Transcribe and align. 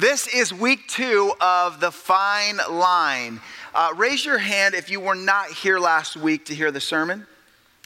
This 0.00 0.28
is 0.28 0.50
week 0.50 0.88
two 0.88 1.34
of 1.42 1.78
the 1.78 1.90
fine 1.90 2.56
line. 2.70 3.38
Uh, 3.74 3.92
raise 3.94 4.24
your 4.24 4.38
hand 4.38 4.74
if 4.74 4.88
you 4.88 4.98
were 4.98 5.14
not 5.14 5.50
here 5.50 5.78
last 5.78 6.16
week 6.16 6.46
to 6.46 6.54
hear 6.54 6.70
the 6.70 6.80
sermon. 6.80 7.26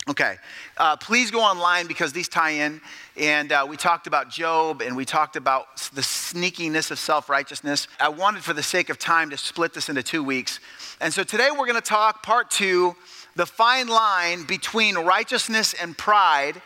Okay, 0.09 0.37
uh, 0.77 0.97
please 0.97 1.33
go 1.33 1.41
online 1.41 1.89
because 1.89 2.13
these 2.13 2.29
tie 2.29 2.51
in. 2.51 2.81
And 3.17 3.51
uh, 3.51 3.67
we 3.69 3.77
talked 3.77 4.07
about 4.07 4.31
Job 4.31 4.81
and 4.81 4.97
we 4.97 5.05
talked 5.05 5.35
about 5.35 5.91
the 5.93 6.03
sneakiness 6.03 6.93
of 6.93 7.01
self 7.01 7.29
righteousness. 7.29 7.89
I 7.99 8.11
wanted, 8.11 8.45
for 8.45 8.53
the 8.53 8.63
sake 8.63 8.91
of 8.91 8.99
time, 9.01 9.29
to 9.31 9.37
split 9.37 9.75
this 9.75 9.89
into 9.89 10.05
two 10.05 10.23
weeks. 10.23 10.61
And 11.01 11.13
so 11.13 11.25
today 11.25 11.49
we're 11.51 11.67
going 11.67 11.75
to 11.75 11.81
talk 11.81 12.23
part 12.23 12.49
two 12.49 12.95
the 13.35 13.45
fine 13.45 13.89
line 13.89 14.45
between 14.45 14.95
righteousness 14.95 15.75
and 15.83 15.99
pride. 15.99 16.63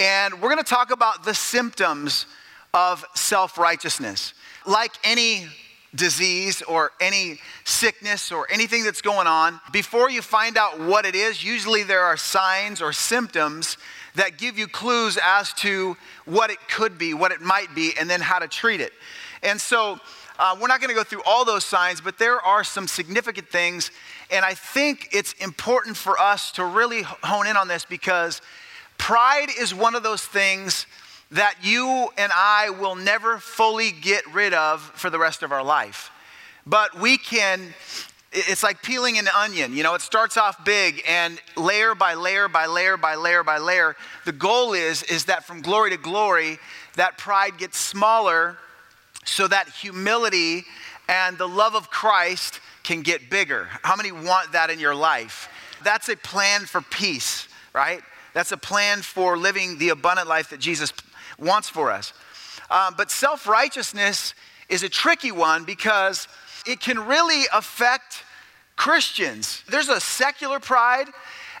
And 0.00 0.42
we're 0.42 0.50
going 0.50 0.64
to 0.64 0.68
talk 0.68 0.90
about 0.90 1.24
the 1.24 1.34
symptoms 1.34 2.26
of 2.74 3.04
self 3.14 3.58
righteousness. 3.58 4.34
Like 4.68 4.92
any 5.02 5.46
disease 5.94 6.60
or 6.60 6.92
any 7.00 7.40
sickness 7.64 8.30
or 8.30 8.46
anything 8.52 8.84
that's 8.84 9.00
going 9.00 9.26
on, 9.26 9.60
before 9.72 10.10
you 10.10 10.20
find 10.20 10.58
out 10.58 10.78
what 10.78 11.06
it 11.06 11.14
is, 11.14 11.42
usually 11.42 11.82
there 11.82 12.02
are 12.02 12.18
signs 12.18 12.82
or 12.82 12.92
symptoms 12.92 13.78
that 14.14 14.36
give 14.36 14.58
you 14.58 14.66
clues 14.66 15.18
as 15.24 15.54
to 15.54 15.96
what 16.26 16.50
it 16.50 16.58
could 16.68 16.98
be, 16.98 17.14
what 17.14 17.32
it 17.32 17.40
might 17.40 17.74
be, 17.74 17.92
and 17.98 18.10
then 18.10 18.20
how 18.20 18.38
to 18.38 18.46
treat 18.46 18.80
it. 18.82 18.92
And 19.42 19.58
so 19.58 19.98
uh, 20.38 20.56
we're 20.60 20.68
not 20.68 20.80
going 20.80 20.90
to 20.90 20.94
go 20.94 21.02
through 21.02 21.22
all 21.24 21.44
those 21.46 21.64
signs, 21.64 22.00
but 22.02 22.18
there 22.18 22.40
are 22.40 22.62
some 22.62 22.86
significant 22.86 23.48
things. 23.48 23.90
And 24.30 24.44
I 24.44 24.52
think 24.52 25.08
it's 25.12 25.32
important 25.34 25.96
for 25.96 26.18
us 26.18 26.52
to 26.52 26.64
really 26.64 27.02
hone 27.02 27.46
in 27.46 27.56
on 27.56 27.68
this 27.68 27.86
because 27.86 28.42
pride 28.98 29.48
is 29.58 29.74
one 29.74 29.94
of 29.94 30.02
those 30.02 30.24
things 30.24 30.86
that 31.30 31.56
you 31.62 32.08
and 32.16 32.32
I 32.34 32.70
will 32.70 32.94
never 32.94 33.38
fully 33.38 33.90
get 33.90 34.26
rid 34.32 34.54
of 34.54 34.80
for 34.94 35.10
the 35.10 35.18
rest 35.18 35.42
of 35.42 35.52
our 35.52 35.62
life. 35.62 36.10
But 36.66 36.98
we 36.98 37.18
can, 37.18 37.74
it's 38.32 38.62
like 38.62 38.82
peeling 38.82 39.18
an 39.18 39.28
onion. 39.36 39.74
You 39.74 39.82
know, 39.82 39.94
it 39.94 40.00
starts 40.00 40.36
off 40.36 40.64
big 40.64 41.02
and 41.06 41.40
layer 41.56 41.94
by 41.94 42.14
layer 42.14 42.48
by 42.48 42.66
layer 42.66 42.96
by 42.96 43.14
layer 43.14 43.42
by 43.42 43.58
layer. 43.58 43.96
The 44.24 44.32
goal 44.32 44.72
is, 44.72 45.02
is 45.04 45.26
that 45.26 45.44
from 45.44 45.60
glory 45.60 45.90
to 45.90 45.96
glory, 45.96 46.58
that 46.96 47.18
pride 47.18 47.58
gets 47.58 47.78
smaller 47.78 48.56
so 49.24 49.46
that 49.48 49.68
humility 49.68 50.64
and 51.08 51.36
the 51.38 51.48
love 51.48 51.74
of 51.74 51.90
Christ 51.90 52.60
can 52.82 53.02
get 53.02 53.28
bigger. 53.28 53.68
How 53.82 53.96
many 53.96 54.12
want 54.12 54.52
that 54.52 54.70
in 54.70 54.78
your 54.78 54.94
life? 54.94 55.48
That's 55.84 56.08
a 56.08 56.16
plan 56.16 56.62
for 56.62 56.80
peace, 56.80 57.48
right? 57.74 58.00
That's 58.34 58.52
a 58.52 58.56
plan 58.56 59.02
for 59.02 59.36
living 59.36 59.78
the 59.78 59.90
abundant 59.90 60.28
life 60.28 60.50
that 60.50 60.60
Jesus 60.60 60.92
wants 61.38 61.68
for 61.68 61.90
us. 61.90 62.12
Um, 62.70 62.94
but 62.96 63.10
self 63.10 63.46
righteousness 63.46 64.34
is 64.68 64.82
a 64.82 64.88
tricky 64.88 65.32
one 65.32 65.64
because 65.64 66.28
it 66.66 66.80
can 66.80 66.98
really 67.06 67.44
affect 67.52 68.24
Christians. 68.76 69.62
There's 69.68 69.88
a 69.88 70.00
secular 70.00 70.60
pride, 70.60 71.08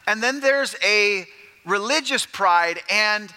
and 0.06 0.22
then 0.22 0.40
there's 0.40 0.76
a 0.84 1.26
religious 1.64 2.26
pride, 2.26 2.80
and 2.90 3.32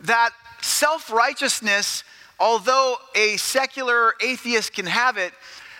that 0.00 0.30
self 0.62 1.10
righteousness, 1.10 2.04
although 2.38 2.96
a 3.14 3.36
secular 3.36 4.14
atheist 4.22 4.72
can 4.72 4.86
have 4.86 5.16
it, 5.16 5.32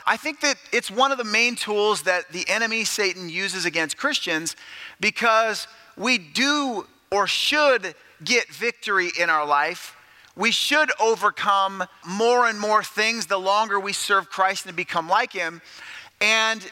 I 0.06 0.16
think 0.16 0.40
that 0.40 0.56
it's 0.72 0.90
one 0.90 1.10
of 1.10 1.18
the 1.18 1.24
main 1.24 1.56
tools 1.56 2.02
that 2.02 2.30
the 2.30 2.48
enemy, 2.48 2.84
Satan, 2.84 3.28
uses 3.28 3.64
against 3.64 3.96
Christians 3.96 4.54
because 5.00 5.66
we 5.96 6.18
do 6.18 6.86
or 7.10 7.26
should 7.26 7.94
get 8.22 8.48
victory 8.48 9.10
in 9.18 9.30
our 9.30 9.44
life 9.44 9.95
we 10.36 10.50
should 10.50 10.90
overcome 11.00 11.84
more 12.06 12.46
and 12.46 12.60
more 12.60 12.84
things 12.84 13.26
the 13.26 13.38
longer 13.38 13.80
we 13.80 13.92
serve 13.92 14.28
Christ 14.28 14.66
and 14.66 14.76
become 14.76 15.08
like 15.08 15.32
Him. 15.32 15.62
And 16.20 16.64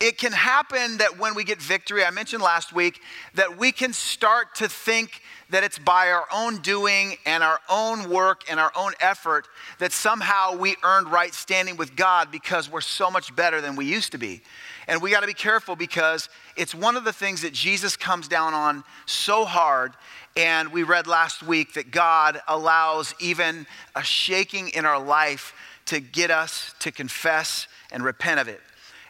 it 0.00 0.18
can 0.18 0.32
happen 0.32 0.98
that 0.98 1.18
when 1.18 1.34
we 1.34 1.44
get 1.44 1.62
victory, 1.62 2.04
I 2.04 2.10
mentioned 2.10 2.42
last 2.42 2.72
week, 2.72 3.00
that 3.34 3.56
we 3.56 3.72
can 3.72 3.92
start 3.92 4.56
to 4.56 4.68
think 4.68 5.22
that 5.50 5.62
it's 5.62 5.78
by 5.78 6.10
our 6.10 6.26
own 6.34 6.58
doing 6.58 7.16
and 7.24 7.42
our 7.42 7.60
own 7.70 8.10
work 8.10 8.42
and 8.50 8.58
our 8.58 8.72
own 8.76 8.92
effort 8.98 9.46
that 9.78 9.92
somehow 9.92 10.56
we 10.56 10.74
earned 10.82 11.10
right 11.12 11.32
standing 11.32 11.76
with 11.76 11.94
God 11.94 12.32
because 12.32 12.68
we're 12.68 12.80
so 12.80 13.10
much 13.10 13.34
better 13.36 13.60
than 13.60 13.76
we 13.76 13.84
used 13.84 14.12
to 14.12 14.18
be. 14.18 14.42
And 14.88 15.00
we 15.00 15.10
got 15.10 15.20
to 15.20 15.26
be 15.26 15.34
careful 15.34 15.76
because 15.76 16.28
it's 16.56 16.74
one 16.74 16.96
of 16.96 17.04
the 17.04 17.12
things 17.12 17.42
that 17.42 17.52
Jesus 17.52 17.96
comes 17.96 18.26
down 18.26 18.52
on 18.52 18.84
so 19.06 19.44
hard 19.44 19.94
and 20.36 20.72
we 20.72 20.82
read 20.82 21.06
last 21.06 21.42
week 21.42 21.74
that 21.74 21.90
God 21.90 22.40
allows 22.48 23.14
even 23.20 23.66
a 23.94 24.02
shaking 24.02 24.68
in 24.70 24.84
our 24.84 25.00
life 25.00 25.54
to 25.86 26.00
get 26.00 26.30
us 26.30 26.74
to 26.80 26.90
confess 26.90 27.68
and 27.92 28.02
repent 28.02 28.40
of 28.40 28.48
it. 28.48 28.60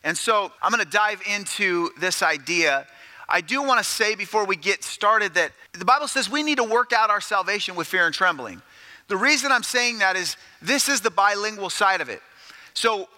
And 0.03 0.17
so 0.17 0.53
I'm 0.63 0.71
going 0.71 0.85
to 0.85 0.91
dive 0.91 1.23
into 1.27 1.91
this 1.99 2.23
idea. 2.23 2.87
I 3.29 3.41
do 3.41 3.63
want 3.63 3.79
to 3.79 3.85
say 3.85 4.15
before 4.15 4.45
we 4.45 4.57
get 4.57 4.85
started 4.85 5.35
that 5.35 5.53
the 5.73 5.85
Bible 5.87 6.09
says 6.09 6.29
we 6.29 6.43
need 6.43 6.59
to 6.59 6.65
work 6.65 6.93
out 6.93 7.09
our 7.09 7.23
salvation 7.23 7.75
with 7.75 7.87
fear 7.87 8.05
and 8.05 8.15
trembling. 8.15 8.61
The 9.09 9.17
reason 9.17 9.51
I'm 9.51 9.63
saying 9.63 9.99
that 9.99 10.17
is 10.17 10.37
this 10.61 10.89
is 10.89 11.01
the 11.01 11.11
bilingual 11.11 11.71
side 11.71 12.01
of 12.01 12.09
it. 12.09 12.21
So, 12.75 13.09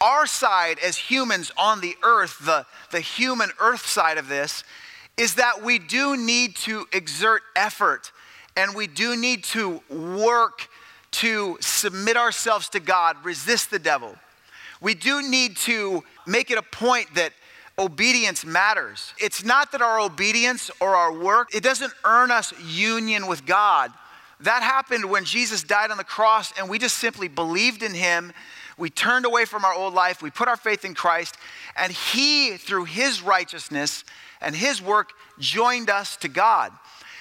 our 0.00 0.26
side 0.26 0.78
as 0.78 0.96
humans 0.96 1.50
on 1.58 1.80
the 1.80 1.96
earth, 2.04 2.38
the, 2.44 2.64
the 2.92 3.00
human 3.00 3.50
earth 3.58 3.84
side 3.84 4.16
of 4.16 4.28
this, 4.28 4.62
is 5.18 5.34
that 5.34 5.62
we 5.62 5.78
do 5.78 6.16
need 6.16 6.54
to 6.56 6.86
exert 6.92 7.42
effort 7.56 8.12
and 8.56 8.74
we 8.74 8.86
do 8.86 9.16
need 9.16 9.44
to 9.44 9.82
work 9.90 10.68
to 11.10 11.58
submit 11.60 12.16
ourselves 12.16 12.68
to 12.70 12.80
God, 12.80 13.16
resist 13.24 13.70
the 13.70 13.78
devil. 13.78 14.16
We 14.80 14.94
do 14.94 15.28
need 15.28 15.56
to 15.58 16.04
make 16.26 16.50
it 16.50 16.58
a 16.58 16.62
point 16.62 17.14
that 17.14 17.32
obedience 17.78 18.44
matters. 18.44 19.12
It's 19.18 19.44
not 19.44 19.72
that 19.72 19.82
our 19.82 20.00
obedience 20.00 20.70
or 20.80 20.96
our 20.96 21.12
work, 21.12 21.54
it 21.54 21.62
doesn't 21.62 21.92
earn 22.04 22.30
us 22.30 22.52
union 22.60 23.26
with 23.26 23.46
God. 23.46 23.92
That 24.40 24.62
happened 24.62 25.04
when 25.04 25.24
Jesus 25.24 25.64
died 25.64 25.90
on 25.90 25.96
the 25.96 26.04
cross 26.04 26.52
and 26.58 26.68
we 26.68 26.78
just 26.78 26.98
simply 26.98 27.26
believed 27.28 27.82
in 27.82 27.94
him. 27.94 28.32
We 28.76 28.90
turned 28.90 29.26
away 29.26 29.44
from 29.44 29.64
our 29.64 29.74
old 29.74 29.94
life, 29.94 30.22
we 30.22 30.30
put 30.30 30.46
our 30.46 30.56
faith 30.56 30.84
in 30.84 30.94
Christ, 30.94 31.36
and 31.76 31.92
he 31.92 32.56
through 32.56 32.84
his 32.84 33.22
righteousness 33.22 34.04
and 34.40 34.54
his 34.54 34.80
work 34.80 35.12
joined 35.38 35.90
us 35.90 36.16
to 36.18 36.28
God. 36.28 36.72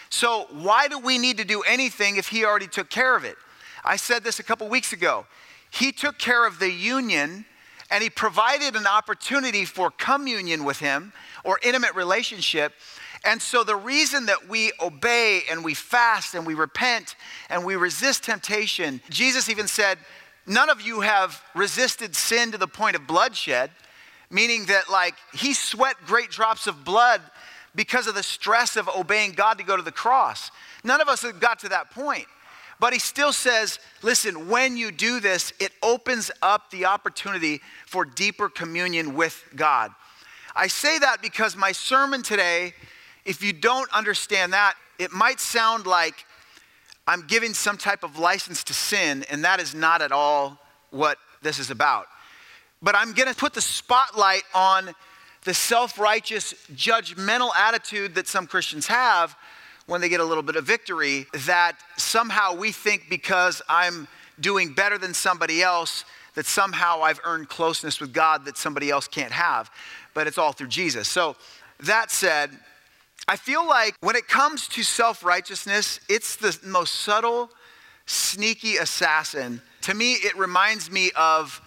So, 0.09 0.47
why 0.51 0.87
do 0.87 0.99
we 0.99 1.17
need 1.17 1.37
to 1.37 1.45
do 1.45 1.61
anything 1.61 2.17
if 2.17 2.29
he 2.29 2.45
already 2.45 2.67
took 2.67 2.89
care 2.89 3.15
of 3.15 3.25
it? 3.25 3.35
I 3.83 3.97
said 3.97 4.23
this 4.23 4.39
a 4.39 4.43
couple 4.43 4.67
weeks 4.69 4.93
ago. 4.93 5.25
He 5.69 5.91
took 5.91 6.17
care 6.17 6.45
of 6.45 6.59
the 6.59 6.71
union 6.71 7.45
and 7.89 8.03
he 8.03 8.09
provided 8.09 8.75
an 8.75 8.87
opportunity 8.87 9.65
for 9.65 9.91
communion 9.91 10.63
with 10.63 10.79
him 10.79 11.13
or 11.43 11.59
intimate 11.63 11.95
relationship. 11.95 12.73
And 13.25 13.41
so, 13.41 13.63
the 13.63 13.75
reason 13.75 14.27
that 14.27 14.47
we 14.47 14.71
obey 14.81 15.41
and 15.49 15.63
we 15.63 15.73
fast 15.73 16.35
and 16.35 16.45
we 16.45 16.53
repent 16.53 17.15
and 17.49 17.65
we 17.65 17.75
resist 17.75 18.23
temptation, 18.23 19.01
Jesus 19.09 19.49
even 19.49 19.67
said, 19.67 19.97
None 20.45 20.69
of 20.69 20.79
you 20.79 21.01
have 21.01 21.43
resisted 21.53 22.15
sin 22.15 22.53
to 22.53 22.57
the 22.57 22.67
point 22.67 22.95
of 22.95 23.05
bloodshed 23.05 23.71
meaning 24.29 24.65
that 24.65 24.89
like 24.89 25.15
he 25.33 25.53
sweat 25.53 25.95
great 26.05 26.29
drops 26.29 26.67
of 26.67 26.83
blood 26.83 27.21
because 27.75 28.07
of 28.07 28.15
the 28.15 28.23
stress 28.23 28.75
of 28.75 28.89
obeying 28.89 29.31
God 29.31 29.57
to 29.59 29.63
go 29.63 29.77
to 29.77 29.83
the 29.83 29.91
cross. 29.91 30.51
None 30.83 30.99
of 31.01 31.07
us 31.07 31.21
have 31.21 31.39
got 31.39 31.59
to 31.59 31.69
that 31.69 31.91
point. 31.91 32.25
But 32.79 32.93
he 32.93 32.99
still 32.99 33.33
says, 33.33 33.79
listen, 34.03 34.49
when 34.49 34.77
you 34.77 34.91
do 34.91 35.19
this, 35.19 35.51
it 35.59 35.71
opens 35.81 36.29
up 36.41 36.69
the 36.69 36.85
opportunity 36.85 37.61
for 37.87 38.05
deeper 38.05 38.49
communion 38.49 39.15
with 39.15 39.43
God. 39.55 39.91
I 40.55 40.67
say 40.67 40.99
that 40.99 41.21
because 41.21 41.55
my 41.55 41.71
sermon 41.71 42.21
today, 42.21 42.73
if 43.25 43.41
you 43.43 43.53
don't 43.53 43.91
understand 43.93 44.53
that, 44.53 44.75
it 44.99 45.11
might 45.11 45.39
sound 45.39 45.87
like 45.87 46.25
I'm 47.07 47.25
giving 47.25 47.53
some 47.53 47.77
type 47.77 48.03
of 48.03 48.19
license 48.19 48.63
to 48.65 48.73
sin, 48.73 49.25
and 49.29 49.43
that 49.43 49.59
is 49.59 49.73
not 49.73 50.01
at 50.01 50.11
all 50.11 50.59
what 50.91 51.17
this 51.41 51.59
is 51.59 51.71
about. 51.71 52.07
But 52.81 52.95
I'm 52.95 53.13
going 53.13 53.29
to 53.29 53.35
put 53.35 53.53
the 53.53 53.61
spotlight 53.61 54.43
on 54.53 54.93
the 55.43 55.53
self 55.53 55.97
righteous, 55.97 56.53
judgmental 56.73 57.55
attitude 57.55 58.15
that 58.15 58.27
some 58.27 58.47
Christians 58.47 58.87
have 58.87 59.35
when 59.87 60.01
they 60.01 60.09
get 60.09 60.19
a 60.19 60.25
little 60.25 60.43
bit 60.43 60.57
of 60.57 60.65
victory, 60.65 61.25
that 61.45 61.77
somehow 61.95 62.53
we 62.53 62.71
think 62.71 63.03
because 63.09 63.61
I'm 63.69 64.07
doing 64.39 64.73
better 64.73 64.97
than 64.97 65.13
somebody 65.13 65.63
else, 65.63 66.03
that 66.35 66.45
somehow 66.45 67.01
I've 67.01 67.21
earned 67.23 67.49
closeness 67.49 67.99
with 67.99 68.13
God 68.13 68.45
that 68.45 68.57
somebody 68.57 68.89
else 68.89 69.07
can't 69.07 69.31
have. 69.31 69.71
But 70.13 70.27
it's 70.27 70.37
all 70.37 70.51
through 70.51 70.67
Jesus. 70.67 71.07
So, 71.07 71.35
that 71.81 72.11
said, 72.11 72.51
I 73.27 73.35
feel 73.35 73.67
like 73.67 73.95
when 74.01 74.15
it 74.15 74.27
comes 74.27 74.67
to 74.69 74.83
self 74.83 75.23
righteousness, 75.23 75.99
it's 76.09 76.35
the 76.35 76.57
most 76.65 76.95
subtle, 76.95 77.49
sneaky 78.05 78.77
assassin. 78.77 79.61
To 79.83 79.93
me, 79.93 80.13
it 80.13 80.37
reminds 80.37 80.91
me 80.91 81.11
of 81.15 81.61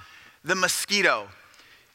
the 0.45 0.55
mosquito. 0.55 1.29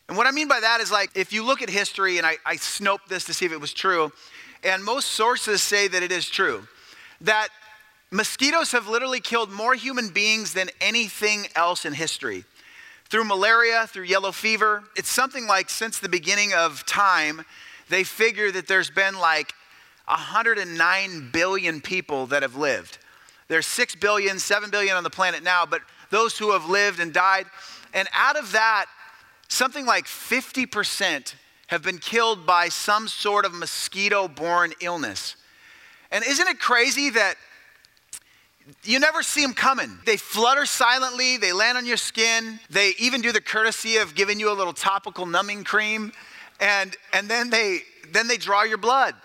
And 0.07 0.17
what 0.17 0.27
I 0.27 0.31
mean 0.31 0.47
by 0.47 0.59
that 0.59 0.81
is 0.81 0.91
like, 0.91 1.09
if 1.15 1.33
you 1.33 1.43
look 1.43 1.61
at 1.61 1.69
history, 1.69 2.17
and 2.17 2.27
I, 2.27 2.37
I 2.45 2.55
snoped 2.57 3.07
this 3.07 3.23
to 3.25 3.33
see 3.33 3.45
if 3.45 3.51
it 3.51 3.59
was 3.59 3.73
true, 3.73 4.11
and 4.63 4.83
most 4.83 5.09
sources 5.11 5.61
say 5.61 5.87
that 5.87 6.03
it 6.03 6.11
is 6.11 6.29
true, 6.29 6.67
that 7.21 7.49
mosquitoes 8.11 8.71
have 8.71 8.87
literally 8.87 9.19
killed 9.19 9.51
more 9.51 9.73
human 9.73 10.09
beings 10.09 10.53
than 10.53 10.69
anything 10.79 11.47
else 11.55 11.85
in 11.85 11.93
history. 11.93 12.45
through 13.09 13.23
malaria, 13.23 13.87
through 13.87 14.03
yellow 14.03 14.31
fever. 14.31 14.83
It's 14.95 15.09
something 15.09 15.47
like 15.47 15.69
since 15.69 15.99
the 15.99 16.09
beginning 16.09 16.53
of 16.53 16.85
time, 16.85 17.45
they 17.89 18.03
figure 18.03 18.51
that 18.51 18.67
there's 18.67 18.89
been 18.89 19.19
like 19.19 19.53
109 20.07 21.29
billion 21.31 21.81
people 21.81 22.25
that 22.27 22.41
have 22.41 22.55
lived. 22.55 22.97
There's 23.47 23.67
6 23.67 23.95
billion, 23.95 24.39
7 24.39 24.71
billion 24.71 24.95
on 24.95 25.03
the 25.03 25.09
planet 25.09 25.43
now, 25.43 25.65
but 25.65 25.81
those 26.09 26.37
who 26.37 26.51
have 26.51 26.67
lived 26.67 26.99
and 26.99 27.13
died. 27.13 27.45
And 27.95 28.09
out 28.13 28.37
of 28.37 28.51
that, 28.51 28.87
something 29.47 29.85
like 29.85 30.05
50% 30.05 31.33
have 31.67 31.81
been 31.81 31.97
killed 31.97 32.45
by 32.45 32.69
some 32.69 33.07
sort 33.07 33.45
of 33.45 33.53
mosquito 33.53 34.27
borne 34.27 34.73
illness. 34.81 35.37
And 36.11 36.23
isn't 36.23 36.47
it 36.47 36.59
crazy 36.59 37.09
that 37.11 37.35
you 38.83 38.99
never 38.99 39.23
see 39.23 39.41
them 39.41 39.53
coming? 39.53 39.97
They 40.05 40.17
flutter 40.17 40.65
silently, 40.65 41.37
they 41.37 41.53
land 41.53 41.77
on 41.77 41.85
your 41.85 41.97
skin, 41.97 42.59
they 42.69 42.93
even 42.99 43.21
do 43.21 43.31
the 43.31 43.41
courtesy 43.41 43.97
of 43.97 44.13
giving 44.13 44.39
you 44.39 44.51
a 44.51 44.53
little 44.53 44.73
topical 44.73 45.25
numbing 45.25 45.63
cream, 45.63 46.11
and, 46.59 46.95
and 47.13 47.29
then, 47.29 47.49
they, 47.49 47.79
then 48.11 48.27
they 48.27 48.37
draw 48.37 48.63
your 48.63 48.77
blood. 48.77 49.15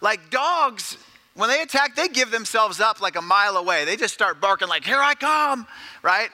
Like 0.00 0.30
dogs, 0.30 0.96
when 1.34 1.50
they 1.50 1.62
attack, 1.62 1.96
they 1.96 2.08
give 2.08 2.30
themselves 2.30 2.80
up 2.80 3.00
like 3.00 3.16
a 3.16 3.22
mile 3.22 3.56
away. 3.56 3.84
They 3.84 3.96
just 3.96 4.14
start 4.14 4.40
barking, 4.40 4.68
like, 4.68 4.84
here 4.84 5.00
I 5.00 5.14
come, 5.14 5.66
right? 6.02 6.30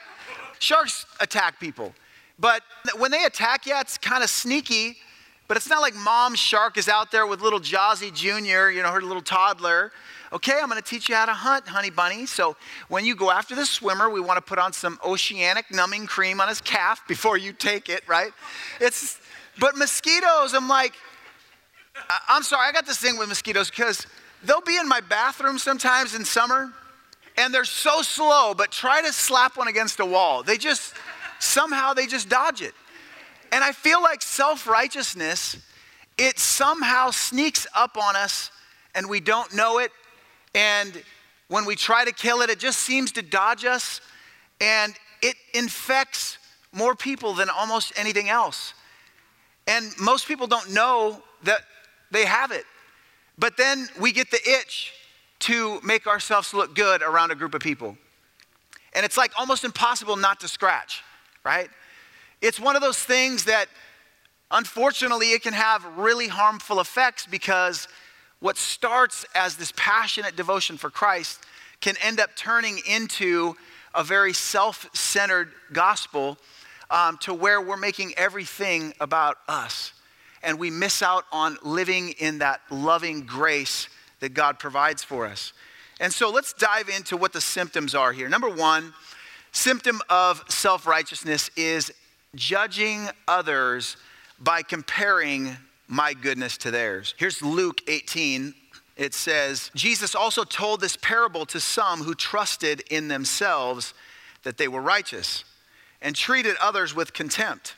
Sharks 0.59 1.07
attack 1.21 1.61
people. 1.61 1.95
But 2.39 2.63
when 2.99 3.11
they 3.11 3.25
attack, 3.25 3.67
yeah, 3.67 3.81
it's 3.81 3.97
kind 3.97 4.23
of 4.23 4.31
sneaky, 4.31 4.97
but 5.49 5.57
it's 5.57 5.69
not 5.69 5.81
like 5.81 5.95
mom 5.95 6.35
shark 6.35 6.77
is 6.77 6.89
out 6.89 7.11
there 7.11 7.27
with 7.27 7.41
little 7.41 7.61
Jazzy 7.61 8.13
Jr., 8.13 8.71
you 8.71 8.83
know, 8.83 8.91
her 8.91 9.01
little 9.01 9.23
toddler. 9.23 9.93
Okay, 10.33 10.59
I'm 10.61 10.69
going 10.69 10.83
to 10.83 10.87
teach 10.87 11.09
you 11.09 11.15
how 11.15 11.27
to 11.27 11.33
hunt, 11.33 11.69
honey 11.69 11.89
bunny. 11.89 12.27
So 12.27 12.57
when 12.89 13.05
you 13.05 13.15
go 13.15 13.31
after 13.31 13.55
the 13.55 13.65
swimmer, 13.65 14.11
we 14.11 14.21
want 14.21 14.37
to 14.39 14.43
put 14.43 14.59
on 14.59 14.73
some 14.73 14.99
oceanic 15.05 15.73
numbing 15.73 16.07
cream 16.07 16.41
on 16.41 16.49
his 16.49 16.61
calf 16.61 17.07
before 17.07 17.39
you 17.39 17.53
take 17.53 17.89
it, 17.89 18.03
right? 18.09 18.33
It's, 18.81 19.21
but 19.59 19.77
mosquitoes, 19.77 20.53
I'm 20.53 20.69
like, 20.69 20.95
I'm 22.29 22.43
sorry, 22.43 22.69
I 22.69 22.73
got 22.73 22.87
this 22.87 22.99
thing 22.99 23.17
with 23.17 23.29
mosquitoes 23.29 23.71
because 23.71 24.07
they'll 24.43 24.61
be 24.61 24.77
in 24.77 24.89
my 24.89 25.01
bathroom 25.01 25.59
sometimes 25.59 26.15
in 26.15 26.25
summer 26.25 26.73
and 27.37 27.53
they're 27.53 27.65
so 27.65 28.03
slow, 28.03 28.55
but 28.55 28.71
try 28.71 29.03
to 29.03 29.13
slap 29.13 29.57
one 29.57 29.69
against 29.69 30.01
a 30.01 30.07
wall. 30.07 30.43
They 30.43 30.57
just, 30.57 30.95
somehow 31.39 31.93
they 31.93 32.07
just 32.07 32.29
dodge 32.29 32.63
it. 32.63 32.75
And 33.53 33.63
I 33.63 33.73
feel 33.73 34.03
like 34.03 34.23
self 34.23 34.67
righteousness, 34.67 35.57
it 36.19 36.39
somehow 36.39 37.11
sneaks 37.11 37.67
up 37.75 37.97
on 37.97 38.17
us 38.17 38.51
and 38.95 39.09
we 39.09 39.21
don't 39.21 39.55
know 39.55 39.79
it. 39.79 39.93
And 40.55 41.03
when 41.49 41.65
we 41.67 41.77
try 41.77 42.05
to 42.05 42.13
kill 42.13 42.41
it, 42.41 42.51
it 42.51 42.59
just 42.59 42.81
seems 42.81 43.13
to 43.13 43.23
dodge 43.23 43.65
us 43.65 44.01
and 44.61 44.95
it 45.23 45.37
infects 45.55 46.39
more 46.73 46.95
people 46.95 47.35
than 47.35 47.49
almost 47.51 47.93
anything 47.97 48.29
else. 48.29 48.75
And 49.67 49.91
most 50.01 50.27
people 50.27 50.47
don't 50.47 50.73
know 50.73 51.23
that 51.43 51.61
they 52.11 52.25
have 52.25 52.53
it. 52.53 52.65
But 53.39 53.57
then 53.57 53.89
we 54.01 54.13
get 54.13 54.31
the 54.31 54.41
itch 54.45 54.93
to 55.47 55.81
make 55.83 56.09
ourselves 56.09 56.53
look 56.53 56.75
good 56.75 57.03
around 57.03 57.31
a 57.31 57.37
group 57.37 57.55
of 57.55 57.61
people. 57.61 57.97
And 58.95 59.05
it's 59.05 59.17
like 59.17 59.31
almost 59.39 59.63
impossible 59.63 60.17
not 60.17 60.41
to 60.41 60.49
scratch, 60.49 61.05
right? 61.45 61.71
It's 62.43 62.59
one 62.59 62.75
of 62.75 62.83
those 62.83 62.99
things 62.99 63.45
that 63.45 63.69
unfortunately 64.51 65.31
it 65.31 65.43
can 65.43 65.53
have 65.53 65.85
really 65.97 66.27
harmful 66.27 66.81
effects 66.81 67.27
because 67.27 67.87
what 68.41 68.57
starts 68.57 69.25
as 69.37 69.57
this 69.57 69.73
passionate 69.77 70.35
devotion 70.35 70.77
for 70.77 70.91
Christ 70.91 71.39
can 71.81 71.95
end 72.03 72.19
up 72.19 72.35
turning 72.35 72.81
into 72.89 73.55
a 73.95 74.03
very 74.03 74.33
self 74.33 74.89
centered 74.95 75.53
gospel 75.73 76.39
um, 76.91 77.19
to 77.19 77.33
where 77.33 77.61
we're 77.61 77.77
making 77.77 78.15
everything 78.17 78.95
about 78.99 79.37
us 79.47 79.93
and 80.43 80.59
we 80.59 80.71
miss 80.71 81.03
out 81.03 81.25
on 81.31 81.57
living 81.63 82.11
in 82.19 82.39
that 82.39 82.63
loving 82.69 83.27
grace 83.27 83.89
that 84.21 84.35
God 84.35 84.59
provides 84.59 85.03
for 85.03 85.27
us. 85.27 85.53
And 86.01 86.13
so 86.13 86.31
let's 86.31 86.53
dive 86.53 86.89
into 86.89 87.17
what 87.17 87.33
the 87.33 87.41
symptoms 87.41 87.95
are 87.95 88.13
here. 88.13 88.29
Number 88.29 88.51
one, 88.51 88.93
symptom 89.53 90.01
of 90.09 90.45
self 90.49 90.87
righteousness 90.87 91.51
is 91.57 91.93
judging 92.35 93.09
others 93.27 93.97
by 94.39 94.63
comparing 94.63 95.57
my 95.89 96.13
goodness 96.13 96.57
to 96.59 96.71
theirs. 96.71 97.15
Here's 97.17 97.43
Luke 97.43 97.81
18. 97.89 98.55
It 98.97 99.13
says, 99.13 99.71
Jesus 99.75 100.15
also 100.15 100.43
told 100.45 100.81
this 100.81 100.97
parable 100.97 101.45
to 101.47 101.61
some 101.61 102.01
who 102.01 102.15
trusted 102.15 102.83
in 102.91 103.09
themselves 103.09 103.93
that 104.43 104.57
they 104.57 104.69
were 104.69 104.81
righteous 104.81 105.45
and 106.01 106.17
treated 106.17 106.57
others 106.61 106.95
with 106.95 107.13
contempt. 107.13 107.75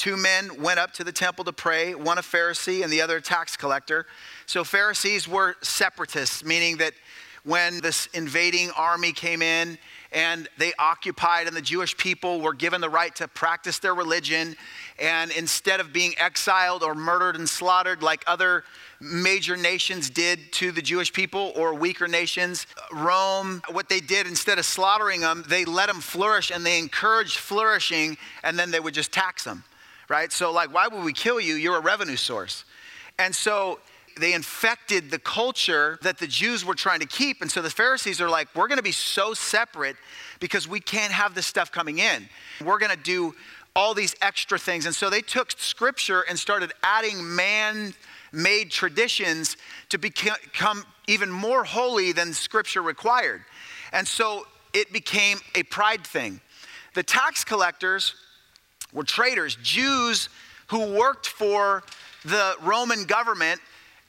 Two 0.00 0.16
men 0.16 0.62
went 0.62 0.78
up 0.78 0.94
to 0.94 1.04
the 1.04 1.12
temple 1.12 1.44
to 1.44 1.52
pray, 1.52 1.94
one 1.94 2.16
a 2.16 2.22
Pharisee 2.22 2.82
and 2.82 2.90
the 2.90 3.02
other 3.02 3.18
a 3.18 3.20
tax 3.20 3.54
collector. 3.54 4.06
So, 4.46 4.64
Pharisees 4.64 5.28
were 5.28 5.56
separatists, 5.60 6.42
meaning 6.42 6.78
that 6.78 6.94
when 7.44 7.82
this 7.82 8.06
invading 8.14 8.70
army 8.70 9.12
came 9.12 9.42
in 9.42 9.76
and 10.10 10.48
they 10.56 10.72
occupied, 10.78 11.48
and 11.48 11.54
the 11.54 11.60
Jewish 11.60 11.94
people 11.98 12.40
were 12.40 12.54
given 12.54 12.80
the 12.80 12.88
right 12.88 13.14
to 13.16 13.28
practice 13.28 13.78
their 13.78 13.94
religion, 13.94 14.56
and 14.98 15.30
instead 15.32 15.80
of 15.80 15.92
being 15.92 16.14
exiled 16.16 16.82
or 16.82 16.94
murdered 16.94 17.36
and 17.36 17.46
slaughtered 17.46 18.02
like 18.02 18.24
other 18.26 18.64
major 19.02 19.54
nations 19.54 20.08
did 20.08 20.50
to 20.52 20.72
the 20.72 20.80
Jewish 20.80 21.12
people 21.12 21.52
or 21.54 21.74
weaker 21.74 22.08
nations. 22.08 22.66
Rome, 22.90 23.60
what 23.70 23.90
they 23.90 24.00
did 24.00 24.26
instead 24.26 24.58
of 24.58 24.64
slaughtering 24.64 25.20
them, 25.20 25.44
they 25.46 25.66
let 25.66 25.88
them 25.88 26.00
flourish 26.00 26.50
and 26.50 26.64
they 26.64 26.78
encouraged 26.78 27.36
flourishing 27.36 28.16
and 28.42 28.58
then 28.58 28.70
they 28.70 28.80
would 28.80 28.94
just 28.94 29.12
tax 29.12 29.44
them 29.44 29.62
right? 30.10 30.32
So, 30.32 30.52
like, 30.52 30.74
why 30.74 30.88
would 30.88 31.04
we 31.04 31.12
kill 31.12 31.40
you? 31.40 31.54
You're 31.54 31.76
a 31.76 31.80
revenue 31.80 32.16
source. 32.16 32.64
And 33.18 33.34
so 33.34 33.78
they 34.18 34.34
infected 34.34 35.10
the 35.10 35.20
culture 35.20 35.98
that 36.02 36.18
the 36.18 36.26
Jews 36.26 36.64
were 36.64 36.74
trying 36.74 36.98
to 36.98 37.06
keep. 37.06 37.40
And 37.40 37.50
so 37.50 37.62
the 37.62 37.70
Pharisees 37.70 38.20
are 38.20 38.28
like, 38.28 38.48
we're 38.56 38.66
going 38.66 38.78
to 38.78 38.82
be 38.82 38.92
so 38.92 39.34
separate 39.34 39.96
because 40.40 40.66
we 40.66 40.80
can't 40.80 41.12
have 41.12 41.34
this 41.34 41.46
stuff 41.46 41.70
coming 41.70 41.98
in. 41.98 42.28
We're 42.62 42.78
going 42.78 42.90
to 42.90 43.02
do 43.02 43.34
all 43.76 43.94
these 43.94 44.16
extra 44.20 44.58
things. 44.58 44.84
And 44.84 44.94
so 44.94 45.10
they 45.10 45.22
took 45.22 45.52
scripture 45.52 46.24
and 46.28 46.36
started 46.36 46.72
adding 46.82 47.36
man 47.36 47.94
made 48.32 48.70
traditions 48.70 49.56
to 49.90 49.98
become 49.98 50.84
even 51.06 51.30
more 51.30 51.62
holy 51.62 52.12
than 52.12 52.32
scripture 52.32 52.82
required. 52.82 53.42
And 53.92 54.06
so 54.06 54.44
it 54.72 54.92
became 54.92 55.38
a 55.54 55.62
pride 55.64 56.04
thing. 56.04 56.40
The 56.94 57.02
tax 57.04 57.44
collectors 57.44 58.14
were 58.92 59.04
traitors, 59.04 59.56
Jews 59.62 60.28
who 60.68 60.96
worked 60.96 61.26
for 61.26 61.82
the 62.24 62.54
Roman 62.62 63.04
government, 63.04 63.60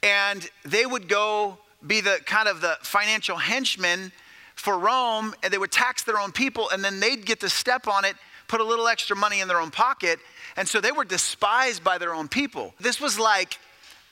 and 0.03 0.47
they 0.63 0.85
would 0.85 1.07
go 1.07 1.57
be 1.85 2.01
the 2.01 2.19
kind 2.25 2.47
of 2.47 2.61
the 2.61 2.77
financial 2.81 3.37
henchmen 3.37 4.11
for 4.55 4.77
Rome, 4.77 5.33
and 5.41 5.51
they 5.51 5.57
would 5.57 5.71
tax 5.71 6.03
their 6.03 6.19
own 6.19 6.31
people, 6.31 6.69
and 6.69 6.83
then 6.83 6.99
they'd 6.99 7.25
get 7.25 7.39
to 7.39 7.49
step 7.49 7.87
on 7.87 8.05
it, 8.05 8.15
put 8.47 8.61
a 8.61 8.63
little 8.63 8.87
extra 8.87 9.15
money 9.15 9.39
in 9.39 9.47
their 9.47 9.59
own 9.59 9.71
pocket, 9.71 10.19
and 10.55 10.67
so 10.67 10.79
they 10.79 10.91
were 10.91 11.05
despised 11.05 11.83
by 11.83 11.97
their 11.97 12.13
own 12.13 12.27
people. 12.27 12.73
This 12.79 12.99
was 13.01 13.17
like, 13.17 13.57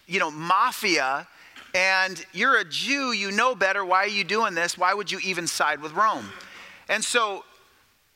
you 0.07 0.19
know, 0.19 0.31
mafia, 0.31 1.27
and 1.75 2.25
you're 2.33 2.57
a 2.57 2.65
Jew, 2.65 3.11
you 3.11 3.31
know 3.31 3.53
better. 3.53 3.85
Why 3.85 4.05
are 4.05 4.07
you 4.07 4.23
doing 4.23 4.55
this? 4.55 4.77
Why 4.77 4.93
would 4.93 5.11
you 5.11 5.19
even 5.23 5.45
side 5.45 5.81
with 5.81 5.93
Rome? 5.93 6.27
And 6.88 7.03
so, 7.03 7.43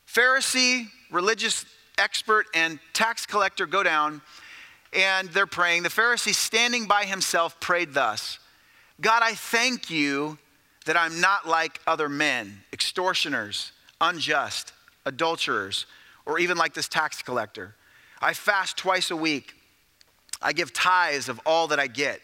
Pharisee, 0.07 0.87
religious 1.11 1.65
expert 1.97 2.47
and 2.53 2.79
tax 2.93 3.25
collector 3.25 3.65
go 3.65 3.83
down 3.83 4.21
and 4.93 5.29
they're 5.29 5.47
praying. 5.47 5.83
The 5.83 5.89
Pharisee, 5.89 6.33
standing 6.33 6.85
by 6.85 7.05
himself, 7.05 7.59
prayed 7.59 7.93
thus 7.93 8.39
God, 9.01 9.21
I 9.23 9.33
thank 9.33 9.89
you 9.89 10.37
that 10.85 10.95
I'm 10.97 11.19
not 11.19 11.47
like 11.47 11.81
other 11.87 12.09
men, 12.09 12.61
extortioners, 12.71 13.71
unjust, 13.99 14.73
adulterers, 15.05 15.85
or 16.25 16.39
even 16.39 16.57
like 16.57 16.73
this 16.73 16.87
tax 16.87 17.21
collector. 17.21 17.75
I 18.21 18.33
fast 18.33 18.77
twice 18.77 19.11
a 19.11 19.15
week. 19.15 19.55
I 20.41 20.53
give 20.53 20.73
tithes 20.73 21.29
of 21.29 21.39
all 21.45 21.67
that 21.69 21.79
I 21.79 21.87
get. 21.87 22.21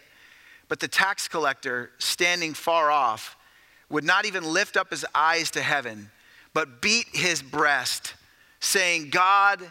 But 0.68 0.80
the 0.80 0.88
tax 0.88 1.28
collector, 1.28 1.92
standing 1.98 2.54
far 2.54 2.92
off, 2.92 3.36
would 3.90 4.04
not 4.04 4.26
even 4.26 4.44
lift 4.44 4.78
up 4.78 4.92
his 4.92 5.06
eyes 5.16 5.50
to 5.52 5.62
heaven, 5.62 6.12
but 6.54 6.82
beat 6.82 7.08
his 7.12 7.42
breast 7.42 8.14
saying, 8.60 9.10
God, 9.10 9.62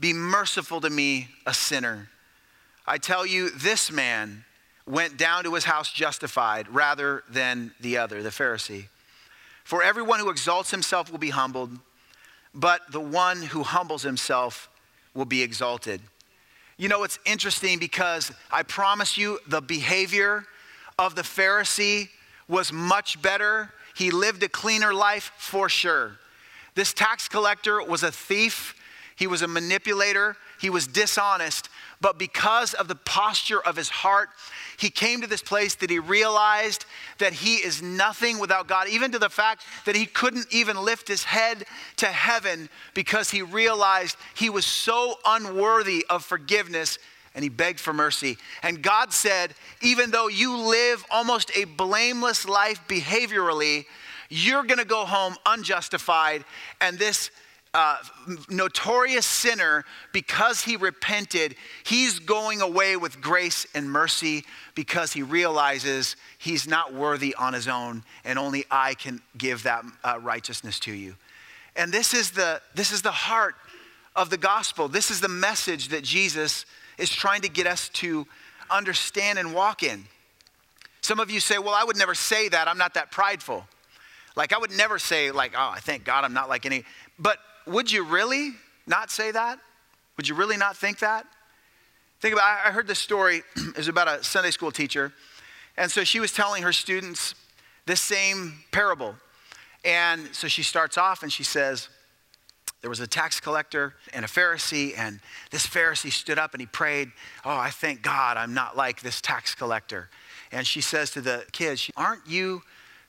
be 0.00 0.12
merciful 0.12 0.80
to 0.80 0.90
me, 0.90 1.28
a 1.46 1.54
sinner. 1.54 2.08
I 2.86 2.98
tell 2.98 3.24
you, 3.24 3.50
this 3.50 3.90
man 3.90 4.44
went 4.86 5.16
down 5.16 5.44
to 5.44 5.54
his 5.54 5.64
house 5.64 5.90
justified 5.90 6.68
rather 6.68 7.22
than 7.30 7.72
the 7.80 7.96
other, 7.98 8.22
the 8.22 8.30
Pharisee. 8.30 8.86
For 9.64 9.82
everyone 9.82 10.20
who 10.20 10.28
exalts 10.28 10.70
himself 10.70 11.10
will 11.10 11.18
be 11.18 11.30
humbled, 11.30 11.70
but 12.54 12.80
the 12.90 13.00
one 13.00 13.40
who 13.40 13.62
humbles 13.62 14.02
himself 14.02 14.68
will 15.14 15.24
be 15.24 15.42
exalted. 15.42 16.00
You 16.76 16.88
know, 16.88 17.04
it's 17.04 17.18
interesting 17.24 17.78
because 17.78 18.32
I 18.50 18.62
promise 18.62 19.16
you 19.16 19.38
the 19.46 19.62
behavior 19.62 20.44
of 20.98 21.14
the 21.14 21.22
Pharisee 21.22 22.08
was 22.48 22.72
much 22.72 23.22
better. 23.22 23.72
He 23.96 24.10
lived 24.10 24.42
a 24.42 24.48
cleaner 24.48 24.92
life 24.92 25.32
for 25.38 25.68
sure. 25.68 26.18
This 26.74 26.92
tax 26.92 27.28
collector 27.28 27.82
was 27.82 28.02
a 28.02 28.12
thief. 28.12 28.74
He 29.16 29.26
was 29.26 29.42
a 29.42 29.48
manipulator. 29.48 30.36
He 30.60 30.70
was 30.70 30.86
dishonest. 30.86 31.68
But 32.00 32.18
because 32.18 32.74
of 32.74 32.88
the 32.88 32.96
posture 32.96 33.60
of 33.60 33.76
his 33.76 33.88
heart, 33.88 34.28
he 34.76 34.90
came 34.90 35.20
to 35.20 35.26
this 35.26 35.42
place 35.42 35.76
that 35.76 35.88
he 35.88 35.98
realized 35.98 36.84
that 37.18 37.32
he 37.32 37.56
is 37.56 37.80
nothing 37.80 38.38
without 38.38 38.66
God, 38.66 38.88
even 38.88 39.12
to 39.12 39.18
the 39.18 39.30
fact 39.30 39.62
that 39.86 39.94
he 39.94 40.04
couldn't 40.04 40.46
even 40.50 40.76
lift 40.76 41.06
his 41.06 41.24
head 41.24 41.64
to 41.96 42.06
heaven 42.06 42.68
because 42.92 43.30
he 43.30 43.42
realized 43.42 44.16
he 44.34 44.50
was 44.50 44.66
so 44.66 45.18
unworthy 45.24 46.04
of 46.10 46.24
forgiveness 46.24 46.98
and 47.34 47.42
he 47.42 47.48
begged 47.48 47.80
for 47.80 47.92
mercy. 47.92 48.36
And 48.62 48.82
God 48.82 49.12
said, 49.12 49.54
even 49.80 50.10
though 50.10 50.28
you 50.28 50.56
live 50.56 51.04
almost 51.10 51.50
a 51.56 51.64
blameless 51.64 52.46
life 52.46 52.80
behaviorally, 52.88 53.86
you're 54.28 54.64
gonna 54.64 54.84
go 54.84 55.04
home 55.04 55.36
unjustified, 55.46 56.44
and 56.80 56.98
this 56.98 57.30
uh, 57.74 57.96
notorious 58.48 59.26
sinner, 59.26 59.84
because 60.12 60.62
he 60.62 60.76
repented, 60.76 61.56
he's 61.82 62.20
going 62.20 62.60
away 62.60 62.96
with 62.96 63.20
grace 63.20 63.66
and 63.74 63.90
mercy 63.90 64.44
because 64.76 65.12
he 65.12 65.22
realizes 65.22 66.14
he's 66.38 66.68
not 66.68 66.94
worthy 66.94 67.34
on 67.34 67.52
his 67.52 67.66
own, 67.66 68.04
and 68.24 68.38
only 68.38 68.64
I 68.70 68.94
can 68.94 69.20
give 69.36 69.64
that 69.64 69.84
uh, 70.04 70.20
righteousness 70.22 70.78
to 70.80 70.92
you. 70.92 71.16
And 71.74 71.92
this 71.92 72.14
is 72.14 72.30
the 72.30 72.62
this 72.76 72.92
is 72.92 73.02
the 73.02 73.10
heart 73.10 73.56
of 74.14 74.30
the 74.30 74.38
gospel. 74.38 74.86
This 74.86 75.10
is 75.10 75.20
the 75.20 75.28
message 75.28 75.88
that 75.88 76.04
Jesus 76.04 76.66
is 76.96 77.10
trying 77.10 77.42
to 77.42 77.48
get 77.48 77.66
us 77.66 77.88
to 77.94 78.24
understand 78.70 79.36
and 79.40 79.52
walk 79.52 79.82
in. 79.82 80.04
Some 81.00 81.18
of 81.18 81.28
you 81.28 81.40
say, 81.40 81.58
"Well, 81.58 81.74
I 81.74 81.82
would 81.82 81.96
never 81.96 82.14
say 82.14 82.48
that. 82.48 82.68
I'm 82.68 82.78
not 82.78 82.94
that 82.94 83.10
prideful." 83.10 83.66
Like 84.36 84.52
I 84.52 84.58
would 84.58 84.70
never 84.76 84.98
say 84.98 85.30
like, 85.30 85.52
"Oh, 85.56 85.70
I 85.74 85.80
thank 85.80 86.04
God 86.04 86.24
I'm 86.24 86.32
not 86.32 86.48
like 86.48 86.66
any." 86.66 86.84
But 87.18 87.38
would 87.66 87.90
you 87.90 88.04
really 88.04 88.52
not 88.86 89.10
say 89.10 89.30
that? 89.30 89.58
Would 90.16 90.28
you 90.28 90.34
really 90.34 90.56
not 90.56 90.76
think 90.76 90.98
that? 91.00 91.26
Think 92.20 92.34
about 92.34 92.66
I 92.66 92.70
heard 92.70 92.86
this 92.86 92.98
story 92.98 93.42
it 93.56 93.76
was 93.76 93.88
about 93.88 94.08
a 94.08 94.24
Sunday 94.24 94.50
school 94.50 94.72
teacher. 94.72 95.12
And 95.76 95.90
so 95.90 96.04
she 96.04 96.20
was 96.20 96.32
telling 96.32 96.62
her 96.62 96.72
students 96.72 97.34
this 97.86 98.00
same 98.00 98.64
parable. 98.70 99.16
And 99.84 100.34
so 100.34 100.46
she 100.48 100.62
starts 100.62 100.96
off 100.96 101.22
and 101.22 101.32
she 101.32 101.42
says, 101.42 101.88
there 102.84 102.90
was 102.90 103.00
a 103.00 103.06
tax 103.06 103.40
collector 103.40 103.94
and 104.12 104.26
a 104.26 104.28
Pharisee, 104.28 104.92
and 104.98 105.20
this 105.50 105.66
Pharisee 105.66 106.12
stood 106.12 106.38
up 106.38 106.52
and 106.52 106.60
he 106.60 106.66
prayed, 106.66 107.10
Oh, 107.42 107.56
I 107.56 107.70
thank 107.70 108.02
God 108.02 108.36
I'm 108.36 108.52
not 108.52 108.76
like 108.76 109.00
this 109.00 109.22
tax 109.22 109.54
collector. 109.54 110.10
And 110.52 110.66
she 110.66 110.82
says 110.82 111.10
to 111.12 111.22
the 111.22 111.46
kids, 111.50 111.90
Aren't 111.96 112.26
you 112.26 112.60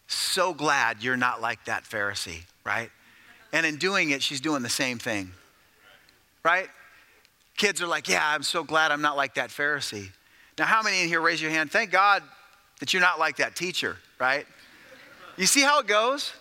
so 0.08 0.54
glad 0.54 1.04
you're 1.04 1.18
not 1.18 1.42
like 1.42 1.66
that 1.66 1.84
Pharisee, 1.84 2.44
right? 2.64 2.92
And 3.54 3.66
in 3.66 3.78
doing 3.78 4.12
it, 4.12 4.22
she's 4.22 4.42
doing 4.42 4.64
the 4.64 4.70
same 4.70 5.00
thing. 5.00 5.32
Right? 6.44 6.68
Kids 7.58 7.82
are 7.82 7.88
like, 7.88 8.08
yeah, 8.08 8.22
I'm 8.24 8.44
so 8.44 8.64
glad 8.64 8.92
I'm 8.92 9.02
not 9.02 9.18
like 9.18 9.36
that 9.36 9.50
Pharisee. 9.50 10.10
Now, 10.58 10.66
how 10.66 10.82
many 10.82 11.02
in 11.02 11.08
here 11.08 11.22
raise 11.22 11.42
your 11.42 11.52
hand? 11.52 11.72
Thank 11.72 11.92
God 11.92 12.22
that 12.80 12.94
you're 12.94 13.02
not 13.02 13.20
like 13.20 13.38
that 13.38 13.56
teacher, 13.56 13.98
right? 14.20 14.46
You 15.38 15.46
see 15.46 15.62
how 15.62 15.80
it 15.80 15.88
goes? 15.88 16.34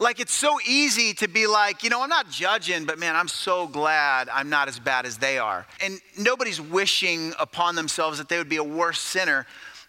Like, 0.00 0.20
it's 0.20 0.32
so 0.32 0.58
easy 0.66 1.12
to 1.14 1.28
be 1.28 1.48
like, 1.48 1.82
you 1.82 1.90
know, 1.90 2.02
I'm 2.02 2.08
not 2.08 2.30
judging, 2.30 2.84
but 2.84 3.00
man, 3.00 3.16
I'm 3.16 3.26
so 3.26 3.66
glad 3.66 4.28
I'm 4.28 4.48
not 4.48 4.68
as 4.68 4.78
bad 4.78 5.06
as 5.06 5.18
they 5.18 5.38
are. 5.38 5.66
And 5.82 6.00
nobody's 6.16 6.60
wishing 6.60 7.32
upon 7.38 7.74
themselves 7.74 8.18
that 8.18 8.28
they 8.28 8.38
would 8.38 8.48
be 8.48 8.56
a 8.56 8.64
worse 8.64 9.00
sinner. 9.00 9.44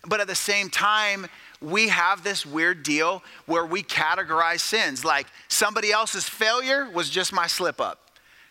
But 0.08 0.20
at 0.20 0.28
the 0.28 0.36
same 0.36 0.70
time, 0.70 1.28
we 1.62 1.90
have 1.90 2.24
this 2.24 2.46
weird 2.46 2.84
deal 2.84 3.24
where 3.46 3.66
we 3.66 3.84
categorize 3.84 4.62
sins. 4.62 5.04
Like 5.04 5.28
somebody 5.48 5.92
else's 5.92 6.28
failure 6.28 6.90
was 6.90 7.10
just 7.10 7.34
my 7.34 7.48
slip 7.48 7.80
up 7.82 8.00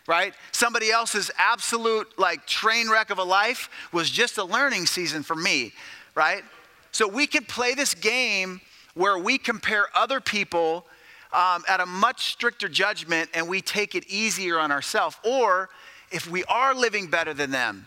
right? 0.07 0.33
Somebody 0.51 0.89
else's 0.89 1.29
absolute 1.37 2.17
like 2.17 2.47
train 2.47 2.89
wreck 2.89 3.11
of 3.11 3.19
a 3.19 3.23
life 3.23 3.69
was 3.93 4.09
just 4.09 4.39
a 4.39 4.43
learning 4.43 4.87
season 4.87 5.21
for 5.21 5.35
me 5.35 5.71
right? 6.15 6.43
So 6.91 7.07
we 7.07 7.27
can 7.27 7.45
play 7.45 7.75
this 7.75 7.93
game 7.93 8.59
where 8.95 9.17
we 9.17 9.37
compare 9.37 9.85
other 9.95 10.19
people 10.19 10.85
um, 11.31 11.63
at 11.67 11.79
a 11.79 11.85
much 11.85 12.31
stricter 12.31 12.67
judgment 12.67 13.29
and 13.35 13.47
we 13.47 13.61
take 13.61 13.93
it 13.93 14.03
easier 14.07 14.57
on 14.57 14.71
ourselves. 14.71 15.15
Or 15.23 15.69
if 16.11 16.27
we 16.27 16.43
are 16.45 16.73
living 16.73 17.07
better 17.07 17.33
than 17.33 17.51
them 17.51 17.85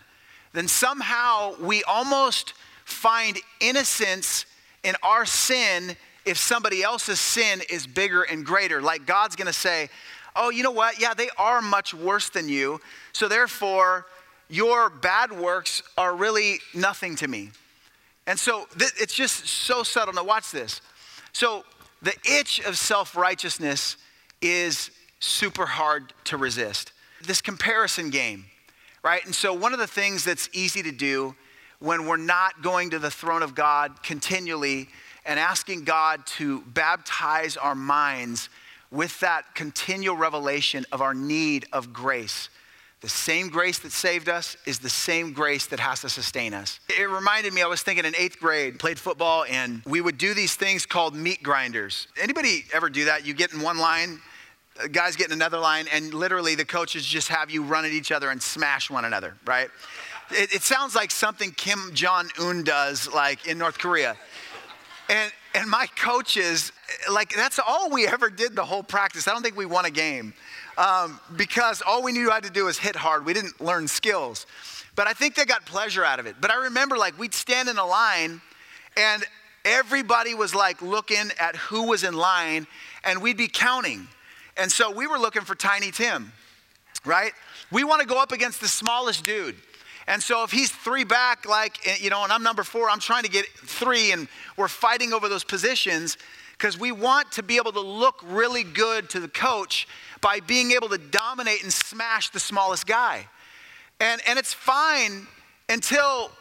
then 0.53 0.67
somehow 0.67 1.55
we 1.59 1.83
almost 1.83 2.53
find 2.85 3.37
innocence 3.59 4.45
in 4.83 4.95
our 5.03 5.25
sin 5.25 5.95
if 6.25 6.37
somebody 6.37 6.83
else's 6.83 7.19
sin 7.19 7.61
is 7.69 7.85
bigger 7.85 8.23
and 8.23 8.45
greater. 8.45 8.81
Like 8.81 9.05
God's 9.05 9.35
gonna 9.35 9.53
say, 9.53 9.89
oh, 10.35 10.49
you 10.49 10.63
know 10.63 10.71
what? 10.71 10.99
Yeah, 10.99 11.13
they 11.13 11.29
are 11.37 11.61
much 11.61 11.93
worse 11.93 12.29
than 12.29 12.49
you. 12.49 12.79
So 13.11 13.27
therefore, 13.27 14.05
your 14.49 14.89
bad 14.89 15.31
works 15.31 15.83
are 15.97 16.15
really 16.15 16.59
nothing 16.73 17.15
to 17.17 17.27
me. 17.27 17.51
And 18.27 18.39
so 18.39 18.65
th- 18.77 18.91
it's 18.99 19.13
just 19.13 19.47
so 19.47 19.83
subtle. 19.83 20.13
Now, 20.13 20.23
watch 20.23 20.51
this. 20.51 20.81
So 21.33 21.65
the 22.01 22.13
itch 22.29 22.59
of 22.61 22.77
self 22.77 23.15
righteousness 23.15 23.97
is 24.41 24.91
super 25.19 25.65
hard 25.65 26.13
to 26.25 26.37
resist. 26.37 26.91
This 27.25 27.41
comparison 27.41 28.09
game, 28.09 28.45
right? 29.03 29.23
And 29.25 29.33
so, 29.33 29.53
one 29.53 29.73
of 29.73 29.79
the 29.79 29.87
things 29.87 30.25
that's 30.25 30.49
easy 30.53 30.83
to 30.83 30.91
do 30.91 31.35
when 31.83 32.05
we're 32.05 32.15
not 32.15 32.61
going 32.61 32.91
to 32.91 32.97
the 32.97 33.11
throne 33.11 33.43
of 33.43 33.53
God 33.53 34.01
continually 34.03 34.87
and 35.25 35.37
asking 35.37 35.83
God 35.83 36.25
to 36.25 36.61
baptize 36.61 37.57
our 37.57 37.75
minds 37.75 38.47
with 38.89 39.19
that 39.19 39.53
continual 39.53 40.15
revelation 40.15 40.85
of 40.93 41.01
our 41.01 41.13
need 41.13 41.65
of 41.73 41.91
grace. 41.91 42.47
The 43.01 43.09
same 43.09 43.49
grace 43.49 43.79
that 43.79 43.91
saved 43.91 44.29
us 44.29 44.55
is 44.65 44.79
the 44.79 44.89
same 44.89 45.33
grace 45.33 45.65
that 45.67 45.79
has 45.81 45.99
to 46.01 46.09
sustain 46.09 46.53
us. 46.53 46.79
It 46.87 47.09
reminded 47.09 47.53
me, 47.53 47.61
I 47.61 47.67
was 47.67 47.81
thinking 47.81 48.05
in 48.05 48.15
eighth 48.15 48.39
grade, 48.39 48.79
played 48.79 48.97
football, 48.97 49.43
and 49.49 49.81
we 49.85 49.99
would 49.99 50.17
do 50.17 50.33
these 50.33 50.55
things 50.55 50.85
called 50.85 51.13
meat 51.13 51.43
grinders. 51.43 52.07
Anybody 52.17 52.63
ever 52.73 52.89
do 52.89 53.03
that? 53.05 53.25
You 53.25 53.33
get 53.33 53.51
in 53.51 53.59
one 53.59 53.77
line, 53.77 54.21
guys 54.93 55.17
get 55.17 55.27
in 55.27 55.33
another 55.33 55.59
line, 55.59 55.87
and 55.91 56.13
literally 56.13 56.55
the 56.55 56.63
coaches 56.63 57.05
just 57.05 57.27
have 57.27 57.51
you 57.51 57.61
run 57.61 57.83
at 57.83 57.91
each 57.91 58.13
other 58.13 58.29
and 58.29 58.41
smash 58.41 58.89
one 58.89 59.03
another, 59.03 59.35
right? 59.45 59.69
It, 60.31 60.53
it 60.55 60.61
sounds 60.61 60.95
like 60.95 61.11
something 61.11 61.51
Kim 61.51 61.91
Jong 61.93 62.29
Un 62.39 62.63
does, 62.63 63.11
like 63.13 63.47
in 63.47 63.57
North 63.57 63.77
Korea. 63.77 64.15
And 65.09 65.31
and 65.55 65.69
my 65.69 65.87
coaches, 65.95 66.71
like 67.11 67.33
that's 67.35 67.59
all 67.59 67.89
we 67.89 68.07
ever 68.07 68.29
did 68.29 68.55
the 68.55 68.65
whole 68.65 68.83
practice. 68.83 69.27
I 69.27 69.31
don't 69.31 69.43
think 69.43 69.55
we 69.55 69.65
won 69.65 69.85
a 69.85 69.91
game 69.91 70.33
um, 70.77 71.19
because 71.35 71.81
all 71.85 72.01
we 72.01 72.11
knew 72.11 72.29
how 72.29 72.39
to 72.39 72.49
do 72.49 72.65
was 72.65 72.79
hit 72.79 72.95
hard. 72.95 73.25
We 73.25 73.33
didn't 73.33 73.61
learn 73.61 73.87
skills, 73.87 74.45
but 74.95 75.07
I 75.07 75.13
think 75.13 75.35
they 75.35 75.45
got 75.45 75.65
pleasure 75.65 76.03
out 76.03 76.19
of 76.19 76.25
it. 76.25 76.35
But 76.41 76.51
I 76.51 76.55
remember 76.55 76.97
like 76.97 77.17
we'd 77.19 77.33
stand 77.33 77.69
in 77.69 77.77
a 77.77 77.85
line, 77.85 78.41
and 78.97 79.23
everybody 79.65 80.33
was 80.33 80.55
like 80.55 80.81
looking 80.81 81.31
at 81.39 81.55
who 81.55 81.87
was 81.87 82.03
in 82.03 82.15
line, 82.15 82.65
and 83.03 83.21
we'd 83.21 83.37
be 83.37 83.47
counting. 83.47 84.07
And 84.57 84.71
so 84.71 84.91
we 84.91 85.07
were 85.07 85.17
looking 85.17 85.43
for 85.43 85.55
Tiny 85.55 85.91
Tim, 85.91 86.31
right? 87.05 87.33
We 87.71 87.83
want 87.83 88.01
to 88.01 88.07
go 88.07 88.21
up 88.21 88.31
against 88.31 88.61
the 88.61 88.67
smallest 88.67 89.23
dude. 89.23 89.55
And 90.07 90.21
so 90.21 90.43
if 90.43 90.51
he's 90.51 90.71
three 90.71 91.03
back, 91.03 91.47
like, 91.47 91.87
eh, 91.87 91.97
you 91.99 92.09
know, 92.09 92.23
and 92.23 92.31
I'm 92.31 92.43
number 92.43 92.63
four, 92.63 92.89
I'm 92.89 92.99
trying 92.99 93.23
to 93.23 93.29
get 93.29 93.47
three, 93.47 94.11
and 94.11 94.27
we're 94.57 94.67
fighting 94.67 95.13
over 95.13 95.29
those 95.29 95.43
positions 95.43 96.17
because 96.53 96.77
we 96.79 96.91
want 96.91 97.31
to 97.33 97.43
be 97.43 97.57
able 97.57 97.71
to 97.71 97.81
look 97.81 98.21
really 98.23 98.63
good 98.63 99.09
to 99.11 99.19
the 99.19 99.27
coach 99.27 99.87
by 100.21 100.39
being 100.39 100.71
able 100.71 100.89
to 100.89 100.97
dominate 100.97 101.63
and 101.63 101.71
smash 101.71 102.29
the 102.29 102.39
smallest 102.39 102.85
guy. 102.85 103.27
And, 103.99 104.21
and 104.27 104.37
it's 104.37 104.53
fine 104.53 105.27
until 105.69 106.31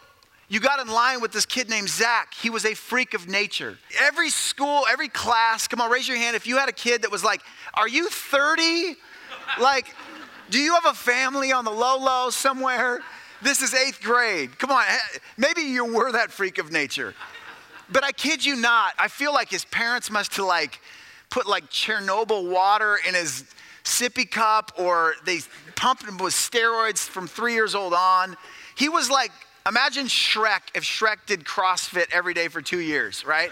you 0.49 0.61
got 0.61 0.81
in 0.81 0.93
line 0.93 1.21
with 1.21 1.33
this 1.33 1.47
kid 1.47 1.71
named 1.71 1.89
Zach. 1.89 2.35
He 2.35 2.51
was 2.51 2.65
a 2.65 2.75
freak 2.75 3.15
of 3.15 3.29
nature. 3.29 3.79
Every 4.01 4.29
school, 4.29 4.85
every 4.91 5.09
class, 5.09 5.67
come 5.67 5.81
on, 5.81 5.91
raise 5.91 6.07
your 6.07 6.19
hand 6.19 6.37
if 6.37 6.47
you 6.47 6.59
had 6.59 6.69
a 6.69 6.73
kid 6.73 7.03
that 7.03 7.11
was 7.11 7.25
like, 7.25 7.41
Are 7.75 7.89
you 7.89 8.09
30? 8.09 8.97
like, 9.61 9.95
do 10.51 10.59
you 10.59 10.75
have 10.75 10.87
a 10.87 10.95
family 10.95 11.53
on 11.53 11.65
the 11.65 11.71
low 11.71 11.99
low 11.99 12.31
somewhere? 12.31 13.01
This 13.43 13.61
is 13.61 13.75
eighth 13.75 14.01
grade. 14.03 14.59
Come 14.59 14.71
on, 14.71 14.85
eh, 14.89 15.19
maybe 15.37 15.63
you 15.63 15.85
were 15.85 16.13
that 16.13 16.31
freak 16.31 16.59
of 16.59 16.71
nature. 16.71 17.15
But 17.91 18.05
I 18.05 18.13
kid 18.13 18.45
you 18.45 18.57
not, 18.57 18.95
I 18.99 19.09
feel 19.09 19.33
like 19.33 19.51
his 19.51 19.65
parents 19.65 20.11
must 20.11 20.37
have 20.37 20.47
like 20.47 20.81
put 21.29 21.47
like 21.47 21.69
Chernobyl 21.69 22.49
water 22.49 22.99
in 23.07 23.15
his 23.15 23.45
sippy 23.85 24.31
cup 24.31 24.73
or 24.79 25.15
they 25.25 25.41
pumped 25.75 26.05
him 26.05 26.19
with 26.19 26.35
steroids 26.35 27.01
from 27.01 27.27
three 27.27 27.55
years 27.55 27.75
old 27.75 27.95
on. 27.95 28.37
He 28.77 28.89
was 28.89 29.11
like, 29.11 29.33
imagine 29.67 30.07
Shrek 30.07 30.61
if 30.75 30.85
Shrek 30.85 31.27
did 31.27 31.45
CrossFit 31.45 32.07
every 32.13 32.35
day 32.35 32.49
for 32.49 32.63
two 32.63 32.81
years, 32.81 33.25
right? 33.25 33.51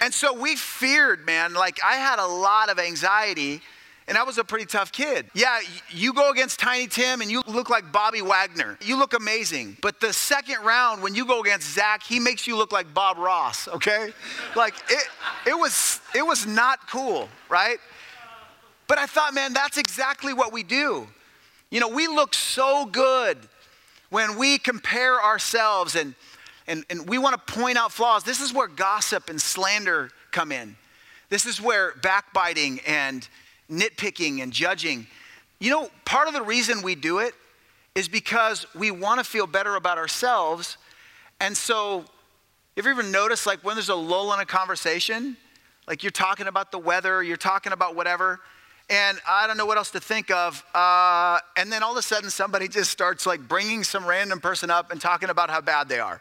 And 0.00 0.12
so 0.12 0.34
we 0.34 0.56
feared, 0.56 1.24
man, 1.24 1.54
like 1.54 1.78
I 1.84 1.94
had 1.94 2.18
a 2.18 2.26
lot 2.26 2.70
of 2.70 2.78
anxiety 2.78 3.62
and 4.08 4.16
I 4.16 4.22
was 4.22 4.38
a 4.38 4.44
pretty 4.44 4.66
tough 4.66 4.92
kid. 4.92 5.26
Yeah, 5.34 5.58
you 5.90 6.12
go 6.12 6.30
against 6.30 6.60
Tiny 6.60 6.86
Tim 6.86 7.20
and 7.20 7.30
you 7.30 7.42
look 7.46 7.70
like 7.70 7.90
Bobby 7.90 8.22
Wagner. 8.22 8.78
You 8.80 8.96
look 8.98 9.14
amazing. 9.14 9.76
But 9.82 10.00
the 10.00 10.12
second 10.12 10.62
round, 10.64 11.02
when 11.02 11.14
you 11.14 11.26
go 11.26 11.40
against 11.40 11.74
Zach, 11.74 12.02
he 12.04 12.20
makes 12.20 12.46
you 12.46 12.56
look 12.56 12.70
like 12.70 12.94
Bob 12.94 13.18
Ross, 13.18 13.66
okay? 13.68 14.12
like 14.54 14.74
it, 14.88 15.08
it 15.46 15.58
was 15.58 16.00
it 16.14 16.24
was 16.24 16.46
not 16.46 16.88
cool, 16.88 17.28
right? 17.48 17.78
But 18.86 18.98
I 18.98 19.06
thought, 19.06 19.34
man, 19.34 19.52
that's 19.52 19.78
exactly 19.78 20.32
what 20.32 20.52
we 20.52 20.62
do. 20.62 21.08
You 21.70 21.80
know, 21.80 21.88
we 21.88 22.06
look 22.06 22.34
so 22.34 22.86
good 22.86 23.38
when 24.10 24.38
we 24.38 24.58
compare 24.58 25.20
ourselves 25.20 25.96
and, 25.96 26.14
and, 26.68 26.84
and 26.90 27.08
we 27.08 27.18
want 27.18 27.34
to 27.34 27.52
point 27.52 27.76
out 27.76 27.90
flaws. 27.90 28.22
This 28.22 28.40
is 28.40 28.54
where 28.54 28.68
gossip 28.68 29.28
and 29.28 29.40
slander 29.40 30.10
come 30.30 30.52
in. 30.52 30.76
This 31.28 31.44
is 31.44 31.60
where 31.60 31.94
backbiting 32.02 32.80
and 32.86 33.28
nitpicking 33.70 34.42
and 34.42 34.52
judging. 34.52 35.06
You 35.58 35.70
know, 35.70 35.90
part 36.04 36.28
of 36.28 36.34
the 36.34 36.42
reason 36.42 36.82
we 36.82 36.94
do 36.94 37.18
it 37.18 37.34
is 37.94 38.08
because 38.08 38.66
we 38.74 38.90
want 38.90 39.18
to 39.18 39.24
feel 39.24 39.46
better 39.46 39.76
about 39.76 39.98
ourselves. 39.98 40.76
And 41.40 41.56
so, 41.56 42.04
if 42.76 42.84
you 42.84 42.90
ever 42.90 43.02
notice, 43.02 43.46
like 43.46 43.64
when 43.64 43.74
there's 43.74 43.88
a 43.88 43.94
lull 43.94 44.32
in 44.34 44.40
a 44.40 44.44
conversation, 44.44 45.36
like 45.88 46.02
you're 46.02 46.10
talking 46.10 46.46
about 46.46 46.72
the 46.72 46.78
weather, 46.78 47.22
you're 47.22 47.38
talking 47.38 47.72
about 47.72 47.96
whatever, 47.96 48.40
and 48.88 49.18
I 49.28 49.46
don't 49.46 49.56
know 49.56 49.66
what 49.66 49.78
else 49.78 49.90
to 49.92 50.00
think 50.00 50.30
of. 50.30 50.62
Uh, 50.74 51.38
and 51.56 51.72
then 51.72 51.82
all 51.82 51.92
of 51.92 51.96
a 51.96 52.02
sudden, 52.02 52.30
somebody 52.30 52.68
just 52.68 52.90
starts 52.90 53.26
like 53.26 53.48
bringing 53.48 53.82
some 53.82 54.06
random 54.06 54.40
person 54.40 54.70
up 54.70 54.92
and 54.92 55.00
talking 55.00 55.30
about 55.30 55.50
how 55.50 55.60
bad 55.60 55.88
they 55.88 55.98
are. 55.98 56.20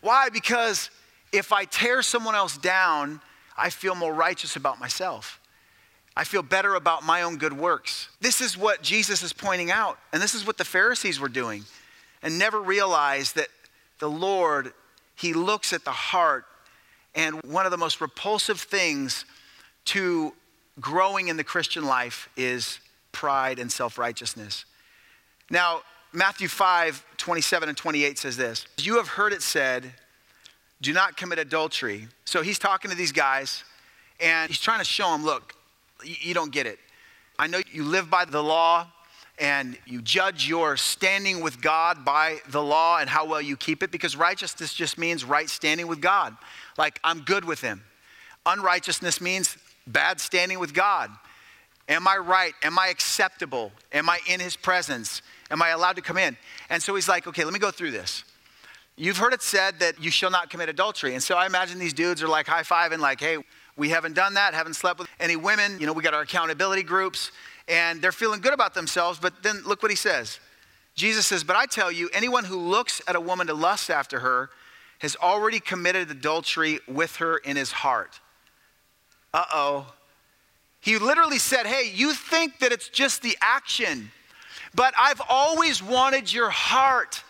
Why? 0.00 0.28
Because 0.30 0.90
if 1.32 1.52
I 1.52 1.64
tear 1.64 2.00
someone 2.02 2.34
else 2.34 2.56
down, 2.56 3.20
I 3.56 3.70
feel 3.70 3.94
more 3.94 4.14
righteous 4.14 4.56
about 4.56 4.78
myself. 4.78 5.37
I 6.18 6.24
feel 6.24 6.42
better 6.42 6.74
about 6.74 7.04
my 7.04 7.22
own 7.22 7.36
good 7.36 7.52
works. 7.52 8.08
This 8.20 8.40
is 8.40 8.58
what 8.58 8.82
Jesus 8.82 9.22
is 9.22 9.32
pointing 9.32 9.70
out, 9.70 9.98
and 10.12 10.20
this 10.20 10.34
is 10.34 10.44
what 10.44 10.58
the 10.58 10.64
Pharisees 10.64 11.20
were 11.20 11.28
doing, 11.28 11.64
and 12.22 12.36
never 12.36 12.60
realized 12.60 13.36
that 13.36 13.46
the 14.00 14.10
Lord, 14.10 14.72
He 15.14 15.32
looks 15.32 15.72
at 15.72 15.84
the 15.84 15.92
heart, 15.92 16.44
and 17.14 17.40
one 17.44 17.66
of 17.66 17.70
the 17.70 17.78
most 17.78 18.00
repulsive 18.00 18.60
things 18.60 19.24
to 19.86 20.34
growing 20.80 21.28
in 21.28 21.36
the 21.36 21.44
Christian 21.44 21.84
life 21.84 22.28
is 22.36 22.80
pride 23.12 23.60
and 23.60 23.70
self 23.70 23.96
righteousness. 23.96 24.64
Now, 25.50 25.82
Matthew 26.12 26.48
5 26.48 27.04
27 27.16 27.68
and 27.68 27.78
28 27.78 28.18
says 28.18 28.36
this 28.36 28.66
You 28.78 28.96
have 28.96 29.06
heard 29.06 29.32
it 29.32 29.42
said, 29.42 29.92
do 30.80 30.92
not 30.92 31.16
commit 31.16 31.38
adultery. 31.38 32.08
So 32.24 32.42
he's 32.42 32.58
talking 32.58 32.90
to 32.90 32.96
these 32.96 33.12
guys, 33.12 33.62
and 34.20 34.48
he's 34.48 34.60
trying 34.60 34.78
to 34.78 34.84
show 34.84 35.12
them 35.12 35.24
look, 35.24 35.54
you 36.04 36.34
don't 36.34 36.52
get 36.52 36.66
it. 36.66 36.78
I 37.38 37.46
know 37.46 37.60
you 37.72 37.84
live 37.84 38.10
by 38.10 38.24
the 38.24 38.42
law 38.42 38.88
and 39.38 39.78
you 39.86 40.02
judge 40.02 40.48
your 40.48 40.76
standing 40.76 41.40
with 41.40 41.60
God 41.62 42.04
by 42.04 42.38
the 42.48 42.62
law 42.62 42.98
and 42.98 43.08
how 43.08 43.26
well 43.26 43.40
you 43.40 43.56
keep 43.56 43.82
it 43.82 43.90
because 43.90 44.16
righteousness 44.16 44.74
just 44.74 44.98
means 44.98 45.24
right 45.24 45.48
standing 45.48 45.86
with 45.86 46.00
God. 46.00 46.36
Like, 46.76 46.98
I'm 47.04 47.20
good 47.20 47.44
with 47.44 47.60
Him. 47.60 47.82
Unrighteousness 48.46 49.20
means 49.20 49.56
bad 49.86 50.20
standing 50.20 50.58
with 50.58 50.74
God. 50.74 51.10
Am 51.88 52.06
I 52.08 52.16
right? 52.16 52.52
Am 52.62 52.78
I 52.78 52.88
acceptable? 52.88 53.72
Am 53.92 54.10
I 54.10 54.18
in 54.28 54.40
His 54.40 54.56
presence? 54.56 55.22
Am 55.50 55.62
I 55.62 55.70
allowed 55.70 55.96
to 55.96 56.02
come 56.02 56.18
in? 56.18 56.36
And 56.68 56.82
so 56.82 56.94
he's 56.94 57.08
like, 57.08 57.26
okay, 57.26 57.44
let 57.44 57.52
me 57.52 57.60
go 57.60 57.70
through 57.70 57.92
this. 57.92 58.24
You've 58.96 59.16
heard 59.16 59.32
it 59.32 59.42
said 59.42 59.78
that 59.78 60.02
you 60.02 60.10
shall 60.10 60.30
not 60.30 60.50
commit 60.50 60.68
adultery. 60.68 61.14
And 61.14 61.22
so 61.22 61.36
I 61.36 61.46
imagine 61.46 61.78
these 61.78 61.92
dudes 61.92 62.22
are 62.22 62.28
like 62.28 62.48
high 62.48 62.62
fiving, 62.62 62.98
like, 62.98 63.20
hey, 63.20 63.38
we 63.78 63.88
haven't 63.88 64.14
done 64.14 64.34
that, 64.34 64.52
haven't 64.52 64.74
slept 64.74 64.98
with 64.98 65.08
any 65.20 65.36
women. 65.36 65.78
You 65.78 65.86
know, 65.86 65.92
we 65.92 66.02
got 66.02 66.12
our 66.12 66.22
accountability 66.22 66.82
groups, 66.82 67.30
and 67.68 68.02
they're 68.02 68.12
feeling 68.12 68.40
good 68.40 68.52
about 68.52 68.74
themselves. 68.74 69.18
But 69.18 69.42
then 69.42 69.62
look 69.64 69.82
what 69.82 69.90
he 69.90 69.96
says 69.96 70.40
Jesus 70.98 71.26
says, 71.26 71.44
But 71.44 71.56
I 71.56 71.64
tell 71.66 71.90
you, 71.90 72.10
anyone 72.12 72.44
who 72.44 72.58
looks 72.58 73.00
at 73.06 73.16
a 73.16 73.20
woman 73.20 73.46
to 73.46 73.54
lust 73.54 73.88
after 73.88 74.18
her 74.18 74.50
has 74.98 75.16
already 75.16 75.60
committed 75.60 76.10
adultery 76.10 76.80
with 76.88 77.16
her 77.16 77.38
in 77.38 77.56
his 77.56 77.70
heart. 77.70 78.20
Uh 79.32 79.44
oh. 79.52 79.94
He 80.80 80.98
literally 80.98 81.38
said, 81.38 81.66
Hey, 81.66 81.90
you 81.94 82.12
think 82.12 82.58
that 82.58 82.72
it's 82.72 82.88
just 82.88 83.22
the 83.22 83.38
action, 83.40 84.10
but 84.74 84.92
I've 84.98 85.22
always 85.28 85.82
wanted 85.82 86.32
your 86.32 86.50
heart. 86.50 87.22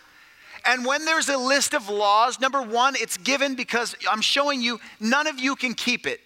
And 0.65 0.83
when 0.85 1.05
there's 1.05 1.29
a 1.29 1.37
list 1.37 1.73
of 1.73 1.89
laws, 1.89 2.39
number 2.39 2.61
one, 2.61 2.95
it's 2.97 3.17
given 3.17 3.55
because 3.55 3.95
I'm 4.09 4.21
showing 4.21 4.61
you 4.61 4.79
none 4.99 5.27
of 5.27 5.39
you 5.39 5.55
can 5.55 5.73
keep 5.73 6.05
it. 6.05 6.19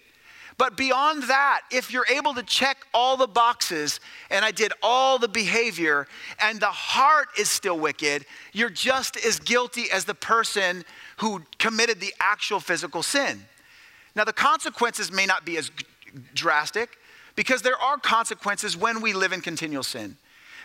But 0.56 0.76
beyond 0.76 1.24
that, 1.24 1.62
if 1.70 1.92
you're 1.92 2.06
able 2.08 2.34
to 2.34 2.42
check 2.42 2.86
all 2.94 3.16
the 3.16 3.26
boxes 3.26 3.98
and 4.30 4.44
I 4.44 4.52
did 4.52 4.72
all 4.82 5.18
the 5.18 5.28
behavior 5.28 6.06
and 6.40 6.60
the 6.60 6.66
heart 6.66 7.28
is 7.38 7.48
still 7.48 7.78
wicked, 7.78 8.24
you're 8.52 8.70
just 8.70 9.16
as 9.16 9.40
guilty 9.40 9.90
as 9.90 10.04
the 10.04 10.14
person 10.14 10.84
who 11.16 11.42
committed 11.58 12.00
the 12.00 12.14
actual 12.20 12.60
physical 12.60 13.02
sin. 13.02 13.44
Now, 14.14 14.24
the 14.24 14.32
consequences 14.32 15.10
may 15.10 15.26
not 15.26 15.44
be 15.44 15.56
as 15.56 15.72
drastic 16.34 16.98
because 17.34 17.62
there 17.62 17.76
are 17.76 17.98
consequences 17.98 18.76
when 18.76 19.00
we 19.00 19.12
live 19.12 19.32
in 19.32 19.40
continual 19.40 19.82
sin. 19.82 20.16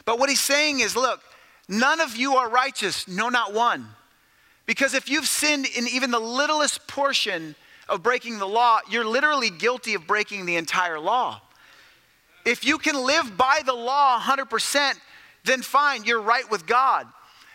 But 0.05 0.19
what 0.19 0.29
he's 0.29 0.39
saying 0.39 0.81
is 0.81 0.95
look, 0.95 1.21
none 1.67 1.99
of 1.99 2.15
you 2.15 2.35
are 2.35 2.47
righteous, 2.47 3.07
no, 3.07 3.29
not 3.29 3.53
one. 3.53 3.87
Because 4.67 4.93
if 4.93 5.09
you've 5.09 5.27
sinned 5.27 5.65
in 5.65 5.87
even 5.87 6.11
the 6.11 6.19
littlest 6.19 6.87
portion, 6.87 7.55
of 7.89 8.03
breaking 8.03 8.39
the 8.39 8.47
law, 8.47 8.79
you're 8.89 9.05
literally 9.05 9.49
guilty 9.49 9.93
of 9.93 10.07
breaking 10.07 10.45
the 10.45 10.55
entire 10.55 10.99
law. 10.99 11.41
If 12.45 12.63
you 12.63 12.77
can 12.77 12.95
live 13.05 13.35
by 13.37 13.61
the 13.65 13.73
law 13.73 14.19
100%, 14.19 14.93
then 15.43 15.61
fine, 15.61 16.03
you're 16.03 16.21
right 16.21 16.49
with 16.49 16.65
God. 16.65 17.07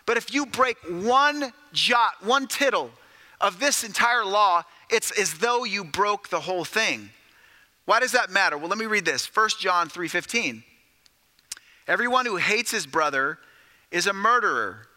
But 0.06 0.16
if 0.16 0.32
you 0.34 0.46
break 0.46 0.76
one 0.86 1.52
jot, 1.72 2.22
one 2.22 2.46
tittle 2.46 2.90
of 3.40 3.58
this 3.58 3.84
entire 3.84 4.24
law, 4.24 4.64
it's 4.90 5.10
as 5.18 5.34
though 5.34 5.64
you 5.64 5.84
broke 5.84 6.28
the 6.28 6.40
whole 6.40 6.64
thing. 6.64 7.10
Why 7.86 8.00
does 8.00 8.12
that 8.12 8.30
matter? 8.30 8.56
Well, 8.58 8.68
let 8.68 8.78
me 8.78 8.86
read 8.86 9.04
this. 9.04 9.26
1 9.26 9.60
John 9.60 9.88
3:15. 9.88 10.62
Everyone 11.86 12.26
who 12.26 12.36
hates 12.36 12.70
his 12.70 12.86
brother 12.86 13.38
is 13.90 14.06
a 14.06 14.12
murderer, 14.12 14.88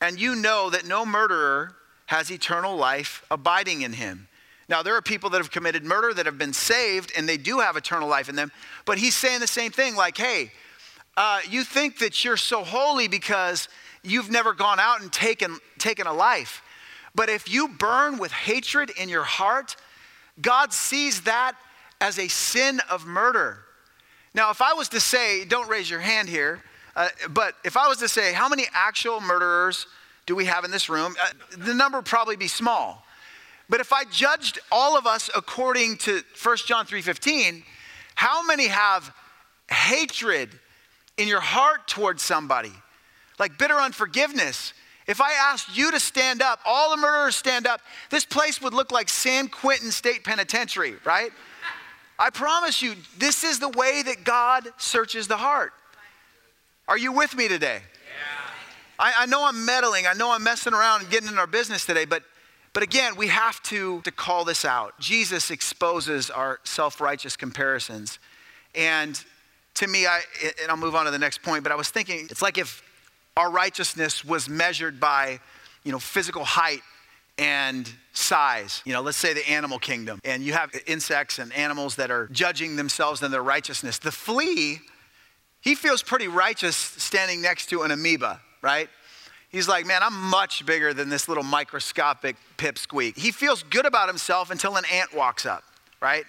and 0.00 0.20
you 0.20 0.34
know 0.34 0.70
that 0.70 0.84
no 0.84 1.06
murderer 1.06 1.76
has 2.06 2.30
eternal 2.30 2.76
life 2.76 3.24
abiding 3.30 3.82
in 3.82 3.92
him. 3.92 4.27
Now, 4.68 4.82
there 4.82 4.94
are 4.94 5.02
people 5.02 5.30
that 5.30 5.38
have 5.38 5.50
committed 5.50 5.84
murder 5.84 6.12
that 6.12 6.26
have 6.26 6.36
been 6.36 6.52
saved 6.52 7.12
and 7.16 7.28
they 7.28 7.38
do 7.38 7.60
have 7.60 7.76
eternal 7.76 8.08
life 8.08 8.28
in 8.28 8.36
them, 8.36 8.52
but 8.84 8.98
he's 8.98 9.14
saying 9.14 9.40
the 9.40 9.46
same 9.46 9.72
thing 9.72 9.96
like, 9.96 10.16
hey, 10.16 10.52
uh, 11.16 11.40
you 11.48 11.64
think 11.64 11.98
that 11.98 12.24
you're 12.24 12.36
so 12.36 12.62
holy 12.62 13.08
because 13.08 13.68
you've 14.02 14.30
never 14.30 14.52
gone 14.52 14.78
out 14.78 15.00
and 15.00 15.12
taken, 15.12 15.58
taken 15.78 16.06
a 16.06 16.12
life. 16.12 16.62
But 17.14 17.28
if 17.28 17.52
you 17.52 17.68
burn 17.68 18.18
with 18.18 18.30
hatred 18.30 18.90
in 18.90 19.08
your 19.08 19.24
heart, 19.24 19.74
God 20.40 20.72
sees 20.72 21.22
that 21.22 21.56
as 22.00 22.18
a 22.18 22.28
sin 22.28 22.80
of 22.90 23.06
murder. 23.06 23.58
Now, 24.34 24.50
if 24.50 24.62
I 24.62 24.74
was 24.74 24.90
to 24.90 25.00
say, 25.00 25.44
don't 25.44 25.68
raise 25.68 25.90
your 25.90 26.00
hand 26.00 26.28
here, 26.28 26.62
uh, 26.94 27.08
but 27.30 27.54
if 27.64 27.76
I 27.76 27.88
was 27.88 27.98
to 27.98 28.08
say, 28.08 28.32
how 28.32 28.48
many 28.48 28.66
actual 28.72 29.20
murderers 29.20 29.86
do 30.26 30.36
we 30.36 30.44
have 30.44 30.64
in 30.64 30.70
this 30.70 30.88
room? 30.88 31.16
Uh, 31.20 31.56
the 31.56 31.74
number 31.74 31.98
would 31.98 32.06
probably 32.06 32.36
be 32.36 32.48
small. 32.48 33.04
But 33.68 33.80
if 33.80 33.92
I 33.92 34.04
judged 34.04 34.58
all 34.72 34.96
of 34.96 35.06
us 35.06 35.28
according 35.34 35.98
to 35.98 36.22
1 36.42 36.56
John 36.66 36.86
3:15, 36.86 37.64
how 38.14 38.42
many 38.42 38.68
have 38.68 39.12
hatred 39.70 40.58
in 41.16 41.28
your 41.28 41.40
heart 41.40 41.86
towards 41.86 42.22
somebody? 42.22 42.72
Like 43.38 43.58
bitter 43.58 43.76
unforgiveness. 43.76 44.72
If 45.06 45.20
I 45.20 45.32
asked 45.32 45.76
you 45.76 45.90
to 45.90 46.00
stand 46.00 46.42
up, 46.42 46.60
all 46.66 46.90
the 46.90 46.98
murderers 46.98 47.36
stand 47.36 47.66
up, 47.66 47.80
this 48.10 48.24
place 48.24 48.60
would 48.60 48.74
look 48.74 48.92
like 48.92 49.08
San 49.08 49.48
Quentin 49.48 49.90
State 49.90 50.22
Penitentiary, 50.22 50.96
right? 51.04 51.32
I 52.18 52.30
promise 52.30 52.82
you, 52.82 52.94
this 53.16 53.44
is 53.44 53.58
the 53.58 53.68
way 53.70 54.02
that 54.02 54.24
God 54.24 54.68
searches 54.76 55.28
the 55.28 55.36
heart. 55.36 55.72
Are 56.88 56.98
you 56.98 57.12
with 57.12 57.36
me 57.36 57.48
today? 57.48 57.80
Yeah. 57.80 58.52
I, 58.98 59.12
I 59.18 59.26
know 59.26 59.46
I'm 59.46 59.64
meddling. 59.64 60.06
I 60.06 60.14
know 60.14 60.32
I'm 60.32 60.42
messing 60.42 60.74
around 60.74 61.02
and 61.02 61.10
getting 61.10 61.28
in 61.28 61.38
our 61.38 61.46
business 61.46 61.86
today, 61.86 62.04
but 62.04 62.22
but 62.72 62.82
again, 62.82 63.16
we 63.16 63.28
have 63.28 63.62
to, 63.64 64.00
to 64.02 64.10
call 64.10 64.44
this 64.44 64.64
out. 64.64 64.98
Jesus 64.98 65.50
exposes 65.50 66.30
our 66.30 66.60
self 66.64 67.00
righteous 67.00 67.36
comparisons. 67.36 68.18
And 68.74 69.22
to 69.74 69.86
me, 69.86 70.06
I, 70.06 70.20
and 70.62 70.70
I'll 70.70 70.76
move 70.76 70.94
on 70.94 71.04
to 71.04 71.10
the 71.10 71.18
next 71.18 71.42
point, 71.42 71.62
but 71.62 71.72
I 71.72 71.76
was 71.76 71.88
thinking 71.88 72.26
it's 72.30 72.42
like 72.42 72.58
if 72.58 72.82
our 73.36 73.50
righteousness 73.50 74.24
was 74.24 74.48
measured 74.48 74.98
by, 74.98 75.38
you 75.84 75.92
know, 75.92 75.98
physical 75.98 76.44
height 76.44 76.82
and 77.38 77.88
size. 78.12 78.82
You 78.84 78.92
know, 78.92 79.00
let's 79.00 79.16
say 79.16 79.32
the 79.32 79.48
animal 79.48 79.78
kingdom, 79.78 80.20
and 80.24 80.42
you 80.42 80.52
have 80.52 80.70
insects 80.86 81.38
and 81.38 81.52
animals 81.52 81.96
that 81.96 82.10
are 82.10 82.26
judging 82.32 82.76
themselves 82.76 83.22
and 83.22 83.32
their 83.32 83.42
righteousness. 83.42 83.98
The 83.98 84.10
flea, 84.10 84.80
he 85.60 85.74
feels 85.74 86.02
pretty 86.02 86.28
righteous 86.28 86.76
standing 86.76 87.40
next 87.40 87.66
to 87.70 87.82
an 87.82 87.92
amoeba, 87.92 88.40
right? 88.60 88.88
He's 89.50 89.66
like, 89.66 89.86
man, 89.86 90.02
I'm 90.02 90.14
much 90.14 90.66
bigger 90.66 90.92
than 90.92 91.08
this 91.08 91.26
little 91.26 91.42
microscopic 91.42 92.36
pipsqueak. 92.58 93.16
He 93.16 93.30
feels 93.30 93.62
good 93.62 93.86
about 93.86 94.08
himself 94.08 94.50
until 94.50 94.76
an 94.76 94.84
ant 94.92 95.14
walks 95.14 95.46
up, 95.46 95.64
right? 96.02 96.24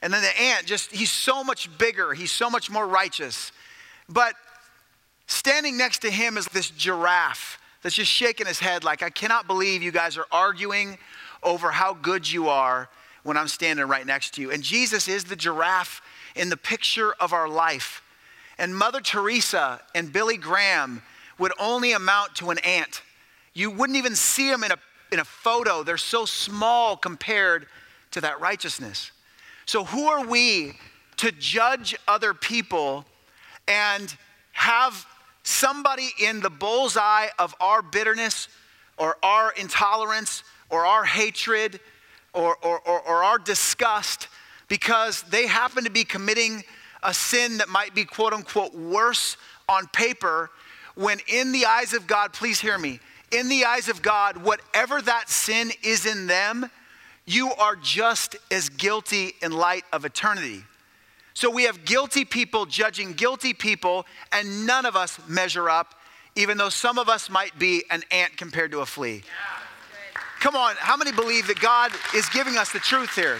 And 0.00 0.12
then 0.12 0.22
the 0.22 0.40
ant 0.40 0.66
just, 0.66 0.90
he's 0.90 1.10
so 1.10 1.44
much 1.44 1.68
bigger, 1.78 2.14
he's 2.14 2.32
so 2.32 2.48
much 2.48 2.70
more 2.70 2.86
righteous. 2.86 3.52
But 4.08 4.34
standing 5.26 5.76
next 5.76 6.00
to 6.00 6.10
him 6.10 6.38
is 6.38 6.46
this 6.46 6.70
giraffe 6.70 7.58
that's 7.82 7.94
just 7.94 8.10
shaking 8.10 8.46
his 8.46 8.58
head 8.58 8.84
like, 8.84 9.02
I 9.02 9.10
cannot 9.10 9.46
believe 9.46 9.82
you 9.82 9.92
guys 9.92 10.16
are 10.16 10.26
arguing 10.32 10.98
over 11.42 11.70
how 11.70 11.92
good 11.94 12.30
you 12.30 12.48
are 12.48 12.88
when 13.22 13.36
I'm 13.36 13.48
standing 13.48 13.86
right 13.86 14.06
next 14.06 14.34
to 14.34 14.40
you. 14.40 14.50
And 14.50 14.62
Jesus 14.62 15.08
is 15.08 15.24
the 15.24 15.36
giraffe 15.36 16.00
in 16.34 16.48
the 16.48 16.56
picture 16.56 17.12
of 17.20 17.32
our 17.32 17.48
life. 17.48 18.02
and 18.58 18.76
Mother 18.76 19.00
Teresa 19.00 19.80
and 19.94 20.12
Billy 20.12 20.36
Graham 20.36 21.02
would 21.42 21.52
only 21.58 21.90
amount 21.90 22.36
to 22.36 22.50
an 22.50 22.58
ant. 22.58 23.02
You 23.52 23.68
wouldn't 23.68 23.96
even 23.96 24.14
see 24.14 24.48
them 24.48 24.62
in 24.62 24.70
a, 24.70 24.76
in 25.10 25.18
a 25.18 25.24
photo. 25.24 25.82
They're 25.82 25.96
so 25.96 26.24
small 26.24 26.96
compared 26.96 27.66
to 28.12 28.20
that 28.20 28.40
righteousness. 28.40 29.10
So, 29.66 29.82
who 29.82 30.06
are 30.06 30.24
we 30.24 30.74
to 31.16 31.32
judge 31.32 31.96
other 32.06 32.32
people 32.32 33.04
and 33.66 34.16
have 34.52 35.04
somebody 35.42 36.10
in 36.20 36.38
the 36.38 36.48
bullseye 36.48 37.26
of 37.40 37.56
our 37.60 37.82
bitterness 37.82 38.46
or 38.96 39.16
our 39.24 39.52
intolerance 39.52 40.44
or 40.70 40.86
our 40.86 41.02
hatred 41.02 41.80
or, 42.34 42.56
or, 42.62 42.78
or, 42.86 43.00
or, 43.00 43.24
our 43.24 43.38
disgust 43.38 44.28
because 44.68 45.22
they 45.22 45.48
happen 45.48 45.82
to 45.82 45.90
be 45.90 46.04
committing 46.04 46.62
a 47.02 47.12
sin 47.12 47.58
that 47.58 47.68
might 47.68 47.96
be 47.96 48.04
quote 48.04 48.32
unquote 48.32 48.74
worse 48.74 49.36
on 49.68 49.88
paper 49.88 50.48
when 50.94 51.18
in 51.26 51.52
the 51.52 51.66
eyes 51.66 51.92
of 51.92 52.06
God, 52.06 52.32
please 52.32 52.60
hear 52.60 52.78
me, 52.78 53.00
in 53.30 53.48
the 53.48 53.64
eyes 53.64 53.88
of 53.88 54.02
God, 54.02 54.36
whatever 54.36 55.00
that 55.00 55.30
sin 55.30 55.70
is 55.82 56.04
in 56.06 56.26
them, 56.26 56.70
you 57.24 57.52
are 57.52 57.76
just 57.76 58.36
as 58.50 58.68
guilty 58.68 59.34
in 59.40 59.52
light 59.52 59.84
of 59.92 60.04
eternity. 60.04 60.64
So 61.34 61.50
we 61.50 61.64
have 61.64 61.84
guilty 61.84 62.24
people 62.24 62.66
judging 62.66 63.12
guilty 63.12 63.54
people, 63.54 64.06
and 64.32 64.66
none 64.66 64.84
of 64.84 64.96
us 64.96 65.18
measure 65.28 65.70
up, 65.70 65.94
even 66.36 66.58
though 66.58 66.68
some 66.68 66.98
of 66.98 67.08
us 67.08 67.30
might 67.30 67.58
be 67.58 67.84
an 67.90 68.02
ant 68.10 68.36
compared 68.36 68.70
to 68.72 68.80
a 68.80 68.86
flea. 68.86 69.22
Come 70.40 70.56
on, 70.56 70.74
how 70.78 70.96
many 70.96 71.12
believe 71.12 71.46
that 71.46 71.60
God 71.60 71.92
is 72.14 72.28
giving 72.30 72.56
us 72.56 72.72
the 72.72 72.80
truth 72.80 73.14
here? 73.14 73.38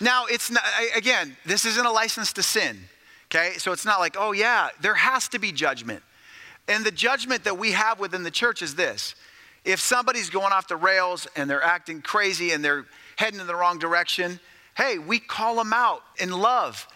Now, 0.00 0.26
it's 0.26 0.50
not, 0.50 0.62
again, 0.94 1.36
this 1.44 1.64
isn't 1.64 1.84
a 1.84 1.90
license 1.90 2.32
to 2.34 2.42
sin, 2.42 2.78
okay? 3.36 3.58
So 3.58 3.72
it's 3.72 3.84
not 3.84 4.00
like, 4.00 4.16
oh, 4.18 4.32
yeah, 4.32 4.68
there 4.80 4.94
has 4.94 5.28
to 5.28 5.38
be 5.38 5.52
judgment. 5.52 6.02
And 6.68 6.84
the 6.84 6.90
judgment 6.90 7.44
that 7.44 7.58
we 7.58 7.72
have 7.72 8.00
within 8.00 8.22
the 8.22 8.30
church 8.30 8.62
is 8.62 8.74
this 8.74 9.14
if 9.64 9.80
somebody's 9.80 10.30
going 10.30 10.52
off 10.52 10.68
the 10.68 10.76
rails 10.76 11.26
and 11.36 11.50
they're 11.50 11.62
acting 11.62 12.00
crazy 12.00 12.52
and 12.52 12.64
they're 12.64 12.86
heading 13.16 13.40
in 13.40 13.46
the 13.46 13.54
wrong 13.54 13.78
direction, 13.78 14.38
hey, 14.76 14.98
we 14.98 15.18
call 15.18 15.56
them 15.56 15.72
out 15.72 16.02
in 16.18 16.30
love. 16.30 16.86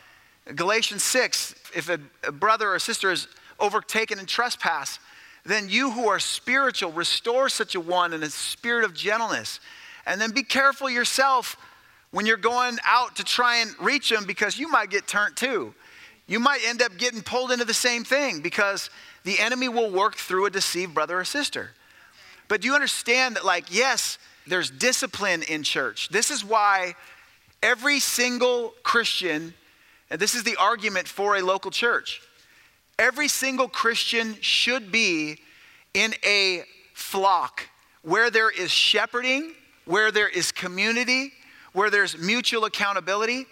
Galatians 0.54 1.02
6 1.02 1.54
if 1.74 1.88
a, 1.88 1.98
a 2.24 2.32
brother 2.32 2.72
or 2.72 2.78
sister 2.78 3.10
is 3.12 3.28
overtaken 3.60 4.18
in 4.18 4.26
trespass, 4.26 4.98
then 5.44 5.68
you 5.68 5.90
who 5.90 6.08
are 6.08 6.18
spiritual, 6.18 6.90
restore 6.92 7.48
such 7.48 7.74
a 7.74 7.80
one 7.80 8.12
in 8.12 8.22
a 8.22 8.30
spirit 8.30 8.84
of 8.84 8.94
gentleness. 8.94 9.60
And 10.06 10.20
then 10.20 10.32
be 10.32 10.42
careful 10.42 10.90
yourself 10.90 11.56
when 12.10 12.26
you're 12.26 12.36
going 12.36 12.78
out 12.84 13.16
to 13.16 13.24
try 13.24 13.56
and 13.56 13.70
reach 13.80 14.10
them 14.10 14.24
because 14.24 14.58
you 14.58 14.68
might 14.68 14.90
get 14.90 15.06
turned 15.06 15.36
too. 15.36 15.74
You 16.30 16.38
might 16.38 16.60
end 16.64 16.80
up 16.80 16.96
getting 16.96 17.22
pulled 17.22 17.50
into 17.50 17.64
the 17.64 17.74
same 17.74 18.04
thing 18.04 18.40
because 18.40 18.88
the 19.24 19.40
enemy 19.40 19.68
will 19.68 19.90
work 19.90 20.14
through 20.14 20.46
a 20.46 20.50
deceived 20.50 20.94
brother 20.94 21.18
or 21.18 21.24
sister. 21.24 21.70
But 22.46 22.60
do 22.60 22.68
you 22.68 22.74
understand 22.74 23.34
that, 23.34 23.44
like, 23.44 23.64
yes, 23.68 24.16
there's 24.46 24.70
discipline 24.70 25.42
in 25.42 25.64
church? 25.64 26.08
This 26.10 26.30
is 26.30 26.44
why 26.44 26.94
every 27.64 27.98
single 27.98 28.74
Christian, 28.84 29.54
and 30.08 30.20
this 30.20 30.36
is 30.36 30.44
the 30.44 30.54
argument 30.54 31.08
for 31.08 31.34
a 31.34 31.42
local 31.42 31.72
church, 31.72 32.22
every 32.96 33.26
single 33.26 33.66
Christian 33.66 34.36
should 34.40 34.92
be 34.92 35.40
in 35.94 36.14
a 36.24 36.62
flock 36.94 37.68
where 38.02 38.30
there 38.30 38.50
is 38.50 38.70
shepherding, 38.70 39.52
where 39.84 40.12
there 40.12 40.28
is 40.28 40.52
community, 40.52 41.32
where 41.72 41.90
there's 41.90 42.16
mutual 42.16 42.66
accountability. 42.66 43.46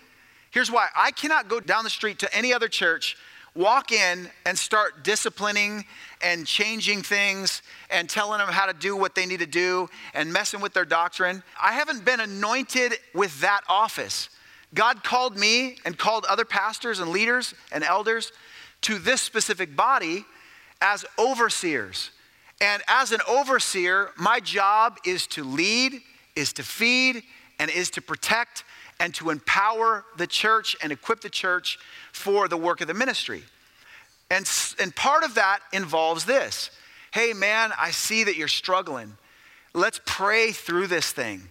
Here's 0.50 0.70
why 0.70 0.88
I 0.96 1.10
cannot 1.10 1.48
go 1.48 1.60
down 1.60 1.84
the 1.84 1.90
street 1.90 2.18
to 2.20 2.36
any 2.36 2.52
other 2.52 2.68
church, 2.68 3.16
walk 3.54 3.92
in, 3.92 4.30
and 4.46 4.58
start 4.58 5.04
disciplining 5.04 5.84
and 6.22 6.46
changing 6.46 7.02
things 7.02 7.62
and 7.90 8.08
telling 8.08 8.38
them 8.38 8.48
how 8.48 8.66
to 8.66 8.72
do 8.72 8.96
what 8.96 9.14
they 9.14 9.26
need 9.26 9.40
to 9.40 9.46
do 9.46 9.88
and 10.14 10.32
messing 10.32 10.60
with 10.60 10.72
their 10.72 10.84
doctrine. 10.84 11.42
I 11.60 11.72
haven't 11.72 12.04
been 12.04 12.20
anointed 12.20 12.94
with 13.14 13.40
that 13.40 13.62
office. 13.68 14.30
God 14.74 15.02
called 15.02 15.36
me 15.36 15.78
and 15.84 15.96
called 15.98 16.24
other 16.26 16.44
pastors 16.44 17.00
and 17.00 17.10
leaders 17.10 17.54
and 17.72 17.82
elders 17.84 18.32
to 18.82 18.98
this 18.98 19.20
specific 19.20 19.74
body 19.74 20.24
as 20.80 21.04
overseers. 21.18 22.10
And 22.60 22.82
as 22.88 23.12
an 23.12 23.20
overseer, 23.28 24.10
my 24.16 24.40
job 24.40 24.98
is 25.04 25.26
to 25.28 25.44
lead, 25.44 26.00
is 26.34 26.52
to 26.54 26.62
feed, 26.62 27.22
and 27.58 27.70
is 27.70 27.90
to 27.90 28.02
protect 28.02 28.64
and 29.00 29.14
to 29.14 29.30
empower 29.30 30.04
the 30.16 30.26
church 30.26 30.76
and 30.82 30.92
equip 30.92 31.20
the 31.20 31.30
church 31.30 31.78
for 32.12 32.48
the 32.48 32.56
work 32.56 32.80
of 32.80 32.88
the 32.88 32.94
ministry. 32.94 33.42
And, 34.30 34.48
and 34.80 34.94
part 34.94 35.24
of 35.24 35.34
that 35.34 35.60
involves 35.72 36.24
this 36.24 36.70
hey, 37.10 37.32
man, 37.32 37.72
I 37.78 37.90
see 37.90 38.24
that 38.24 38.36
you're 38.36 38.48
struggling. 38.48 39.16
Let's 39.72 39.98
pray 40.04 40.52
through 40.52 40.88
this 40.88 41.10
thing. 41.10 41.48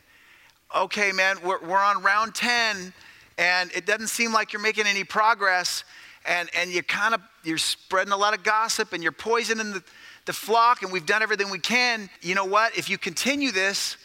Okay, 0.74 1.12
man, 1.12 1.38
we're, 1.44 1.60
we're 1.60 1.80
on 1.80 2.04
round 2.04 2.36
10 2.36 2.94
and 3.40 3.72
it 3.74 3.88
doesn't 3.88 4.08
seem 4.08 4.32
like 4.32 4.54
you're 4.54 4.62
making 4.62 4.86
any 4.86 5.04
progress 5.04 5.84
and, 6.26 6.48
and 6.56 6.72
you 6.72 6.84
kind 6.84 7.16
of 7.16 7.22
you're 7.44 7.58
spreading 7.58 8.14
a 8.14 8.18
lot 8.18 8.38
of 8.38 8.44
gossip 8.44 8.94
and 8.94 9.02
you're 9.02 9.12
poisoning 9.12 9.74
the, 9.74 9.84
the 10.26 10.34
flock 10.34 10.84
and 10.84 10.92
we've 10.92 11.06
done 11.08 11.24
everything 11.24 11.50
we 11.50 11.60
can 11.60 12.10
you 12.22 12.36
know 12.36 12.46
what 12.46 12.78
if 12.78 12.90
you 12.90 12.98
continue 12.98 13.52
this 13.52 13.98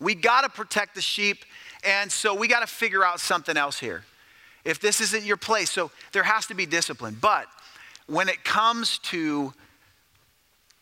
we 0.00 0.14
got 0.14 0.42
to 0.42 0.48
protect 0.48 0.94
the 0.94 1.00
sheep, 1.00 1.44
and 1.86 2.10
so 2.10 2.34
we 2.34 2.48
got 2.48 2.60
to 2.60 2.66
figure 2.66 3.04
out 3.04 3.20
something 3.20 3.56
else 3.56 3.78
here. 3.78 4.04
If 4.64 4.80
this 4.80 5.00
isn't 5.00 5.24
your 5.24 5.36
place, 5.36 5.70
so 5.70 5.92
there 6.12 6.24
has 6.24 6.46
to 6.48 6.54
be 6.54 6.66
discipline. 6.66 7.16
But 7.20 7.46
when 8.06 8.28
it 8.28 8.44
comes 8.44 8.98
to 8.98 9.54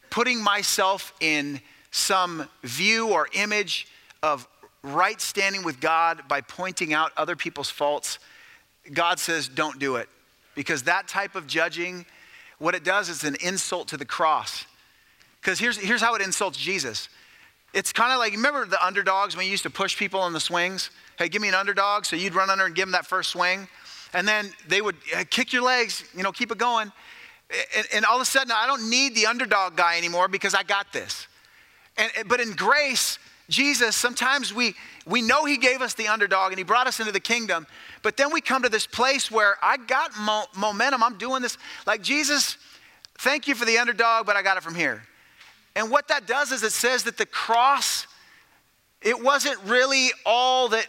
putting 0.08 0.42
myself 0.42 1.12
in 1.20 1.60
some 1.90 2.48
view 2.62 3.10
or 3.10 3.28
image 3.34 3.86
of 4.22 4.48
right 4.82 5.20
standing 5.20 5.62
with 5.62 5.80
God 5.80 6.22
by 6.28 6.40
pointing 6.40 6.94
out 6.94 7.12
other 7.16 7.36
people's 7.36 7.70
faults, 7.70 8.18
God 8.92 9.18
says, 9.18 9.48
don't 9.48 9.78
do 9.78 9.96
it. 9.96 10.08
Because 10.54 10.84
that 10.84 11.08
type 11.08 11.34
of 11.34 11.46
judging, 11.46 12.06
what 12.58 12.74
it 12.74 12.84
does 12.84 13.08
is 13.08 13.24
an 13.24 13.36
insult 13.40 13.88
to 13.88 13.96
the 13.96 14.04
cross. 14.04 14.64
Because 15.40 15.58
here's, 15.58 15.76
here's 15.76 16.00
how 16.00 16.14
it 16.14 16.22
insults 16.22 16.56
Jesus 16.56 17.08
it's 17.74 17.92
kind 17.92 18.12
of 18.12 18.20
like, 18.20 18.32
remember 18.32 18.64
the 18.64 18.82
underdogs 18.84 19.36
when 19.36 19.44
you 19.44 19.50
used 19.50 19.64
to 19.64 19.70
push 19.70 19.98
people 19.98 20.20
on 20.20 20.32
the 20.32 20.40
swings? 20.40 20.90
Hey, 21.18 21.28
give 21.28 21.42
me 21.42 21.48
an 21.48 21.54
underdog. 21.54 22.04
So 22.04 22.14
you'd 22.14 22.34
run 22.34 22.48
under 22.48 22.66
and 22.66 22.74
give 22.74 22.86
them 22.86 22.92
that 22.92 23.04
first 23.04 23.30
swing. 23.30 23.68
And 24.14 24.26
then 24.28 24.52
they 24.68 24.80
would 24.80 24.94
uh, 25.14 25.24
kick 25.28 25.52
your 25.52 25.62
legs, 25.62 26.04
you 26.16 26.22
know, 26.22 26.30
keep 26.30 26.52
it 26.52 26.58
going. 26.58 26.92
And, 27.76 27.86
and 27.92 28.04
all 28.04 28.16
of 28.16 28.22
a 28.22 28.24
sudden, 28.24 28.52
I 28.52 28.66
don't 28.66 28.88
need 28.88 29.16
the 29.16 29.26
underdog 29.26 29.76
guy 29.76 29.98
anymore 29.98 30.28
because 30.28 30.54
I 30.54 30.62
got 30.62 30.92
this. 30.92 31.26
And, 31.96 32.10
but 32.28 32.40
in 32.40 32.52
grace, 32.52 33.18
Jesus, 33.48 33.96
sometimes 33.96 34.54
we, 34.54 34.74
we 35.04 35.20
know 35.20 35.44
He 35.44 35.56
gave 35.56 35.82
us 35.82 35.94
the 35.94 36.06
underdog 36.06 36.52
and 36.52 36.58
He 36.58 36.64
brought 36.64 36.86
us 36.86 37.00
into 37.00 37.12
the 37.12 37.20
kingdom, 37.20 37.66
but 38.02 38.16
then 38.16 38.32
we 38.32 38.40
come 38.40 38.62
to 38.62 38.68
this 38.68 38.86
place 38.86 39.32
where 39.32 39.56
I 39.62 39.78
got 39.78 40.12
mo- 40.18 40.46
momentum. 40.56 41.02
I'm 41.02 41.18
doing 41.18 41.42
this. 41.42 41.58
Like, 41.86 42.02
Jesus, 42.02 42.56
thank 43.18 43.48
you 43.48 43.56
for 43.56 43.64
the 43.64 43.78
underdog, 43.78 44.26
but 44.26 44.36
I 44.36 44.42
got 44.42 44.56
it 44.56 44.62
from 44.62 44.76
here. 44.76 45.02
And 45.76 45.90
what 45.90 46.08
that 46.08 46.26
does 46.26 46.52
is 46.52 46.62
it 46.62 46.72
says 46.72 47.04
that 47.04 47.18
the 47.18 47.26
cross, 47.26 48.06
it 49.02 49.22
wasn't 49.22 49.58
really 49.64 50.10
all 50.24 50.68
that 50.68 50.86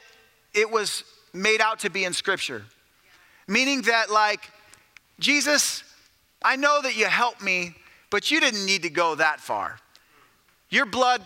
it 0.54 0.70
was 0.70 1.04
made 1.34 1.62
out 1.62 1.80
to 1.80 1.90
be 1.90 2.06
in 2.06 2.14
Scripture. 2.14 2.64
Meaning 3.48 3.84
that, 3.84 4.10
like, 4.10 4.50
Jesus, 5.20 5.84
I 6.44 6.56
know 6.56 6.82
that 6.82 6.96
you 6.96 7.06
helped 7.06 7.42
me, 7.42 7.76
but 8.10 8.32
you 8.32 8.40
didn't 8.40 8.66
need 8.66 8.84
to 8.84 8.90
go 8.90 9.16
that 9.16 9.40
far. 9.40 9.80
Your 10.70 10.86
blood, 10.86 11.22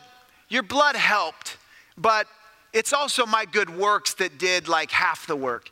your 0.48 0.64
blood 0.64 0.96
helped, 0.96 1.58
but 1.98 2.28
it's 2.74 2.94
also 2.94 3.26
my 3.26 3.46
good 3.46 3.70
works 3.70 4.14
that 4.16 4.38
did 4.38 4.68
like 4.68 4.92
half 4.92 5.28
the 5.28 5.36
work. 5.36 5.72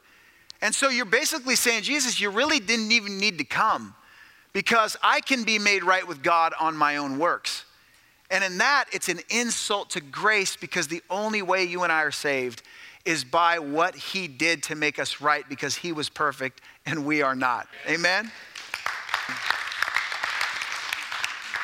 And 0.62 0.74
so 0.74 0.90
you're 0.90 1.06
basically 1.06 1.56
saying, 1.56 1.84
Jesus, 1.84 2.20
you 2.20 2.30
really 2.30 2.60
didn't 2.60 2.92
even 2.92 3.18
need 3.20 3.38
to 3.38 3.44
come 3.44 3.94
because 4.54 4.98
I 5.04 5.22
can 5.22 5.44
be 5.44 5.60
made 5.60 5.84
right 5.84 6.08
with 6.08 6.24
God 6.24 6.54
on 6.60 6.76
my 6.76 6.98
own 6.98 7.20
works. 7.20 7.64
And 8.30 8.44
in 8.44 8.58
that, 8.58 8.86
it's 8.92 9.10
an 9.10 9.20
insult 9.30 9.92
to 9.92 10.02
grace 10.02 10.58
because 10.58 10.88
the 10.88 11.02
only 11.10 11.42
way 11.42 11.64
you 11.64 11.84
and 11.84 11.92
I 11.92 12.04
are 12.04 12.12
saved 12.12 12.62
is 13.06 13.24
by 13.24 13.58
what 13.58 13.96
he 13.96 14.28
did 14.28 14.64
to 14.64 14.76
make 14.76 15.00
us 15.00 15.22
right 15.22 15.48
because 15.48 15.76
he 15.76 15.94
was 15.94 16.10
perfect 16.10 16.62
and 16.86 17.06
we 17.06 17.22
are 17.22 17.36
not. 17.36 17.68
Amen? 17.88 18.32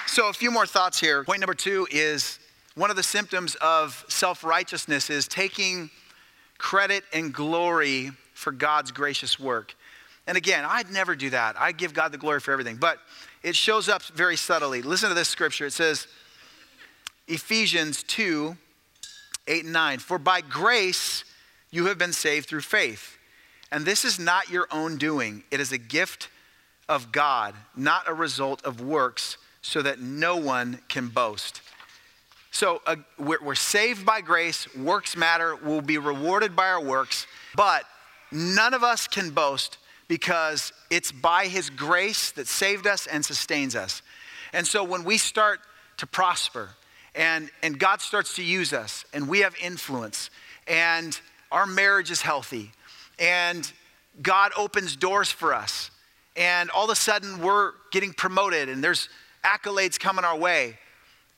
So, 0.07 0.29
a 0.29 0.33
few 0.33 0.51
more 0.51 0.65
thoughts 0.65 0.99
here. 0.99 1.23
Point 1.23 1.41
number 1.41 1.55
two 1.55 1.87
is 1.91 2.39
one 2.75 2.89
of 2.89 2.95
the 2.95 3.03
symptoms 3.03 3.55
of 3.55 4.05
self 4.07 4.43
righteousness 4.43 5.09
is 5.09 5.27
taking 5.27 5.89
credit 6.57 7.03
and 7.11 7.33
glory 7.33 8.11
for 8.33 8.51
God's 8.51 8.91
gracious 8.91 9.39
work. 9.39 9.75
And 10.27 10.37
again, 10.37 10.63
I'd 10.65 10.89
never 10.91 11.15
do 11.15 11.29
that. 11.31 11.59
I 11.59 11.71
give 11.71 11.93
God 11.93 12.11
the 12.11 12.17
glory 12.17 12.39
for 12.39 12.51
everything, 12.51 12.77
but 12.77 12.99
it 13.41 13.55
shows 13.55 13.89
up 13.89 14.03
very 14.03 14.37
subtly. 14.37 14.81
Listen 14.81 15.09
to 15.09 15.15
this 15.15 15.27
scripture. 15.27 15.65
It 15.65 15.73
says, 15.73 16.07
Ephesians 17.27 18.03
2 18.03 18.57
8 19.45 19.63
and 19.65 19.73
9. 19.73 19.99
For 19.99 20.17
by 20.17 20.41
grace 20.41 21.25
you 21.71 21.87
have 21.87 21.97
been 21.97 22.13
saved 22.13 22.47
through 22.47 22.61
faith. 22.61 23.17
And 23.71 23.85
this 23.85 24.05
is 24.05 24.19
not 24.19 24.49
your 24.49 24.67
own 24.71 24.97
doing, 24.97 25.43
it 25.51 25.59
is 25.59 25.71
a 25.71 25.77
gift 25.77 26.29
of 26.87 27.11
God, 27.11 27.55
not 27.75 28.07
a 28.07 28.13
result 28.13 28.63
of 28.63 28.81
works, 28.81 29.37
so 29.61 29.81
that 29.81 29.99
no 29.99 30.35
one 30.37 30.79
can 30.89 31.07
boast. 31.07 31.61
So 32.51 32.81
uh, 32.85 32.97
we're, 33.17 33.41
we're 33.41 33.55
saved 33.55 34.05
by 34.05 34.21
grace, 34.21 34.73
works 34.75 35.17
matter, 35.17 35.55
we'll 35.55 35.81
be 35.81 35.97
rewarded 35.97 36.55
by 36.55 36.67
our 36.67 36.83
works, 36.83 37.25
but 37.55 37.85
none 38.31 38.75
of 38.75 38.83
us 38.83 39.07
can 39.07 39.31
boast 39.31 39.79
because 40.07 40.71
it's 40.91 41.11
by 41.11 41.47
His 41.47 41.71
grace 41.71 42.31
that 42.33 42.47
saved 42.47 42.85
us 42.85 43.07
and 43.07 43.25
sustains 43.25 43.75
us. 43.75 44.03
And 44.53 44.67
so 44.67 44.83
when 44.83 45.03
we 45.03 45.17
start 45.17 45.61
to 45.97 46.05
prosper 46.05 46.69
and, 47.15 47.49
and 47.61 47.79
God 47.79 48.01
starts 48.01 48.35
to 48.35 48.43
use 48.43 48.73
us 48.73 49.05
and 49.13 49.27
we 49.27 49.39
have 49.39 49.55
influence 49.61 50.29
and 50.67 51.19
our 51.51 51.65
marriage 51.65 52.11
is 52.11 52.21
healthy 52.21 52.71
and 53.19 53.71
God 54.21 54.51
opens 54.57 54.95
doors 54.95 55.31
for 55.31 55.53
us 55.53 55.91
and 56.35 56.69
all 56.71 56.85
of 56.85 56.89
a 56.89 56.95
sudden 56.95 57.41
we're 57.41 57.73
getting 57.91 58.13
promoted 58.13 58.69
and 58.69 58.83
there's 58.83 59.09
accolades 59.43 59.99
coming 59.99 60.25
our 60.25 60.37
way 60.37 60.77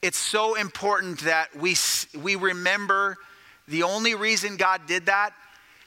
it's 0.06 0.20
so 0.20 0.54
important 0.54 1.22
that 1.22 1.56
we, 1.56 1.76
we 2.22 2.36
remember 2.36 3.18
the 3.68 3.82
only 3.82 4.14
reason 4.14 4.56
God 4.56 4.82
did 4.86 5.08
that 5.08 5.32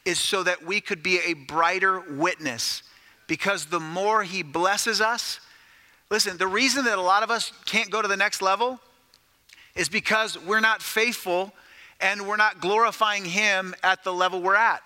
is 0.05 0.19
so 0.19 0.43
that 0.43 0.65
we 0.65 0.81
could 0.81 1.05
be 1.05 1.21
a 1.21 1.35
brighter 1.35 2.01
witness. 2.01 2.83
Because 3.29 3.67
the 3.67 3.79
more 3.79 4.25
He 4.25 4.43
blesses 4.43 5.01
us, 5.01 5.39
listen, 6.11 6.37
the 6.37 6.49
reason 6.49 6.87
that 6.87 6.99
a 6.99 7.01
lot 7.01 7.23
of 7.23 7.31
us 7.31 7.53
can't 7.67 7.91
go 7.91 8.03
to 8.03 8.09
the 8.09 8.17
next 8.17 8.43
level 8.43 8.81
is 9.79 9.89
because 9.89 10.37
we're 10.37 10.61
not 10.61 10.83
faithful 10.83 11.53
and 12.01 12.27
we're 12.27 12.37
not 12.37 12.61
glorifying 12.61 13.25
Him 13.25 13.75
at 13.83 14.05
the 14.05 14.13
level 14.13 14.43
we're 14.43 14.57
at. 14.57 14.83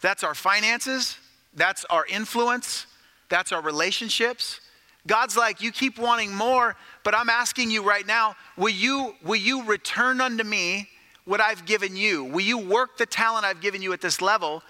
That's 0.00 0.24
our 0.24 0.34
finances, 0.34 1.18
that's 1.54 1.84
our 1.86 2.06
influence, 2.06 2.86
that's 3.28 3.52
our 3.52 3.60
relationships. 3.60 4.60
God's 5.06 5.36
like, 5.36 5.60
you 5.60 5.70
keep 5.70 5.98
wanting 5.98 6.34
more, 6.34 6.76
but 7.04 7.14
I'm 7.14 7.28
asking 7.28 7.70
you 7.70 7.82
right 7.82 8.06
now, 8.06 8.36
will 8.56 8.68
you, 8.70 9.14
will 9.22 9.36
you 9.36 9.64
return 9.64 10.20
unto 10.20 10.44
me 10.44 10.88
what 11.24 11.40
I've 11.40 11.66
given 11.66 11.94
you? 11.94 12.24
Will 12.24 12.40
you 12.40 12.58
work 12.58 12.96
the 12.96 13.06
talent 13.06 13.44
I've 13.44 13.60
given 13.60 13.82
you 13.82 13.92
at 13.92 14.00
this 14.00 14.22
level? 14.22 14.62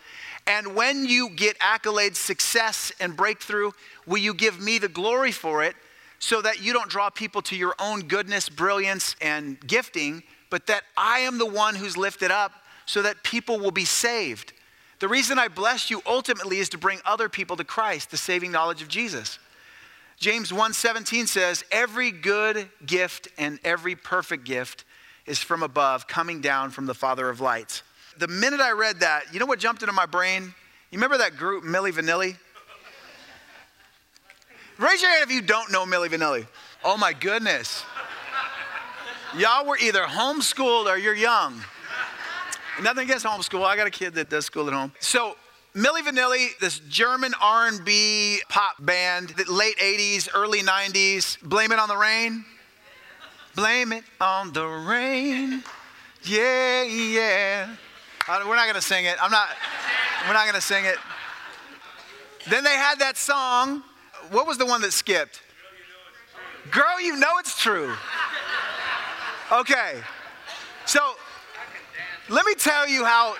And 0.46 0.74
when 0.74 1.04
you 1.04 1.30
get 1.30 1.58
accolades, 1.60 2.16
success, 2.16 2.90
and 3.00 3.16
breakthrough, 3.16 3.70
will 4.06 4.18
you 4.18 4.34
give 4.34 4.60
me 4.60 4.78
the 4.78 4.88
glory 4.88 5.30
for 5.30 5.62
it 5.62 5.76
so 6.18 6.42
that 6.42 6.62
you 6.62 6.72
don't 6.72 6.90
draw 6.90 7.10
people 7.10 7.42
to 7.42 7.56
your 7.56 7.74
own 7.78 8.02
goodness, 8.02 8.48
brilliance, 8.48 9.14
and 9.20 9.58
gifting, 9.66 10.22
but 10.50 10.66
that 10.66 10.82
I 10.96 11.20
am 11.20 11.38
the 11.38 11.46
one 11.46 11.74
who's 11.74 11.96
lifted 11.96 12.30
up 12.30 12.52
so 12.86 13.02
that 13.02 13.22
people 13.22 13.58
will 13.58 13.70
be 13.70 13.84
saved? 13.84 14.52
The 14.98 15.08
reason 15.08 15.38
I 15.38 15.48
bless 15.48 15.90
you 15.90 16.02
ultimately 16.06 16.58
is 16.58 16.68
to 16.70 16.78
bring 16.78 17.00
other 17.04 17.28
people 17.28 17.56
to 17.56 17.64
Christ, 17.64 18.10
the 18.10 18.16
saving 18.16 18.50
knowledge 18.50 18.82
of 18.82 18.88
Jesus. 18.88 19.38
James 20.18 20.52
1:17 20.52 21.28
says, 21.28 21.64
"Every 21.70 22.10
good 22.10 22.68
gift 22.84 23.28
and 23.38 23.60
every 23.62 23.94
perfect 23.94 24.42
gift 24.44 24.84
is 25.26 25.38
from 25.38 25.62
above, 25.62 26.08
coming 26.08 26.40
down 26.40 26.72
from 26.72 26.86
the 26.86 26.94
Father 26.94 27.28
of 27.28 27.40
lights." 27.40 27.82
The 28.16 28.26
minute 28.26 28.60
I 28.60 28.70
read 28.72 28.98
that, 29.00 29.32
you 29.32 29.38
know 29.38 29.46
what 29.46 29.60
jumped 29.60 29.82
into 29.82 29.92
my 29.92 30.06
brain? 30.06 30.54
You 30.90 30.98
remember 30.98 31.18
that 31.18 31.36
group 31.36 31.62
Milli 31.62 31.92
Vanilli? 31.92 32.36
Raise 34.78 35.02
your 35.02 35.10
hand 35.10 35.24
if 35.24 35.32
you 35.32 35.42
don't 35.42 35.72
know 35.72 35.84
Milli 35.84 36.08
Vanilli. 36.08 36.46
Oh 36.84 36.96
my 36.96 37.12
goodness. 37.12 37.84
Y'all 39.36 39.66
were 39.66 39.76
either 39.76 40.02
homeschooled 40.02 40.86
or 40.86 40.96
you're 40.96 41.16
young. 41.16 41.60
Nothing 42.80 43.04
against 43.04 43.26
homeschool. 43.26 43.64
I 43.64 43.76
got 43.76 43.88
a 43.88 43.90
kid 43.90 44.14
that 44.14 44.30
does 44.30 44.46
school 44.46 44.68
at 44.68 44.72
home. 44.72 44.92
So 45.00 45.36
Milli 45.74 46.02
Vanilli, 46.02 46.56
this 46.60 46.78
German 46.88 47.34
R&B 47.42 48.40
pop 48.48 48.76
band, 48.78 49.34
late 49.48 49.76
80s, 49.78 50.28
early 50.32 50.60
90s. 50.60 51.40
Blame 51.42 51.72
it 51.72 51.80
on 51.80 51.88
the 51.88 51.96
rain. 51.96 52.44
Blame 53.56 53.92
it 53.92 54.04
on 54.20 54.52
the 54.52 54.64
rain. 54.64 55.64
Yeah, 56.22 56.84
yeah. 56.84 57.74
Uh, 58.28 58.44
we're 58.46 58.54
not 58.54 58.68
gonna 58.68 58.80
sing 58.80 59.06
it. 59.06 59.16
I'm 59.20 59.30
not. 59.30 59.48
We're 60.26 60.34
not 60.34 60.46
gonna 60.46 60.60
sing 60.60 60.84
it. 60.84 60.98
Then 62.48 62.62
they 62.62 62.76
had 62.76 63.00
that 63.00 63.16
song. 63.16 63.82
What 64.30 64.46
was 64.46 64.58
the 64.58 64.66
one 64.66 64.80
that 64.82 64.92
skipped? 64.92 65.40
Girl, 66.70 67.00
you 67.00 67.16
know 67.16 67.38
it's 67.38 67.60
true. 67.60 67.94
Okay. 69.50 70.00
So 70.86 71.00
let 72.28 72.44
me 72.44 72.54
tell 72.54 72.88
you 72.88 73.04
how. 73.04 73.36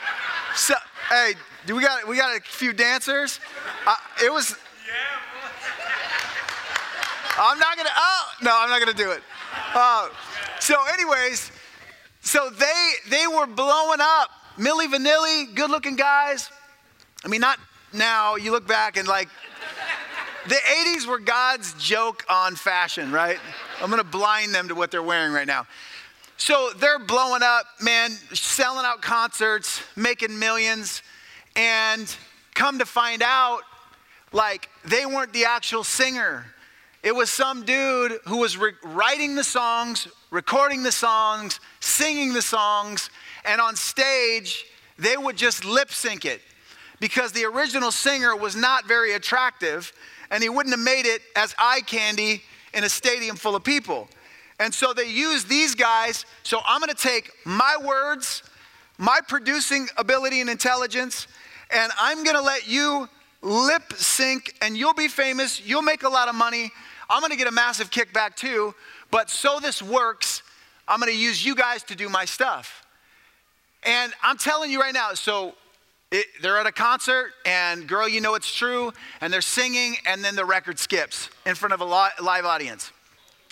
So, 0.55 0.75
hey, 1.11 1.35
do 1.67 1.77
we 1.77 1.83
got 1.83 2.09
we 2.09 2.17
got 2.17 2.37
a 2.37 2.41
few 2.41 2.73
dancers? 2.73 3.41
Uh, 3.87 3.95
it 4.25 4.33
was. 4.33 4.57
I'm 7.39 7.59
not 7.59 7.77
gonna. 7.77 7.91
Oh 7.95 8.25
no, 8.43 8.51
I'm 8.55 8.71
not 8.71 8.81
gonna 8.81 8.95
do 8.95 9.11
it. 9.11 9.23
Uh, 9.75 10.09
so, 10.61 10.77
anyways, 10.93 11.53
so 12.23 12.51
they 12.51 12.93
they 13.09 13.27
were 13.27 13.47
blowing 13.47 14.01
up. 14.01 14.31
Milli 14.59 14.87
Vanilli, 14.89 15.55
good-looking 15.55 15.95
guys. 15.95 16.51
I 17.25 17.29
mean, 17.29 17.41
not 17.41 17.61
now. 17.93 18.35
You 18.35 18.51
look 18.51 18.67
back 18.67 18.97
and 18.97 19.07
like, 19.07 19.29
the 20.47 20.55
'80s 20.55 21.07
were 21.07 21.19
God's 21.19 21.75
joke 21.75 22.25
on 22.29 22.55
fashion, 22.57 23.11
right? 23.13 23.39
I'm 23.83 23.91
gonna 23.91 24.05
blind 24.05 24.55
them 24.55 24.69
to 24.69 24.75
what 24.75 24.91
they're 24.91 25.03
wearing 25.03 25.33
right 25.33 25.47
now. 25.47 25.67
So 26.37 26.71
they're 26.77 27.01
blowing 27.01 27.43
up, 27.43 27.67
man, 27.81 28.13
selling 28.33 28.87
out 28.87 29.03
concerts, 29.03 29.83
making 29.97 30.39
millions. 30.39 31.03
And 31.57 32.15
come 32.55 32.79
to 32.79 32.87
find 32.87 33.23
out, 33.23 33.63
like, 34.33 34.69
they 34.85 35.05
weren't 35.05 35.33
the 35.33 35.47
actual 35.47 35.83
singer. 35.83 36.47
It 37.03 37.15
was 37.15 37.31
some 37.31 37.65
dude 37.65 38.19
who 38.27 38.39
was 38.39 38.57
re- 38.57 38.73
writing 38.85 39.35
the 39.35 39.45
songs, 39.45 40.07
recording 40.31 40.85
the 40.85 40.93
songs, 40.93 41.59
singing 41.81 42.33
the 42.33 42.43
songs, 42.43 43.11
and 43.45 43.61
on 43.61 43.75
stage, 43.75 44.65
they 44.99 45.17
would 45.17 45.37
just 45.37 45.65
lip 45.65 45.91
sync 45.93 46.25
it 46.25 46.43
because 47.01 47.33
the 47.33 47.45
original 47.45 47.93
singer 47.93 48.37
was 48.37 48.57
not 48.57 48.87
very 48.87 49.15
attractive 49.15 49.93
and 50.31 50.43
he 50.43 50.49
wouldn't 50.49 50.75
have 50.75 50.85
made 50.85 51.07
it 51.07 51.23
as 51.37 51.55
eye 51.59 51.81
candy 51.81 52.43
in 52.75 52.85
a 52.85 52.89
stadium 52.89 53.37
full 53.37 53.57
of 53.57 53.65
people. 53.65 54.09
And 54.61 54.75
so 54.75 54.93
they 54.93 55.09
use 55.09 55.45
these 55.45 55.75
guys. 55.75 56.27
So 56.43 56.61
I'm 56.67 56.81
going 56.81 56.95
to 56.95 57.01
take 57.01 57.31
my 57.45 57.77
words, 57.83 58.43
my 58.99 59.21
producing 59.27 59.89
ability 59.97 60.41
and 60.41 60.51
intelligence, 60.51 61.29
and 61.71 61.93
I'm 61.99 62.25
gonna 62.25 62.43
let 62.43 62.69
you 62.69 63.09
lip 63.43 63.93
sync 63.95 64.55
and 64.63 64.77
you'll 64.77 64.95
be 64.95 65.09
famous, 65.09 65.61
you'll 65.65 65.83
make 65.83 66.03
a 66.03 66.09
lot 66.09 66.29
of 66.29 66.35
money. 66.35 66.71
I'm 67.11 67.21
gonna 67.21 67.37
get 67.37 67.47
a 67.47 67.53
massive 67.53 67.91
kickback 67.91 68.37
too, 68.37 68.75
but 69.11 69.31
so 69.31 69.59
this 69.61 69.83
works, 69.83 70.43
I'm 70.87 70.99
gonna 70.99 71.13
use 71.13 71.45
you 71.45 71.55
guys 71.55 71.83
to 71.85 71.95
do 71.95 72.09
my 72.09 72.25
stuff. 72.25 72.87
And 73.85 74.13
I'm 74.23 74.37
telling 74.37 74.71
you 74.71 74.81
right 74.81 74.95
now, 74.95 75.15
so 75.15 75.55
it, 76.11 76.27
they're 76.41 76.59
at 76.59 76.67
a 76.67 76.73
concert, 76.73 77.33
and 77.45 77.87
girl, 77.87 78.09
you 78.09 78.21
know 78.21 78.35
it's 78.35 78.53
true, 78.53 78.93
and 79.21 79.33
they're 79.33 79.41
singing, 79.41 79.97
and 80.07 80.25
then 80.25 80.37
the 80.37 80.45
record 80.45 80.79
skips 80.79 81.29
in 81.45 81.55
front 81.55 81.75
of 81.75 81.81
a 81.81 81.85
live 81.85 82.45
audience. 82.45 82.93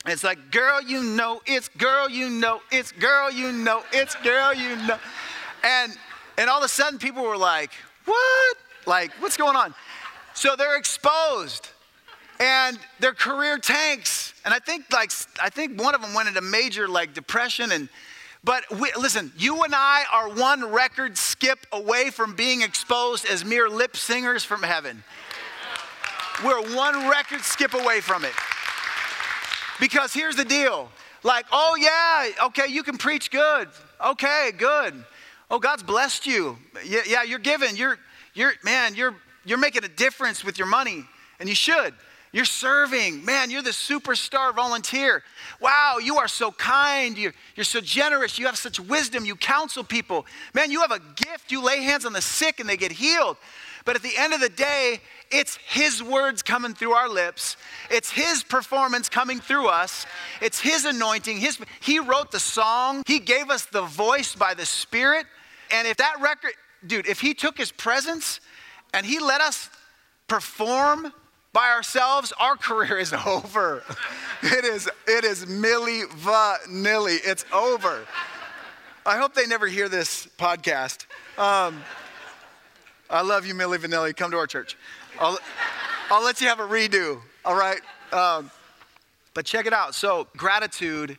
And 0.04 0.12
it's 0.12 0.24
like, 0.24 0.50
girl, 0.50 0.80
you 0.80 1.02
know 1.02 1.42
it's 1.46 1.68
girl, 1.68 2.08
you 2.08 2.30
know 2.30 2.60
it's 2.70 2.92
girl, 2.92 3.30
you 3.30 3.52
know 3.52 3.82
it's 3.92 4.14
girl, 4.16 4.54
you 4.54 4.76
know. 4.86 4.98
And 5.64 5.92
and 6.38 6.48
all 6.48 6.58
of 6.58 6.64
a 6.64 6.68
sudden 6.68 6.98
people 6.98 7.24
were 7.24 7.36
like, 7.36 7.72
what? 8.04 8.56
Like, 8.86 9.10
what's 9.18 9.36
going 9.36 9.56
on? 9.56 9.74
So 10.32 10.54
they're 10.56 10.78
exposed 10.78 11.70
and 12.38 12.78
their 13.00 13.14
career 13.14 13.58
tanks. 13.58 14.34
And 14.44 14.54
I 14.54 14.58
think 14.60 14.84
like 14.92 15.10
I 15.42 15.50
think 15.50 15.80
one 15.80 15.94
of 15.94 16.02
them 16.02 16.14
went 16.14 16.28
into 16.28 16.40
major 16.40 16.88
like 16.88 17.12
depression 17.12 17.72
and 17.72 17.88
but 18.46 18.64
we, 18.78 18.92
listen, 18.96 19.32
you 19.36 19.64
and 19.64 19.74
I 19.74 20.04
are 20.12 20.28
one 20.30 20.72
record 20.72 21.18
skip 21.18 21.66
away 21.72 22.10
from 22.10 22.36
being 22.36 22.62
exposed 22.62 23.26
as 23.26 23.44
mere 23.44 23.68
lip 23.68 23.96
singers 23.96 24.44
from 24.44 24.62
heaven. 24.62 25.02
We're 26.44 26.76
one 26.76 27.10
record 27.10 27.40
skip 27.40 27.74
away 27.74 28.00
from 28.00 28.24
it. 28.24 28.32
Because 29.80 30.14
here's 30.14 30.36
the 30.36 30.44
deal. 30.44 30.88
Like, 31.24 31.46
oh 31.50 31.76
yeah, 31.76 32.46
okay, 32.46 32.68
you 32.68 32.84
can 32.84 32.98
preach 32.98 33.32
good. 33.32 33.68
Okay, 34.04 34.52
good. 34.56 34.94
Oh, 35.50 35.58
God's 35.58 35.82
blessed 35.82 36.24
you. 36.24 36.56
Yeah, 36.84 37.00
yeah 37.04 37.22
you're 37.24 37.40
giving. 37.40 37.74
You're, 37.76 37.98
you're, 38.32 38.52
man, 38.62 38.94
you're, 38.94 39.16
you're 39.44 39.58
making 39.58 39.82
a 39.82 39.88
difference 39.88 40.44
with 40.44 40.56
your 40.56 40.68
money, 40.68 41.04
and 41.40 41.48
you 41.48 41.56
should. 41.56 41.94
You're 42.36 42.44
serving. 42.44 43.24
Man, 43.24 43.50
you're 43.50 43.62
the 43.62 43.70
superstar 43.70 44.54
volunteer. 44.54 45.22
Wow, 45.58 45.96
you 46.02 46.18
are 46.18 46.28
so 46.28 46.52
kind. 46.52 47.16
You're, 47.16 47.32
you're 47.54 47.64
so 47.64 47.80
generous. 47.80 48.38
You 48.38 48.44
have 48.44 48.58
such 48.58 48.78
wisdom. 48.78 49.24
You 49.24 49.36
counsel 49.36 49.82
people. 49.82 50.26
Man, 50.52 50.70
you 50.70 50.82
have 50.82 50.90
a 50.90 51.00
gift. 51.14 51.50
You 51.50 51.64
lay 51.64 51.80
hands 51.80 52.04
on 52.04 52.12
the 52.12 52.20
sick 52.20 52.60
and 52.60 52.68
they 52.68 52.76
get 52.76 52.92
healed. 52.92 53.38
But 53.86 53.96
at 53.96 54.02
the 54.02 54.12
end 54.18 54.34
of 54.34 54.40
the 54.40 54.50
day, 54.50 55.00
it's 55.30 55.56
His 55.66 56.02
words 56.02 56.42
coming 56.42 56.74
through 56.74 56.92
our 56.92 57.08
lips. 57.08 57.56
It's 57.90 58.10
His 58.10 58.42
performance 58.42 59.08
coming 59.08 59.40
through 59.40 59.68
us. 59.68 60.04
It's 60.42 60.60
His 60.60 60.84
anointing. 60.84 61.38
His, 61.38 61.58
he 61.80 62.00
wrote 62.00 62.32
the 62.32 62.38
song. 62.38 63.02
He 63.06 63.18
gave 63.18 63.48
us 63.48 63.64
the 63.64 63.80
voice 63.80 64.34
by 64.34 64.52
the 64.52 64.66
Spirit. 64.66 65.24
And 65.72 65.88
if 65.88 65.96
that 65.96 66.16
record, 66.20 66.52
dude, 66.86 67.06
if 67.06 67.18
He 67.18 67.32
took 67.32 67.56
His 67.56 67.72
presence 67.72 68.40
and 68.92 69.06
He 69.06 69.20
let 69.20 69.40
us 69.40 69.70
perform 70.28 71.14
by 71.56 71.70
ourselves, 71.70 72.34
our 72.38 72.54
career 72.54 72.98
is 72.98 73.14
over. 73.26 73.82
it 74.42 74.64
is, 74.66 74.90
it 75.08 75.24
is 75.24 75.46
milli 75.46 76.02
vanilli. 76.04 77.16
It's 77.24 77.46
over. 77.50 78.06
I 79.06 79.16
hope 79.16 79.32
they 79.32 79.46
never 79.46 79.66
hear 79.66 79.88
this 79.88 80.28
podcast. 80.38 81.06
Um, 81.38 81.82
I 83.08 83.22
love 83.22 83.46
you, 83.46 83.54
Milli 83.54 83.78
Vanilli. 83.78 84.14
Come 84.14 84.32
to 84.32 84.36
our 84.36 84.46
church. 84.46 84.76
I'll, 85.18 85.38
I'll 86.10 86.22
let 86.22 86.42
you 86.42 86.48
have 86.48 86.60
a 86.60 86.66
redo, 86.66 87.22
all 87.42 87.54
right? 87.56 87.80
Um, 88.12 88.50
but 89.32 89.46
check 89.46 89.64
it 89.64 89.72
out. 89.72 89.94
So, 89.94 90.26
gratitude 90.36 91.16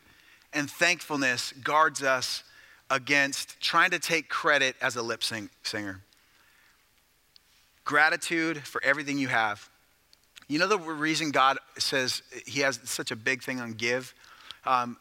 and 0.52 0.70
thankfulness 0.70 1.52
guards 1.64 2.00
us 2.00 2.44
against 2.90 3.58
trying 3.60 3.90
to 3.90 3.98
take 3.98 4.28
credit 4.28 4.76
as 4.80 4.94
a 4.94 5.02
lip 5.02 5.24
sing- 5.24 5.50
singer. 5.64 6.00
Gratitude 7.84 8.58
for 8.58 8.80
everything 8.84 9.18
you 9.18 9.28
have. 9.28 9.68
You 10.48 10.58
know 10.58 10.66
the 10.66 10.78
reason 10.78 11.30
God 11.30 11.58
says 11.78 12.22
He 12.46 12.60
has 12.60 12.80
such 12.84 13.10
a 13.10 13.16
big 13.16 13.42
thing 13.42 13.60
on 13.60 13.72
give? 13.72 14.14
Um, 14.64 14.96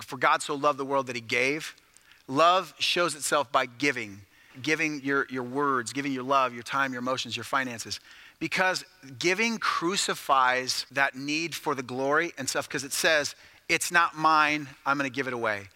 for 0.00 0.16
God 0.16 0.42
so 0.42 0.54
loved 0.54 0.78
the 0.78 0.84
world 0.84 1.08
that 1.08 1.16
He 1.16 1.22
gave. 1.22 1.74
Love 2.28 2.72
shows 2.78 3.14
itself 3.14 3.50
by 3.50 3.66
giving, 3.66 4.20
giving 4.62 5.02
your, 5.02 5.26
your 5.28 5.42
words, 5.42 5.92
giving 5.92 6.12
your 6.12 6.22
love, 6.22 6.54
your 6.54 6.62
time, 6.62 6.92
your 6.92 7.00
emotions, 7.00 7.36
your 7.36 7.44
finances. 7.44 7.98
Because 8.38 8.84
giving 9.18 9.58
crucifies 9.58 10.86
that 10.92 11.16
need 11.16 11.54
for 11.54 11.74
the 11.74 11.82
glory 11.82 12.32
and 12.38 12.48
stuff, 12.48 12.68
because 12.68 12.84
it 12.84 12.92
says, 12.92 13.34
it's 13.68 13.90
not 13.90 14.16
mine, 14.16 14.68
I'm 14.86 14.96
gonna 14.96 15.10
give 15.10 15.26
it 15.26 15.34
away. 15.34 15.68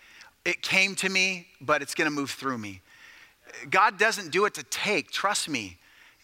It 0.44 0.62
came 0.62 0.94
to 0.96 1.08
me, 1.08 1.48
but 1.60 1.82
it's 1.82 1.94
gonna 1.94 2.10
move 2.10 2.30
through 2.30 2.58
me. 2.58 2.80
God 3.70 3.98
doesn't 3.98 4.30
do 4.30 4.44
it 4.44 4.54
to 4.54 4.62
take, 4.64 5.10
trust 5.10 5.48
me. 5.48 5.78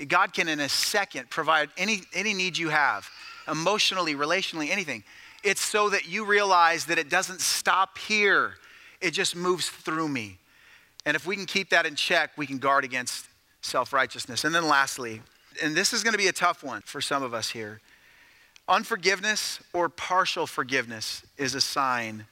God 0.09 0.33
can, 0.33 0.49
in 0.49 0.61
a 0.61 0.69
second, 0.69 1.31
provide 1.31 1.71
any, 1.77 2.03
any 2.15 2.35
need 2.35 2.57
you 2.59 2.69
have, 2.71 3.09
emotionally, 3.49 4.15
relationally, 4.15 4.71
anything. 4.71 5.05
It's 5.45 5.61
so 5.61 5.91
that 5.91 6.09
you 6.09 6.25
realize 6.25 6.87
that 6.87 6.99
it 6.99 7.09
doesn't 7.09 7.41
stop 7.41 7.99
here, 7.99 8.55
it 9.01 9.13
just 9.13 9.35
moves 9.35 9.69
through 9.69 10.09
me. 10.09 10.39
And 11.05 11.17
if 11.17 11.27
we 11.27 11.35
can 11.35 11.47
keep 11.47 11.71
that 11.71 11.85
in 11.87 11.97
check, 11.97 12.31
we 12.37 12.47
can 12.47 12.59
guard 12.59 12.85
against 12.85 13.27
self 13.61 13.93
righteousness. 13.93 14.45
And 14.45 14.55
then, 14.55 14.69
lastly, 14.69 15.21
and 15.63 15.75
this 15.77 15.93
is 15.93 16.03
going 16.03 16.13
to 16.13 16.19
be 16.19 16.29
a 16.29 16.33
tough 16.33 16.63
one 16.63 16.83
for 16.83 17.01
some 17.01 17.23
of 17.23 17.35
us 17.35 17.51
here. 17.51 17.81
Unforgiveness 18.69 19.61
or 19.73 19.89
partial 19.89 20.47
forgiveness 20.47 21.23
is 21.37 21.55
a 21.55 21.61
sign 21.61 22.27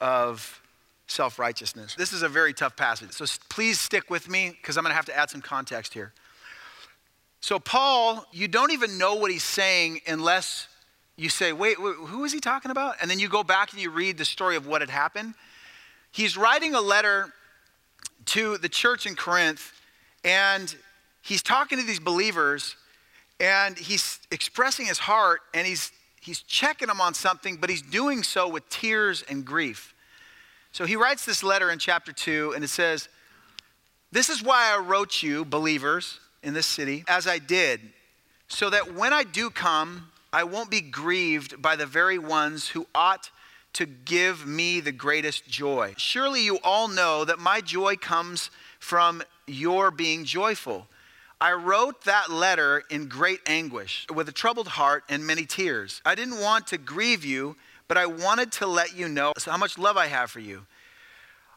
of 0.00 0.60
self 1.06 1.38
righteousness. 1.38 1.94
This 1.94 2.12
is 2.12 2.22
a 2.22 2.28
very 2.28 2.52
tough 2.52 2.76
passage. 2.76 3.12
So 3.12 3.24
please 3.48 3.78
stick 3.78 4.10
with 4.10 4.28
me 4.28 4.50
because 4.50 4.76
I'm 4.76 4.82
going 4.82 4.90
to 4.90 4.96
have 4.96 5.06
to 5.06 5.16
add 5.16 5.30
some 5.30 5.40
context 5.40 5.94
here. 5.94 6.12
So, 7.40 7.58
Paul, 7.58 8.26
you 8.32 8.48
don't 8.48 8.72
even 8.72 8.98
know 8.98 9.14
what 9.14 9.30
he's 9.30 9.44
saying 9.44 10.00
unless 10.06 10.68
you 11.16 11.28
say, 11.28 11.52
wait, 11.52 11.80
wait, 11.80 11.94
who 11.94 12.24
is 12.24 12.32
he 12.32 12.40
talking 12.40 12.70
about? 12.70 12.96
And 13.00 13.10
then 13.10 13.18
you 13.18 13.28
go 13.28 13.42
back 13.42 13.72
and 13.72 13.80
you 13.80 13.90
read 13.90 14.18
the 14.18 14.24
story 14.24 14.56
of 14.56 14.66
what 14.66 14.80
had 14.80 14.90
happened. 14.90 15.34
He's 16.10 16.36
writing 16.36 16.74
a 16.74 16.80
letter 16.80 17.32
to 18.26 18.58
the 18.58 18.68
church 18.68 19.06
in 19.06 19.14
Corinth, 19.14 19.72
and 20.24 20.74
he's 21.22 21.42
talking 21.42 21.78
to 21.78 21.84
these 21.84 22.00
believers 22.00 22.76
and 23.40 23.78
he's 23.78 24.18
expressing 24.30 24.86
his 24.86 24.98
heart 24.98 25.40
and 25.54 25.66
he's 25.66 25.92
he's 26.20 26.40
checking 26.42 26.88
them 26.88 27.00
on 27.00 27.14
something 27.14 27.56
but 27.56 27.70
he's 27.70 27.82
doing 27.82 28.22
so 28.22 28.48
with 28.48 28.68
tears 28.68 29.22
and 29.28 29.44
grief 29.44 29.94
so 30.72 30.84
he 30.84 30.96
writes 30.96 31.24
this 31.24 31.42
letter 31.42 31.70
in 31.70 31.78
chapter 31.78 32.12
2 32.12 32.52
and 32.54 32.64
it 32.64 32.68
says 32.68 33.08
this 34.10 34.28
is 34.28 34.42
why 34.42 34.74
i 34.74 34.78
wrote 34.78 35.22
you 35.22 35.44
believers 35.44 36.18
in 36.48 36.54
this 36.54 36.66
city 36.66 37.04
as 37.06 37.26
i 37.26 37.38
did 37.38 37.80
so 38.48 38.70
that 38.70 38.94
when 38.94 39.12
i 39.12 39.22
do 39.22 39.50
come 39.50 40.10
i 40.32 40.42
won't 40.42 40.70
be 40.70 40.80
grieved 40.80 41.60
by 41.60 41.76
the 41.76 41.86
very 41.86 42.18
ones 42.18 42.68
who 42.68 42.86
ought 42.94 43.30
to 43.74 43.86
give 43.86 44.46
me 44.46 44.80
the 44.80 44.92
greatest 44.92 45.46
joy 45.46 45.94
surely 45.96 46.42
you 46.42 46.58
all 46.64 46.88
know 46.88 47.24
that 47.24 47.38
my 47.38 47.60
joy 47.60 47.94
comes 47.94 48.50
from 48.80 49.22
your 49.46 49.90
being 49.90 50.24
joyful 50.24 50.86
I 51.40 51.52
wrote 51.52 52.02
that 52.02 52.32
letter 52.32 52.82
in 52.90 53.06
great 53.06 53.38
anguish, 53.46 54.08
with 54.12 54.28
a 54.28 54.32
troubled 54.32 54.66
heart 54.66 55.04
and 55.08 55.24
many 55.24 55.44
tears. 55.44 56.02
I 56.04 56.16
didn't 56.16 56.40
want 56.40 56.66
to 56.68 56.78
grieve 56.78 57.24
you, 57.24 57.54
but 57.86 57.96
I 57.96 58.06
wanted 58.06 58.50
to 58.52 58.66
let 58.66 58.96
you 58.96 59.08
know 59.08 59.32
how 59.46 59.56
much 59.56 59.78
love 59.78 59.96
I 59.96 60.08
have 60.08 60.32
for 60.32 60.40
you. 60.40 60.66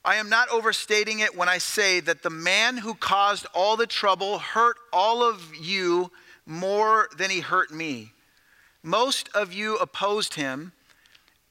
I 0.04 0.16
am 0.16 0.30
not 0.30 0.50
overstating 0.50 1.20
it 1.20 1.36
when 1.36 1.48
I 1.48 1.60
say 1.60 2.00
that 2.00 2.24
the 2.24 2.32
man 2.32 2.78
who 2.78 2.96
caused 2.96 3.46
all 3.54 3.78
the 3.78 3.86
trouble 3.86 4.40
hurt 4.40 4.78
all 4.92 5.22
of 5.22 5.56
you 5.56 6.12
more 6.46 7.08
than 7.18 7.30
he 7.30 7.42
hurt 7.42 7.72
me. 7.72 8.12
Most 8.82 9.30
of 9.36 9.54
you 9.54 9.78
opposed 9.78 10.34
him, 10.34 10.72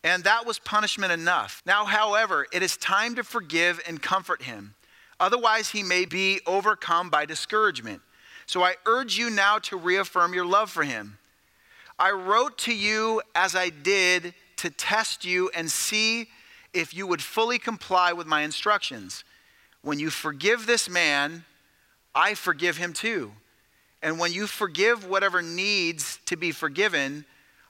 and 0.02 0.24
that 0.24 0.46
was 0.46 0.58
punishment 0.58 1.12
enough. 1.12 1.62
Now, 1.64 1.84
however, 1.84 2.46
it 2.52 2.62
is 2.62 2.76
time 2.76 3.14
to 3.14 3.22
forgive 3.22 3.80
and 3.86 4.02
comfort 4.02 4.42
him. 4.42 4.74
Otherwise, 5.20 5.68
he 5.68 5.84
may 5.84 6.04
be 6.04 6.40
overcome 6.44 7.08
by 7.08 7.26
discouragement. 7.26 8.02
So 8.46 8.64
I 8.64 8.74
urge 8.84 9.16
you 9.16 9.30
now 9.30 9.58
to 9.60 9.76
reaffirm 9.76 10.34
your 10.34 10.46
love 10.46 10.70
for 10.70 10.82
him. 10.82 11.18
I 12.00 12.10
wrote 12.10 12.58
to 12.58 12.74
you 12.74 13.22
as 13.36 13.54
I 13.54 13.68
did 13.68 14.34
to 14.56 14.70
test 14.70 15.24
you 15.24 15.50
and 15.54 15.70
see 15.70 16.26
if 16.72 16.94
you 16.94 17.06
would 17.06 17.22
fully 17.22 17.58
comply 17.58 18.12
with 18.12 18.26
my 18.26 18.42
instructions. 18.42 19.24
When 19.82 19.98
you 19.98 20.10
forgive 20.10 20.66
this 20.66 20.88
man, 20.88 21.44
I 22.14 22.34
forgive 22.34 22.76
him 22.76 22.92
too. 22.92 23.32
And 24.02 24.18
when 24.18 24.32
you 24.32 24.46
forgive 24.46 25.06
whatever 25.06 25.42
needs 25.42 26.18
to 26.26 26.36
be 26.36 26.52
forgiven, 26.52 27.24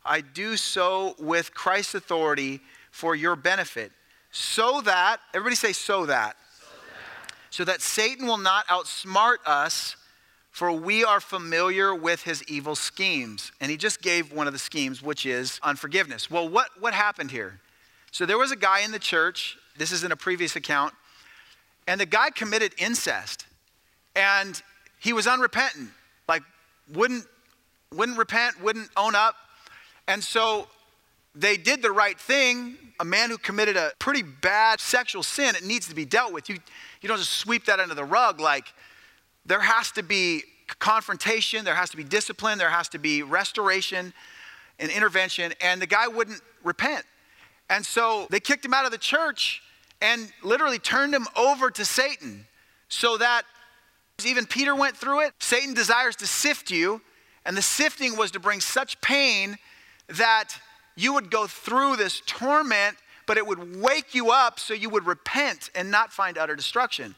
I 0.04 0.20
do 0.20 0.56
so 0.56 1.14
with 1.18 1.54
Christ's 1.54 1.96
authority 1.96 2.60
for 2.90 3.14
your 3.14 3.36
benefit. 3.36 3.92
So 4.30 4.80
that, 4.82 5.18
everybody 5.34 5.56
say, 5.56 5.72
so 5.72 6.06
that. 6.06 6.36
So 7.50 7.64
that, 7.64 7.80
Satan 7.80 8.26
will 8.26 8.38
not 8.38 8.66
outsmart 8.68 9.38
us 9.44 9.96
for 10.50 10.72
we 10.72 11.04
are 11.04 11.20
familiar 11.20 11.94
with 11.94 12.22
his 12.22 12.42
evil 12.44 12.74
schemes. 12.74 13.52
And 13.60 13.70
he 13.70 13.76
just 13.76 14.02
gave 14.02 14.32
one 14.32 14.46
of 14.46 14.52
the 14.52 14.58
schemes, 14.58 15.02
which 15.02 15.26
is 15.26 15.58
unforgiveness. 15.62 16.30
Well, 16.30 16.48
what, 16.48 16.68
what 16.78 16.92
happened 16.92 17.30
here? 17.30 17.60
So 18.11 18.27
there 18.27 18.38
was 18.38 18.51
a 18.51 18.57
guy 18.57 18.81
in 18.81 18.90
the 18.90 18.99
church, 18.99 19.57
this 19.77 19.92
is 19.92 20.05
in 20.05 20.12
a 20.12 20.16
previous 20.16 20.57
account, 20.57 20.94
and 21.87 22.01
the 22.01 22.07
guy 22.07 22.31
committed 22.31 22.75
incest. 22.79 23.46
And 24.16 24.61
he 24.99 25.12
was 25.12 25.27
unrepentant, 25.27 25.90
like 26.29 26.42
wouldn't, 26.92 27.25
wouldn't 27.94 28.18
repent, 28.18 28.61
wouldn't 28.61 28.90
own 28.96 29.14
up. 29.14 29.37
And 30.09 30.23
so 30.23 30.66
they 31.35 31.57
did 31.57 31.83
the 31.83 31.92
right 31.92 32.18
thing. 32.18 32.77
A 32.99 33.05
man 33.05 33.31
who 33.31 33.38
committed 33.38 33.77
a 33.77 33.92
pretty 33.99 34.23
bad 34.23 34.81
sexual 34.81 35.23
sin, 35.23 35.55
it 35.55 35.64
needs 35.64 35.88
to 35.88 35.94
be 35.94 36.05
dealt 36.05 36.33
with. 36.33 36.49
You, 36.49 36.59
you 37.01 37.09
don't 37.09 37.18
just 37.18 37.33
sweep 37.33 37.64
that 37.66 37.81
under 37.81 37.94
the 37.94 38.05
rug 38.05 38.40
like, 38.40 38.73
there 39.46 39.61
has 39.61 39.90
to 39.92 40.03
be 40.03 40.42
confrontation, 40.79 41.64
there 41.64 41.75
has 41.75 41.90
to 41.90 41.96
be 41.96 42.05
discipline, 42.05 42.59
there 42.59 42.70
has 42.70 42.88
to 42.90 42.99
be 42.99 43.23
restoration 43.23 44.12
and 44.79 44.90
intervention, 44.90 45.53
and 45.61 45.81
the 45.81 45.87
guy 45.87 46.09
wouldn't 46.09 46.40
repent. 46.62 47.05
And 47.70 47.87
so 47.87 48.26
they 48.28 48.40
kicked 48.40 48.64
him 48.64 48.74
out 48.74 48.85
of 48.85 48.90
the 48.90 48.98
church 48.98 49.62
and 50.02 50.30
literally 50.42 50.78
turned 50.78 51.14
him 51.14 51.26
over 51.37 51.70
to 51.70 51.85
Satan 51.85 52.46
so 52.88 53.16
that 53.16 53.44
even 54.26 54.44
Peter 54.44 54.74
went 54.74 54.96
through 54.96 55.20
it. 55.20 55.33
Satan 55.38 55.72
desires 55.72 56.16
to 56.16 56.26
sift 56.26 56.70
you, 56.70 57.00
and 57.46 57.56
the 57.56 57.62
sifting 57.62 58.16
was 58.16 58.33
to 58.33 58.40
bring 58.40 58.61
such 58.61 59.00
pain 59.00 59.56
that 60.09 60.48
you 60.96 61.14
would 61.14 61.30
go 61.30 61.46
through 61.46 61.96
this 61.96 62.20
torment, 62.26 62.96
but 63.26 63.38
it 63.38 63.46
would 63.46 63.80
wake 63.80 64.14
you 64.14 64.30
up 64.30 64.59
so 64.59 64.74
you 64.74 64.90
would 64.90 65.06
repent 65.06 65.70
and 65.74 65.90
not 65.90 66.12
find 66.12 66.37
utter 66.37 66.56
destruction. 66.56 67.14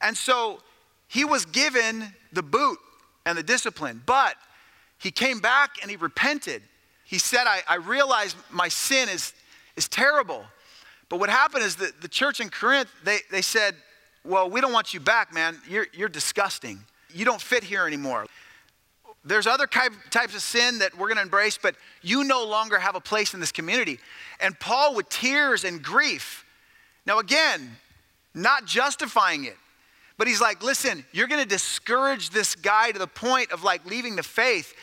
And 0.00 0.16
so 0.16 0.60
he 1.08 1.24
was 1.24 1.46
given 1.46 2.12
the 2.32 2.42
boot 2.42 2.78
and 3.24 3.38
the 3.38 3.42
discipline, 3.42 4.02
but 4.04 4.34
he 4.98 5.10
came 5.10 5.38
back 5.38 5.76
and 5.80 5.90
he 5.90 5.96
repented. 5.96 6.62
He 7.04 7.18
said, 7.18 7.44
I, 7.46 7.60
I 7.68 7.76
realize 7.76 8.34
my 8.50 8.68
sin 8.68 9.08
is, 9.08 9.32
is 9.76 9.88
terrible. 9.88 10.44
But 11.08 11.20
what 11.20 11.28
happened 11.28 11.64
is 11.64 11.76
that 11.76 12.00
the 12.00 12.08
church 12.08 12.40
in 12.40 12.48
Corinth, 12.48 12.88
they, 13.04 13.18
they 13.30 13.42
said, 13.42 13.74
Well, 14.24 14.48
we 14.48 14.60
don't 14.60 14.72
want 14.72 14.94
you 14.94 15.00
back, 15.00 15.32
man. 15.32 15.60
You're, 15.68 15.86
you're 15.92 16.08
disgusting. 16.08 16.80
You 17.12 17.24
don't 17.24 17.40
fit 17.40 17.62
here 17.62 17.86
anymore. 17.86 18.26
There's 19.24 19.46
other 19.46 19.66
types 19.66 20.34
of 20.34 20.42
sin 20.42 20.80
that 20.80 20.98
we're 20.98 21.08
going 21.08 21.16
to 21.16 21.22
embrace, 21.22 21.58
but 21.60 21.76
you 22.02 22.24
no 22.24 22.44
longer 22.44 22.78
have 22.78 22.94
a 22.94 23.00
place 23.00 23.32
in 23.32 23.40
this 23.40 23.52
community. 23.52 23.98
And 24.38 24.58
Paul, 24.60 24.94
with 24.94 25.08
tears 25.08 25.64
and 25.64 25.82
grief, 25.82 26.44
now 27.06 27.20
again, 27.20 27.76
not 28.34 28.66
justifying 28.66 29.44
it, 29.44 29.56
but 30.18 30.28
he's 30.28 30.40
like, 30.40 30.62
listen, 30.62 31.04
you're 31.12 31.26
going 31.26 31.42
to 31.42 31.48
discourage 31.48 32.30
this 32.30 32.54
guy 32.54 32.90
to 32.90 32.98
the 32.98 33.06
point 33.06 33.50
of 33.50 33.64
like 33.64 33.84
leaving 33.86 34.16
the 34.16 34.22
faith. 34.22 34.74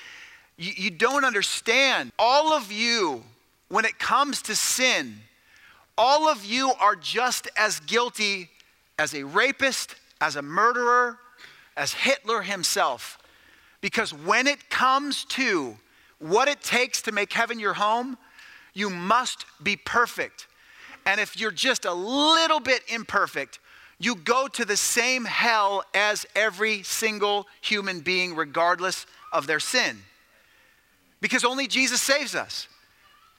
You, 0.58 0.74
you 0.76 0.89
don't 0.89 1.24
understand. 1.24 2.12
All 2.18 2.52
of 2.52 2.72
you, 2.72 3.24
when 3.72 3.86
it 3.86 3.97
comes 3.97 4.41
to 4.43 4.55
sin, 4.55 5.15
all 5.97 6.28
of 6.28 6.43
you 6.43 6.74
are 6.80 6.95
just 6.95 7.47
as 7.55 7.80
guilty 7.80 8.49
as 8.99 9.13
a 9.13 9.24
rapist, 9.24 9.95
as 10.19 10.36
a 10.36 10.41
murderer, 10.41 11.17
as 11.78 11.93
Hitler 11.93 12.41
himself. 12.41 13.17
Because 13.80 14.13
when 14.13 14.45
it 14.45 14.69
comes 14.69 15.24
to 15.26 15.78
what 16.19 16.49
it 16.49 16.61
takes 16.61 17.01
to 17.03 17.13
make 17.13 17.32
heaven 17.32 17.59
your 17.59 17.74
home, 17.74 18.17
you 18.74 18.89
must 18.89 19.45
be 19.63 19.78
perfect. 19.78 20.47
And 21.05 21.22
if 21.22 21.39
you're 21.39 21.49
just 21.49 21.86
a 21.86 21.93
little 21.93 22.59
bit 22.59 22.82
imperfect, 22.89 23.59
you 23.99 24.15
go 24.15 24.49
to 24.49 24.65
the 24.65 24.78
same 24.78 25.24
hell 25.24 25.86
as 25.93 26.26
every 26.36 26.84
single 26.84 27.47
human 27.61 28.01
being, 28.01 28.36
regardless 28.36 29.05
of 29.32 29.47
their 29.47 29.61
sin. 29.61 29.99
Because 31.22 31.45
only 31.45 31.67
Jesus 31.67 32.01
saves 32.01 32.36
us. 32.36 32.67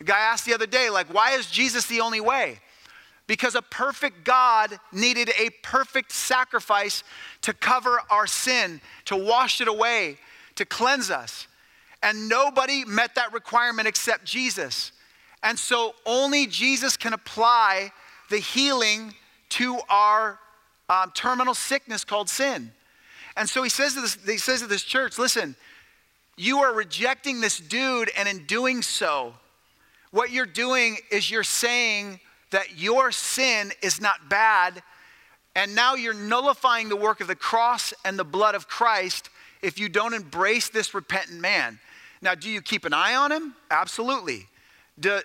The 0.03 0.07
guy 0.07 0.19
asked 0.19 0.47
the 0.47 0.53
other 0.53 0.67
day, 0.67 0.91
like, 0.91 1.15
why 1.15 1.35
is 1.35 1.47
Jesus 1.49 1.87
the 1.87 2.01
only 2.01 2.21
way? 2.21 2.59
Because 3.29 3.55
a 3.55 3.63
perfect 3.63 4.25
God 4.25 4.77
needed 4.91 5.31
a 5.39 5.51
perfect 5.63 6.11
sacrifice 6.11 7.05
to 7.43 7.53
cover 7.53 8.01
our 8.11 8.27
sin, 8.27 8.81
to 9.05 9.15
wash 9.15 9.61
it 9.61 9.69
away, 9.69 10.19
to 10.57 10.65
cleanse 10.65 11.09
us. 11.09 11.47
And 12.03 12.29
nobody 12.29 12.85
met 12.85 13.15
that 13.15 13.33
requirement 13.33 13.87
except 13.87 14.25
Jesus. 14.25 14.91
And 15.41 15.57
so 15.57 15.95
only 16.05 16.49
Jesus 16.49 16.97
can 16.97 17.13
apply 17.13 17.93
the 18.29 18.39
healing 18.39 19.15
to 19.51 19.79
our 19.89 20.41
um, 20.89 21.13
terminal 21.15 21.55
sickness 21.55 22.05
called 22.05 22.29
sin. 22.29 22.73
And 23.37 23.49
so 23.49 23.63
he 23.63 23.71
says, 23.71 23.95
to 23.95 24.01
this, 24.01 24.19
he 24.27 24.37
says 24.37 24.63
to 24.63 24.67
this 24.67 24.83
church, 24.83 25.17
listen, 25.17 25.55
you 26.37 26.59
are 26.59 26.75
rejecting 26.75 27.41
this 27.41 27.59
dude, 27.59 28.11
and 28.17 28.29
in 28.29 28.47
doing 28.47 28.83
so, 28.83 29.35
what 30.13 30.31
you're 30.31 30.47
doing 30.47 30.99
is 31.11 31.31
you're 31.31 31.43
saying 31.43 32.21
that 32.51 32.79
your 32.79 33.11
sin 33.11 33.73
is 33.83 34.01
not 34.01 34.29
bad, 34.29 34.83
and 35.57 35.75
now 35.75 35.95
you're 35.95 36.15
nullifying 36.15 36.89
the 36.89 36.97
work 36.97 37.21
of 37.21 37.27
the 37.27 37.35
cross 37.35 37.93
and 38.05 38.17
the 38.17 38.25
blood 38.25 38.55
of 38.55 38.69
Christ 38.69 39.29
if 39.61 39.79
you 39.79 39.89
don't 39.89 40.15
embrace 40.15 40.69
this 40.69 40.95
repentant 40.95 41.41
man. 41.41 41.81
Now, 42.21 42.35
do 42.35 42.49
you 42.49 42.63
keep 42.63 42.85
an 42.85 42.93
eye 42.93 43.17
on 43.17 43.33
him? 43.33 43.55
Absolutely. 43.71 44.47
Do, 45.01 45.21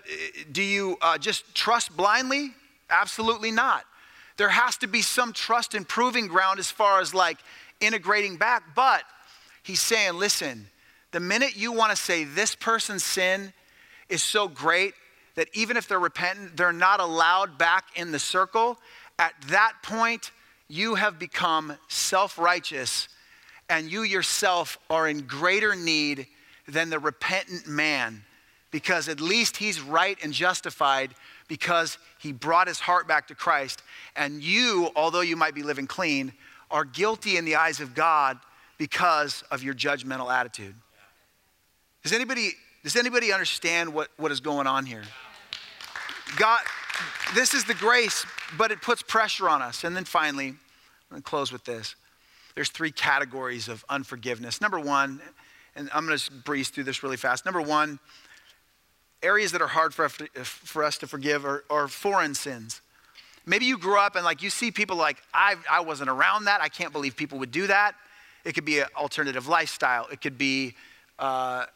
do 0.50 0.62
you 0.62 0.96
uh, 1.00 1.18
just 1.18 1.54
trust 1.54 1.96
blindly? 1.96 2.50
Absolutely 2.90 3.52
not 3.52 3.84
there 4.38 4.48
has 4.48 4.76
to 4.78 4.86
be 4.86 5.02
some 5.02 5.32
trust 5.32 5.74
and 5.74 5.86
proving 5.86 6.28
ground 6.28 6.58
as 6.58 6.70
far 6.70 7.00
as 7.00 7.12
like 7.12 7.38
integrating 7.80 8.36
back. 8.36 8.62
But 8.74 9.02
he's 9.62 9.80
saying, 9.80 10.14
listen, 10.14 10.68
the 11.10 11.20
minute 11.20 11.56
you 11.56 11.72
want 11.72 11.90
to 11.90 11.96
say 11.96 12.24
this 12.24 12.54
person's 12.54 13.04
sin 13.04 13.52
is 14.08 14.22
so 14.22 14.48
great 14.48 14.94
that 15.34 15.48
even 15.52 15.76
if 15.76 15.86
they're 15.86 16.00
repentant, 16.00 16.56
they're 16.56 16.72
not 16.72 17.00
allowed 17.00 17.58
back 17.58 17.84
in 17.94 18.10
the 18.10 18.18
circle, 18.18 18.78
at 19.18 19.34
that 19.48 19.74
point, 19.82 20.32
you 20.68 20.96
have 20.96 21.18
become 21.18 21.76
self 21.88 22.38
righteous 22.38 23.08
and 23.68 23.90
you 23.90 24.02
yourself 24.02 24.78
are 24.88 25.08
in 25.08 25.20
greater 25.22 25.74
need 25.74 26.26
than 26.66 26.90
the 26.90 26.98
repentant 26.98 27.66
man 27.66 28.22
because 28.70 29.08
at 29.08 29.20
least 29.20 29.56
he's 29.56 29.80
right 29.80 30.18
and 30.22 30.32
justified 30.32 31.14
because 31.48 31.98
he 32.18 32.32
brought 32.32 32.68
his 32.68 32.78
heart 32.78 33.08
back 33.08 33.28
to 33.28 33.34
Christ. 33.34 33.82
And 34.16 34.42
you, 34.42 34.90
although 34.94 35.22
you 35.22 35.36
might 35.36 35.54
be 35.54 35.62
living 35.62 35.86
clean, 35.86 36.32
are 36.70 36.84
guilty 36.84 37.36
in 37.36 37.44
the 37.44 37.56
eyes 37.56 37.80
of 37.80 37.94
God 37.94 38.38
because 38.76 39.42
of 39.50 39.62
your 39.62 39.74
judgmental 39.74 40.32
attitude. 40.32 40.74
Does 42.02 42.12
anybody, 42.12 42.50
does 42.84 42.96
anybody 42.96 43.32
understand 43.32 43.92
what, 43.92 44.08
what 44.16 44.32
is 44.32 44.40
going 44.40 44.66
on 44.66 44.86
here? 44.86 45.02
God, 46.36 46.60
this 47.34 47.54
is 47.54 47.64
the 47.64 47.74
grace, 47.74 48.24
but 48.56 48.70
it 48.70 48.80
puts 48.82 49.02
pressure 49.02 49.48
on 49.48 49.62
us. 49.62 49.84
And 49.84 49.96
then 49.96 50.04
finally, 50.04 50.48
I'm 50.48 50.56
going 51.10 51.22
to 51.22 51.28
close 51.28 51.52
with 51.52 51.64
this. 51.64 51.94
There's 52.54 52.70
three 52.70 52.90
categories 52.90 53.68
of 53.68 53.84
unforgiveness. 53.88 54.60
Number 54.60 54.80
one, 54.80 55.20
and 55.76 55.88
I'm 55.94 56.06
going 56.06 56.18
to 56.18 56.30
breeze 56.30 56.70
through 56.70 56.84
this 56.84 57.02
really 57.02 57.16
fast. 57.16 57.44
Number 57.44 57.62
one, 57.62 57.98
areas 59.22 59.52
that 59.52 59.62
are 59.62 59.68
hard 59.68 59.94
for, 59.94 60.08
for 60.08 60.84
us 60.84 60.98
to 60.98 61.06
forgive 61.06 61.44
are, 61.44 61.64
are 61.70 61.88
foreign 61.88 62.34
sins. 62.34 62.80
Maybe 63.46 63.64
you 63.64 63.78
grew 63.78 63.98
up 63.98 64.14
and 64.14 64.24
like 64.24 64.42
you 64.42 64.50
see 64.50 64.70
people 64.70 64.96
like, 64.96 65.22
I, 65.32 65.56
I 65.70 65.80
wasn't 65.80 66.10
around 66.10 66.44
that. 66.44 66.60
I 66.60 66.68
can't 66.68 66.92
believe 66.92 67.16
people 67.16 67.38
would 67.38 67.50
do 67.50 67.66
that. 67.66 67.94
It 68.44 68.54
could 68.54 68.64
be 68.64 68.80
an 68.80 68.86
alternative 68.96 69.48
lifestyle. 69.48 70.06
It 70.12 70.20
could 70.20 70.36
be 70.36 70.74
uh, 71.18 71.66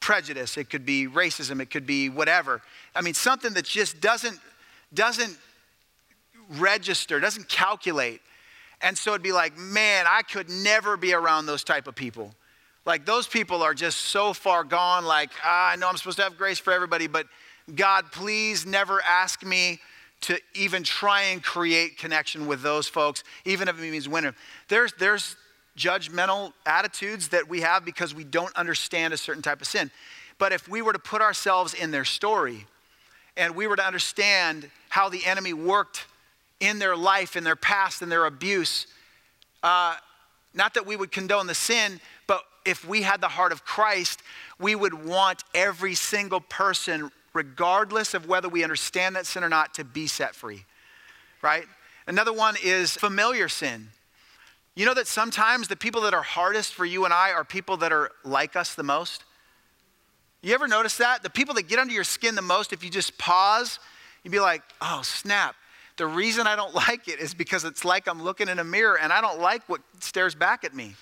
prejudice. 0.00 0.56
It 0.56 0.70
could 0.70 0.86
be 0.86 1.06
racism. 1.06 1.60
It 1.60 1.70
could 1.70 1.86
be 1.86 2.08
whatever. 2.08 2.62
I 2.94 3.02
mean, 3.02 3.14
something 3.14 3.52
that 3.54 3.64
just 3.64 4.00
doesn't, 4.00 4.38
doesn't 4.94 5.36
register, 6.50 7.20
doesn't 7.20 7.48
calculate. 7.48 8.20
And 8.80 8.96
so 8.96 9.10
it'd 9.10 9.22
be 9.22 9.32
like, 9.32 9.56
man, 9.58 10.06
I 10.08 10.22
could 10.22 10.48
never 10.48 10.96
be 10.96 11.12
around 11.12 11.46
those 11.46 11.64
type 11.64 11.86
of 11.86 11.94
people. 11.94 12.32
Like 12.86 13.04
those 13.04 13.26
people 13.26 13.62
are 13.62 13.74
just 13.74 13.98
so 13.98 14.32
far 14.32 14.64
gone. 14.64 15.04
Like, 15.04 15.30
ah, 15.44 15.72
I 15.72 15.76
know 15.76 15.88
I'm 15.88 15.96
supposed 15.96 16.18
to 16.18 16.22
have 16.22 16.38
grace 16.38 16.58
for 16.58 16.72
everybody, 16.72 17.06
but 17.06 17.26
God, 17.74 18.10
please 18.12 18.64
never 18.64 19.02
ask 19.02 19.44
me 19.44 19.80
to 20.22 20.38
even 20.54 20.82
try 20.82 21.22
and 21.22 21.42
create 21.42 21.98
connection 21.98 22.46
with 22.46 22.62
those 22.62 22.88
folks, 22.88 23.22
even 23.44 23.68
if 23.68 23.78
it 23.78 23.82
means 23.82 24.08
winning. 24.08 24.34
There's, 24.68 24.92
there's 24.94 25.36
judgmental 25.78 26.52
attitudes 26.66 27.28
that 27.28 27.48
we 27.48 27.60
have 27.60 27.84
because 27.84 28.14
we 28.14 28.24
don't 28.24 28.54
understand 28.56 29.14
a 29.14 29.16
certain 29.16 29.42
type 29.42 29.60
of 29.60 29.66
sin. 29.66 29.90
But 30.38 30.52
if 30.52 30.68
we 30.68 30.82
were 30.82 30.92
to 30.92 30.98
put 30.98 31.22
ourselves 31.22 31.72
in 31.72 31.90
their 31.90 32.04
story 32.04 32.66
and 33.36 33.54
we 33.54 33.66
were 33.66 33.76
to 33.76 33.86
understand 33.86 34.70
how 34.88 35.08
the 35.08 35.24
enemy 35.24 35.52
worked 35.52 36.06
in 36.60 36.78
their 36.78 36.96
life, 36.96 37.36
in 37.36 37.44
their 37.44 37.56
past, 37.56 38.02
in 38.02 38.08
their 38.08 38.26
abuse, 38.26 38.88
uh, 39.62 39.94
not 40.54 40.74
that 40.74 40.86
we 40.86 40.96
would 40.96 41.12
condone 41.12 41.46
the 41.46 41.54
sin, 41.54 42.00
but 42.26 42.42
if 42.64 42.86
we 42.86 43.02
had 43.02 43.20
the 43.20 43.28
heart 43.28 43.52
of 43.52 43.64
Christ, 43.64 44.20
we 44.58 44.74
would 44.74 45.06
want 45.06 45.44
every 45.54 45.94
single 45.94 46.40
person, 46.40 47.10
regardless 47.32 48.14
of 48.14 48.26
whether 48.26 48.48
we 48.48 48.64
understand 48.64 49.16
that 49.16 49.26
sin 49.26 49.44
or 49.44 49.48
not, 49.48 49.74
to 49.74 49.84
be 49.84 50.06
set 50.06 50.34
free, 50.34 50.64
right? 51.42 51.64
Another 52.06 52.32
one 52.32 52.56
is 52.62 52.96
familiar 52.96 53.48
sin. 53.48 53.88
You 54.78 54.86
know 54.86 54.94
that 54.94 55.08
sometimes 55.08 55.66
the 55.66 55.74
people 55.74 56.02
that 56.02 56.14
are 56.14 56.22
hardest 56.22 56.72
for 56.72 56.84
you 56.84 57.04
and 57.04 57.12
I 57.12 57.32
are 57.32 57.42
people 57.42 57.78
that 57.78 57.90
are 57.90 58.12
like 58.22 58.54
us 58.54 58.76
the 58.76 58.84
most? 58.84 59.24
You 60.40 60.54
ever 60.54 60.68
notice 60.68 60.98
that? 60.98 61.24
The 61.24 61.30
people 61.30 61.56
that 61.56 61.66
get 61.66 61.80
under 61.80 61.92
your 61.92 62.04
skin 62.04 62.36
the 62.36 62.42
most, 62.42 62.72
if 62.72 62.84
you 62.84 62.88
just 62.88 63.18
pause, 63.18 63.80
you'd 64.22 64.30
be 64.30 64.38
like, 64.38 64.62
oh, 64.80 65.00
snap. 65.02 65.56
The 65.96 66.06
reason 66.06 66.46
I 66.46 66.54
don't 66.54 66.72
like 66.88 67.08
it 67.08 67.18
is 67.18 67.34
because 67.34 67.64
it's 67.64 67.84
like 67.84 68.06
I'm 68.06 68.22
looking 68.22 68.48
in 68.48 68.60
a 68.60 68.64
mirror 68.64 68.96
and 68.96 69.12
I 69.12 69.20
don't 69.20 69.40
like 69.40 69.68
what 69.68 69.80
stares 69.98 70.36
back 70.36 70.62
at 70.62 70.76
me. 70.76 70.94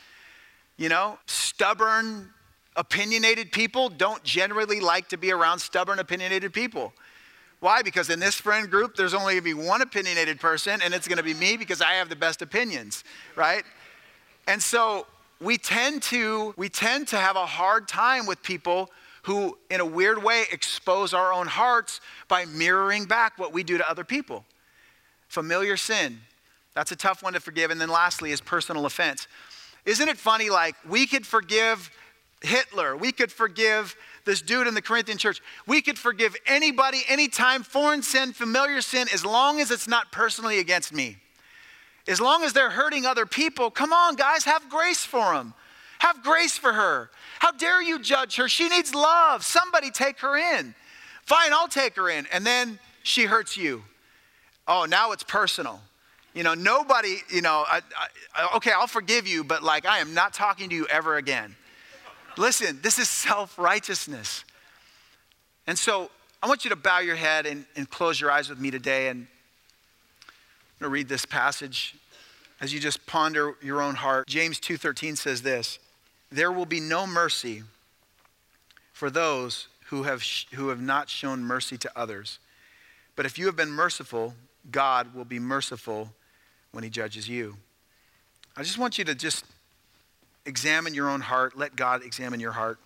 You 0.79 0.89
know, 0.89 1.19
stubborn, 1.27 2.31
opinionated 2.77 3.53
people 3.53 3.91
don't 3.91 4.25
generally 4.25 4.81
like 4.81 5.11
to 5.11 5.19
be 5.19 5.33
around 5.33 5.59
stubborn, 5.59 5.99
opinionated 5.99 6.55
people. 6.55 6.95
Why? 7.61 7.83
Because 7.83 8.11
in 8.11 8.21
this 8.21 8.35
friend 8.35 8.71
group, 8.71 8.97
there's 8.97 9.15
only 9.15 9.35
going 9.35 9.45
to 9.45 9.63
be 9.63 9.67
one 9.69 9.83
opinionated 9.83 10.41
person, 10.41 10.81
and 10.83 10.93
it's 10.93 11.09
going 11.09 11.19
to 11.19 11.25
be 11.25 11.35
me 11.35 11.57
because 11.57 11.81
I 11.81 11.93
have 11.95 12.09
the 12.09 12.17
best 12.17 12.43
opinions, 12.43 13.03
right? 13.35 13.65
And 14.47 14.63
so 14.63 15.07
we 15.41 15.59
tend 15.59 16.03
to 16.05 16.55
we 16.57 16.69
tend 16.69 17.09
to 17.09 17.17
have 17.17 17.37
a 17.37 17.47
hard 17.47 17.89
time 17.89 18.27
with 18.27 18.43
people 18.43 18.91
who, 19.23 19.59
in 19.71 19.81
a 19.81 19.85
weird 19.85 20.23
way, 20.23 20.45
expose 20.53 21.13
our 21.13 21.33
own 21.33 21.49
hearts 21.49 22.01
by 22.29 22.45
mirroring 22.45 23.07
back 23.07 23.39
what 23.39 23.53
we 23.53 23.65
do 23.65 23.77
to 23.77 23.91
other 23.91 24.05
people. 24.05 24.45
Familiar 25.27 25.77
sin, 25.77 26.21
that's 26.75 26.93
a 26.93 26.97
tough 26.97 27.25
one 27.25 27.33
to 27.33 27.41
forgive. 27.41 27.73
And 27.73 27.81
then 27.81 27.89
lastly 27.89 28.31
is 28.31 28.41
personal 28.41 28.87
offense. 28.87 29.27
Isn't 29.85 30.09
it 30.09 30.17
funny? 30.17 30.49
Like, 30.49 30.77
we 30.89 31.07
could 31.07 31.27
forgive 31.27 31.91
Hitler. 32.41 32.97
We 32.97 33.11
could 33.11 33.33
forgive 33.33 33.97
this 34.27 34.43
dude 34.43 34.67
in 34.67 34.75
the 34.75 34.83
Corinthian 34.83 35.17
church. 35.17 35.41
We 35.67 35.81
could 35.81 35.99
forgive 35.99 36.37
anybody, 36.47 37.03
anytime, 37.09 37.63
foreign 37.63 38.03
sin, 38.03 38.35
familiar 38.35 38.83
sin, 38.83 39.09
as 39.15 39.25
long 39.25 39.61
as 39.61 39.71
it's 39.71 39.89
not 39.89 40.13
personally 40.13 40.59
against 40.59 40.93
me. 40.93 41.17
As 42.07 42.21
long 42.21 42.45
as 42.45 42.53
they're 42.53 42.71
hurting 42.71 43.07
other 43.07 43.25
people, 43.25 43.71
come 43.71 43.93
on, 43.93 44.17
guys, 44.17 44.45
have 44.45 44.69
grace 44.69 45.05
for 45.05 45.33
them. 45.33 45.55
Have 46.01 46.23
grace 46.23 46.59
for 46.59 46.73
her. 46.73 47.11
How 47.39 47.53
dare 47.53 47.83
you 47.83 47.99
judge 47.99 48.37
her? 48.37 48.49
She 48.49 48.69
needs 48.69 48.95
love. 48.95 49.45
Somebody 49.45 49.91
take 49.91 50.21
her 50.21 50.37
in. 50.37 50.75
Fine, 51.25 51.53
I'll 51.53 51.69
take 51.69 51.97
her 51.97 52.11
in. 52.11 52.27
And 52.33 52.45
then 52.45 52.79
she 53.03 53.25
hurts 53.25 53.57
you. 53.57 53.83
Oh, 54.69 54.85
now 54.85 55.13
it's 55.13 55.23
personal. 55.23 55.81
You 56.35 56.43
know, 56.43 56.55
nobody, 56.55 57.17
you 57.31 57.41
know, 57.41 57.65
I, 57.67 57.81
I, 58.35 58.57
okay, 58.57 58.73
I'll 58.73 58.87
forgive 58.87 59.27
you, 59.27 59.43
but 59.43 59.63
like, 59.63 59.87
I 59.87 60.01
am 60.01 60.13
not 60.13 60.35
talking 60.35 60.69
to 60.69 60.75
you 60.75 60.87
ever 60.89 61.17
again. 61.17 61.57
Listen, 62.37 62.79
this 62.83 62.99
is 62.99 63.09
self 63.09 63.59
righteousness. 63.59 64.45
And 65.67 65.79
so 65.79 66.11
I 66.43 66.49
want 66.49 66.65
you 66.65 66.71
to 66.71 66.77
bow 66.77 67.01
your 67.01 67.17
head 67.17 67.47
and, 67.47 67.67
and 67.77 67.89
close 67.89 68.21
your 68.21 68.31
eyes 68.31 68.49
with 68.49 68.61
me 68.61 68.71
today. 68.71 69.09
And 69.09 69.27
I'm 69.27 70.81
going 70.81 70.91
to 70.91 70.93
read 70.93 71.09
this 71.09 71.25
passage 71.25 71.97
as 72.61 72.73
you 72.73 72.81
just 72.81 73.05
ponder 73.07 73.55
your 73.63 73.83
own 73.83 73.95
heart. 73.95 74.27
James 74.27 74.61
2:13 74.61 75.17
says 75.17 75.43
this, 75.43 75.79
"There 76.31 76.53
will 76.53 76.67
be 76.67 76.81
no 76.81 77.07
mercy 77.07 77.65
for 78.93 79.11
those 79.11 79.69
who 79.87 80.05
have, 80.05 80.23
sh- 80.23 80.47
who 80.55 80.69
have 80.69 80.81
not 80.81 81.09
shown 81.09 81.45
mercy 81.45 81.77
to 81.79 81.91
others. 81.95 82.39
But 83.15 83.27
if 83.27 83.39
you 83.39 83.47
have 83.47 83.57
been 83.57 83.71
merciful, 83.71 84.35
God 84.71 85.15
will 85.15 85.25
be 85.25 85.39
merciful 85.39 86.13
when 86.73 86.83
he 86.83 86.91
judges 86.91 87.29
you. 87.29 87.57
I 88.57 88.63
just 88.63 88.79
want 88.79 88.99
you 88.99 89.05
to 89.05 89.15
just 89.15 89.45
examine 90.47 90.95
your 90.95 91.11
own 91.11 91.21
heart. 91.21 91.57
Let 91.57 91.77
God 91.77 92.03
examine 92.03 92.41
your 92.41 92.53
heart. 92.53 92.79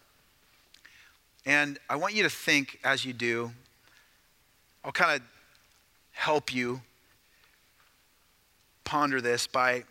And 1.46 1.78
I 1.88 1.96
want 1.96 2.14
you 2.14 2.22
to 2.24 2.30
think 2.30 2.78
as 2.84 3.04
you 3.04 3.12
do, 3.12 3.52
I'll 4.84 4.92
kind 4.92 5.20
of 5.20 5.26
help 6.12 6.52
you 6.52 6.80
ponder 8.84 9.20
this 9.20 9.46
by 9.46 9.84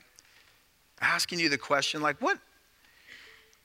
asking 1.01 1.39
you 1.39 1.49
the 1.49 1.57
question 1.57 2.01
like, 2.01 2.21
what, 2.21 2.37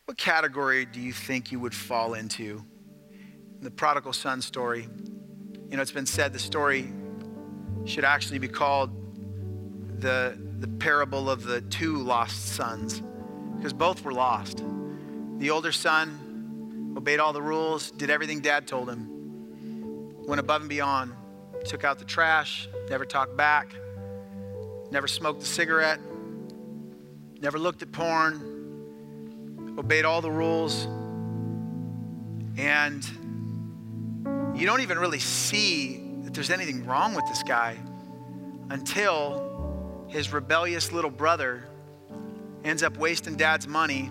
what 0.05 0.17
category 0.17 0.85
do 0.85 1.01
you 1.01 1.13
think 1.13 1.51
you 1.51 1.59
would 1.59 1.75
fall 1.75 2.15
into? 2.15 2.65
In 3.59 3.65
the 3.65 3.71
prodigal 3.71 4.13
son 4.13 4.41
story, 4.41 4.89
you 5.71 5.77
know, 5.77 5.83
it's 5.83 5.91
been 5.91 6.07
said 6.07 6.33
the 6.33 6.39
story 6.39 6.93
should 7.85 8.05
actually 8.05 8.39
be 8.39 8.49
called 8.49 8.91
the, 10.01 10.39
the 10.61 10.69
parable 10.69 11.31
of 11.31 11.45
the 11.45 11.63
two 11.63 11.97
lost 11.97 12.55
sons, 12.55 13.03
because 13.65 13.73
both 13.73 14.05
were 14.05 14.13
lost. 14.13 14.63
The 15.39 15.49
older 15.49 15.73
son 15.73 16.93
obeyed 16.99 17.19
all 17.19 17.33
the 17.33 17.41
rules, 17.41 17.93
did 17.93 18.11
everything 18.11 18.41
dad 18.41 18.67
told 18.67 18.91
him, 18.91 19.09
went 20.27 20.39
above 20.39 20.61
and 20.61 20.69
beyond, 20.69 21.15
took 21.65 21.83
out 21.83 21.99
the 21.99 22.05
trash, 22.05 22.69
never 22.91 23.07
talked 23.07 23.39
back, 23.39 23.75
never 24.91 25.09
smoked 25.09 25.43
a 25.43 25.47
cigarette, 25.47 25.99
never 27.41 27.59
looked 27.59 27.81
at 27.81 27.91
porn, 27.91 29.75
obeyed 29.79 30.05
all 30.05 30.21
the 30.21 30.31
rules, 30.31 30.85
and 32.59 33.03
you 34.55 34.67
don't 34.67 34.83
even 34.83 34.99
really 34.99 35.21
see 35.21 36.07
that 36.25 36.35
there's 36.35 36.51
anything 36.51 36.85
wrong 36.85 37.15
with 37.15 37.25
this 37.29 37.43
guy 37.43 37.79
until 38.69 40.07
his 40.11 40.35
rebellious 40.35 40.93
little 40.93 41.09
brother 41.09 41.71
ends 42.65 42.83
up 42.83 42.97
wasting 42.97 43.37
dad's 43.37 43.69
money, 43.69 44.11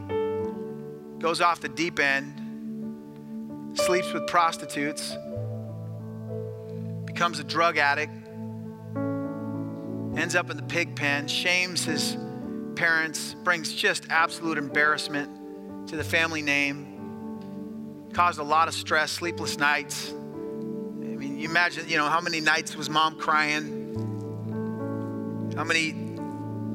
goes 1.18 1.42
off 1.42 1.60
the 1.60 1.70
deep 1.70 2.00
end, 2.00 3.78
sleeps 3.78 4.14
with 4.14 4.28
prostitutes, 4.28 5.16
becomes 7.06 7.40
a 7.40 7.44
drug 7.44 7.78
addict, 7.78 8.14
ends 10.16 10.36
up 10.36 10.52
in 10.52 10.58
the 10.58 10.64
pig 10.64 10.96
pen, 10.96 11.28
shames 11.28 11.84
his 11.84 12.16
parents, 12.76 13.34
brings 13.44 13.74
just 13.74 14.06
absolute 14.10 14.60
embarrassment 14.60 15.88
to 15.88 15.96
the 15.96 16.04
family 16.04 16.44
name, 16.44 18.10
caused 18.14 18.40
a 18.40 18.44
lot 18.44 18.68
of 18.68 18.76
stress, 18.76 19.12
sleepless 19.12 19.58
nights. 19.58 20.12
I 20.12 21.16
mean, 21.16 21.40
you 21.40 21.50
imagine, 21.50 21.90
you 21.90 21.98
know, 21.98 22.08
how 22.08 22.22
many 22.22 22.40
nights 22.40 22.76
was 22.76 22.88
mom 22.88 23.18
crying? 23.18 23.80
How 25.56 25.64
many, 25.64 25.92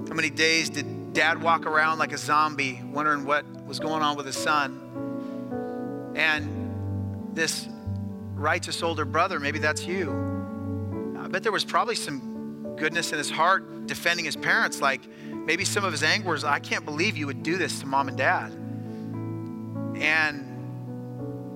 how 0.09 0.15
many 0.15 0.31
days 0.31 0.71
did 0.71 0.98
dad 1.13 1.43
walk 1.43 1.67
around 1.67 1.99
like 1.99 2.13
a 2.13 2.19
zombie, 2.19 2.81
wondering 2.93 3.25
what 3.25 3.45
was 3.65 3.79
going 3.79 4.03
on 4.03 4.17
with 4.17 4.27
his 4.27 4.37
son? 4.37 6.13
And 6.15 7.35
this 7.35 7.69
righteous 8.35 8.83
older 8.83 9.05
brother, 9.05 9.41
maybe 9.41 9.59
that's 9.59 9.85
you. 9.87 11.17
I 11.19 11.29
bet 11.29 11.43
there 11.43 11.53
was 11.53 11.65
probably 11.65 11.95
some 11.95 12.75
goodness 12.77 13.13
in 13.13 13.19
his 13.19 13.31
heart 13.31 13.87
defending 13.87 14.25
his 14.25 14.37
parents. 14.37 14.81
Like 14.81 15.03
maybe 15.31 15.65
some 15.65 15.85
of 15.85 15.93
his 15.93 16.03
anger 16.03 16.31
was, 16.31 16.45
I 16.45 16.59
can't 16.59 16.85
believe 16.85 17.17
you 17.17 17.27
would 17.27 17.43
do 17.43 17.57
this 17.57 17.81
to 17.81 17.87
mom 17.87 18.09
and 18.09 18.17
dad. 18.17 18.53
And 20.01 20.45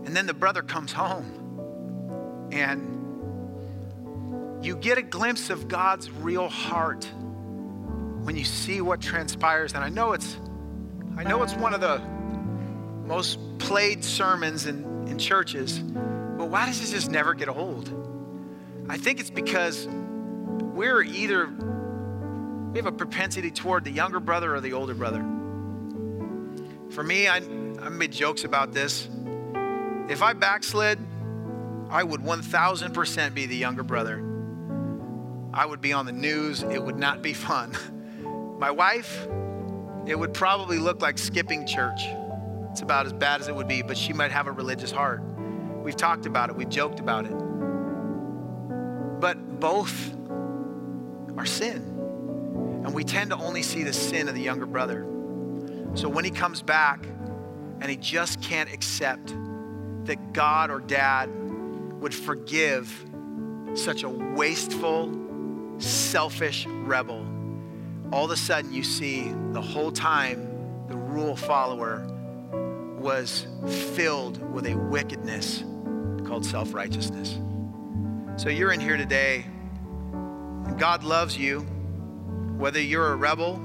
and 0.05 0.17
then 0.17 0.27
the 0.27 0.35
brother 0.35 0.63
comes 0.63 0.93
home 0.93 2.49
and 2.53 2.99
you 4.65 4.77
get 4.77 4.99
a 4.99 5.03
glimpse 5.03 5.49
of 5.49 5.69
God's 5.69 6.11
real 6.11 6.49
heart 6.49 7.09
when 8.23 8.37
you 8.37 8.45
see 8.45 8.81
what 8.81 9.01
transpires. 9.01 9.75
And 9.75 9.85
I 9.85 9.89
know 9.89 10.12
it's 10.12 10.39
I 11.16 11.25
know 11.25 11.43
it's 11.43 11.55
one 11.55 11.75
of 11.75 11.81
the 11.81 11.99
most 13.07 13.39
played 13.59 14.03
sermons 14.03 14.66
in, 14.66 15.07
in 15.07 15.18
churches, 15.18 15.79
but 15.79 16.49
why 16.49 16.66
does 16.66 16.81
this 16.81 16.91
just 16.91 17.11
never 17.11 17.35
get 17.35 17.49
old? 17.49 17.93
I 18.89 18.97
think 18.97 19.20
it's 19.20 19.31
because 19.31 19.87
we're 19.89 21.03
either 21.03 21.47
we 22.73 22.79
have 22.79 22.87
a 22.87 22.93
propensity 22.93 23.51
toward 23.51 23.85
the 23.85 23.91
younger 23.91 24.20
brother 24.20 24.55
or 24.55 24.61
the 24.61 24.73
older 24.73 24.95
brother. 24.95 25.20
For 26.91 27.03
me, 27.03 27.29
I, 27.29 27.37
I 27.37 27.89
made 27.91 28.12
jokes 28.12 28.45
about 28.45 28.73
this. 28.73 29.09
If 30.09 30.23
I 30.23 30.33
backslid, 30.33 30.99
I 31.91 32.03
would 32.03 32.20
1000% 32.23 33.35
be 33.35 33.45
the 33.45 33.57
younger 33.57 33.83
brother. 33.83 34.25
I 35.53 35.66
would 35.66 35.83
be 35.83 35.93
on 35.93 36.07
the 36.07 36.12
news. 36.12 36.62
It 36.62 36.83
would 36.83 36.97
not 36.97 37.20
be 37.20 37.35
fun. 37.35 37.77
My 38.63 38.71
wife, 38.71 39.27
it 40.07 40.17
would 40.17 40.33
probably 40.33 40.79
look 40.79 41.03
like 41.03 41.19
skipping 41.19 41.67
church. 41.67 42.01
It's 42.71 42.81
about 42.81 43.07
as 43.07 43.13
bad 43.13 43.41
as 43.41 43.49
it 43.49 43.57
would 43.57 43.67
be, 43.67 43.83
but 43.83 43.99
she 43.99 44.13
might 44.13 44.31
have 44.31 44.47
a 44.47 44.53
religious 44.53 44.93
heart. 44.93 45.21
We've 45.83 45.97
talked 45.97 46.27
about 46.27 46.49
it, 46.49 46.55
we've 46.55 46.69
joked 46.69 47.01
about 47.01 47.25
it. 47.25 47.33
But 49.21 49.59
both 49.59 50.15
are 51.37 51.45
sin. 51.45 51.79
And 52.85 52.95
we 52.95 53.03
tend 53.03 53.31
to 53.31 53.37
only 53.37 53.65
see 53.65 53.83
the 53.83 53.93
sin 53.93 54.29
of 54.29 54.37
the 54.37 54.43
younger 54.43 54.67
brother. 54.67 55.09
So 55.95 56.09
when 56.09 56.25
he 56.25 56.31
comes 56.31 56.63
back 56.63 57.05
and 57.81 57.87
he 57.87 57.97
just 57.97 58.41
can't 58.43 58.73
accept 58.73 59.35
that 60.05 60.33
God 60.33 60.71
or 60.71 60.79
dad 60.79 61.29
would 62.01 62.15
forgive 62.15 63.07
such 63.75 64.05
a 64.05 64.09
wasteful, 64.09 65.13
selfish 65.79 66.65
rebel, 66.69 67.27
all 68.13 68.27
of 68.27 68.31
a 68.31 68.37
sudden 68.37 68.73
you 68.73 68.85
see 68.85 69.33
the 69.53 69.61
whole 69.61 69.91
time 69.91 70.87
the 70.89 70.97
rule 70.97 71.35
follower 71.35 72.07
was 72.99 73.47
filled 73.95 74.53
with 74.53 74.67
a 74.67 74.75
wickedness 74.77 75.65
called 76.27 76.45
self 76.45 76.75
righteousness. 76.75 77.39
So 78.37 78.49
you're 78.49 78.73
in 78.73 78.81
here 78.81 78.97
today, 78.97 79.45
and 80.13 80.79
God 80.79 81.03
loves 81.05 81.37
you, 81.37 81.61
whether 82.59 82.81
you're 82.81 83.13
a 83.13 83.17
rebel 83.17 83.61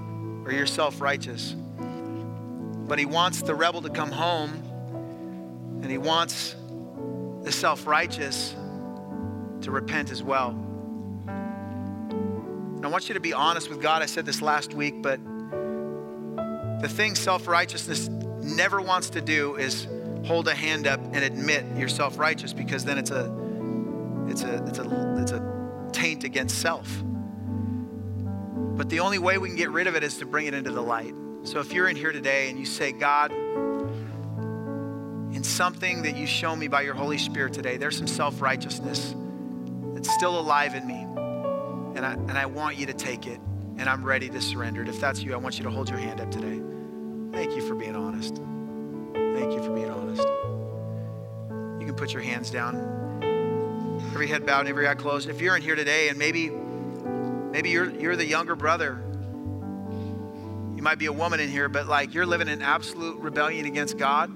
or 0.46 0.52
you're 0.52 0.66
self 0.66 1.02
righteous. 1.02 1.54
But 2.88 3.00
He 3.00 3.06
wants 3.06 3.42
the 3.42 3.54
rebel 3.54 3.82
to 3.82 3.90
come 3.90 4.12
home, 4.12 4.52
and 5.82 5.92
He 5.92 5.98
wants 5.98 6.56
the 7.44 7.52
self 7.52 7.86
righteous 7.86 8.56
to 9.62 9.72
repent 9.72 10.10
as 10.10 10.24
well. 10.24 10.58
I 12.84 12.88
want 12.90 13.10
you 13.10 13.16
to 13.16 13.20
be 13.20 13.34
honest 13.34 13.70
with 13.70 13.82
God. 13.82 14.02
I 14.02 14.06
said 14.06 14.26
this 14.26 14.42
last 14.42 14.74
week, 14.74 15.02
but 15.02 15.20
the 16.82 16.88
thing 16.88 17.16
self 17.16 17.48
righteousness 17.48 18.08
never 18.08 18.80
wants 18.82 19.10
to 19.12 19.22
do 19.22 19.56
is 19.56 19.88
hold 20.26 20.48
a 20.48 20.54
hand 20.54 20.86
up 20.86 21.00
and 21.00 21.18
admit 21.18 21.66
you're 21.76 21.88
self 21.88 22.20
righteous 22.20 22.54
because 22.54 22.86
then 22.86 22.98
it's 23.00 23.10
a 23.12 23.26
it's 24.28 24.44
a 24.44 24.64
it's 24.68 24.78
a 24.80 25.18
it's 25.22 25.32
a 25.32 25.90
taint 25.92 26.24
against 26.24 26.60
self. 26.60 27.02
But 28.78 28.90
the 28.90 29.00
only 29.00 29.18
way 29.18 29.40
we 29.40 29.48
can 29.48 29.58
get 29.58 29.72
rid 29.72 29.88
of 29.88 29.96
it 29.96 30.04
is 30.04 30.20
to 30.20 30.26
bring 30.28 30.46
it 30.46 30.54
into 30.54 30.70
the 30.70 30.82
light. 30.82 31.16
So 31.44 31.60
if 31.60 31.74
you're 31.74 31.90
in 31.90 31.96
here 31.96 32.12
today 32.12 32.50
and 32.50 32.60
you 32.60 32.66
say, 32.66 32.92
God, 32.92 33.32
in 35.34 35.44
something 35.44 36.04
that 36.04 36.16
you 36.16 36.28
show 36.28 36.56
me 36.56 36.68
by 36.68 36.82
your 36.82 36.94
Holy 36.94 37.18
Spirit 37.18 37.54
today, 37.54 37.78
there's 37.78 37.98
some 37.98 38.06
self 38.06 38.40
righteousness 38.40 39.16
that's 39.96 40.14
still 40.14 40.40
alive 40.40 40.76
in 40.76 40.86
me 40.86 41.08
and 41.98 42.06
I, 42.06 42.14
and 42.14 42.38
I 42.38 42.46
want 42.46 42.78
you 42.78 42.86
to 42.86 42.94
take 42.94 43.26
it, 43.26 43.40
and 43.78 43.90
I'm 43.90 44.04
ready 44.04 44.30
to 44.30 44.40
surrender 44.40 44.84
it. 44.84 44.88
If 44.88 45.00
that's 45.00 45.24
you, 45.24 45.34
I 45.34 45.38
want 45.38 45.58
you 45.58 45.64
to 45.64 45.72
hold 45.72 45.90
your 45.90 45.98
hand 45.98 46.22
up 46.22 46.30
today. 46.30 46.62
Thank 47.36 47.56
you 47.56 47.68
for 47.68 47.74
being 47.74 47.96
honest. 47.96 48.36
Thank 48.36 49.52
you 49.52 49.64
for 49.64 49.74
being 49.74 49.90
honest. 49.90 50.22
You 51.82 51.88
can 51.88 51.96
put 51.96 52.14
your 52.14 52.22
hands 52.22 52.52
down. 52.52 52.76
Every 54.14 54.28
head 54.28 54.46
bowed, 54.46 54.62
and 54.62 54.70
every 54.70 54.88
eye 54.88 54.94
closed. 54.94 55.28
If 55.28 55.42
you're 55.42 55.56
in 55.56 55.64
here 55.64 55.76
today 55.76 56.10
and 56.10 56.20
maybe 56.20 56.50
maybe 56.50 57.70
you're 57.70 57.90
you're 57.90 58.16
the 58.16 58.26
younger 58.26 58.56
brother. 58.56 59.02
You 60.76 60.84
might 60.84 61.00
be 61.00 61.08
a 61.08 61.14
woman 61.14 61.40
in 61.40 61.50
here, 61.50 61.68
but 61.68 61.88
like 61.88 62.14
you're 62.14 62.28
living 62.28 62.48
in 62.48 62.62
absolute 62.62 63.20
rebellion 63.20 63.66
against 63.66 63.98
God. 63.98 64.30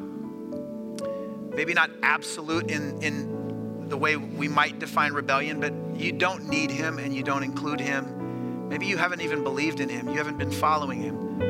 Maybe 1.55 1.75
not 1.75 1.91
absolute 2.01 2.71
in 2.71 3.01
in 3.03 3.89
the 3.89 3.97
way 3.97 4.15
we 4.15 4.47
might 4.47 4.79
define 4.79 5.13
rebellion, 5.13 5.59
but 5.59 5.73
you 5.95 6.11
don't 6.11 6.47
need 6.49 6.71
him 6.71 6.97
and 6.97 7.13
you 7.13 7.23
don't 7.23 7.43
include 7.43 7.79
him. 7.79 8.69
Maybe 8.69 8.85
you 8.85 8.97
haven't 8.97 9.21
even 9.21 9.43
believed 9.43 9.79
in 9.79 9.89
him, 9.89 10.07
you 10.07 10.15
haven't 10.15 10.37
been 10.37 10.51
following 10.51 11.01
him. 11.01 11.41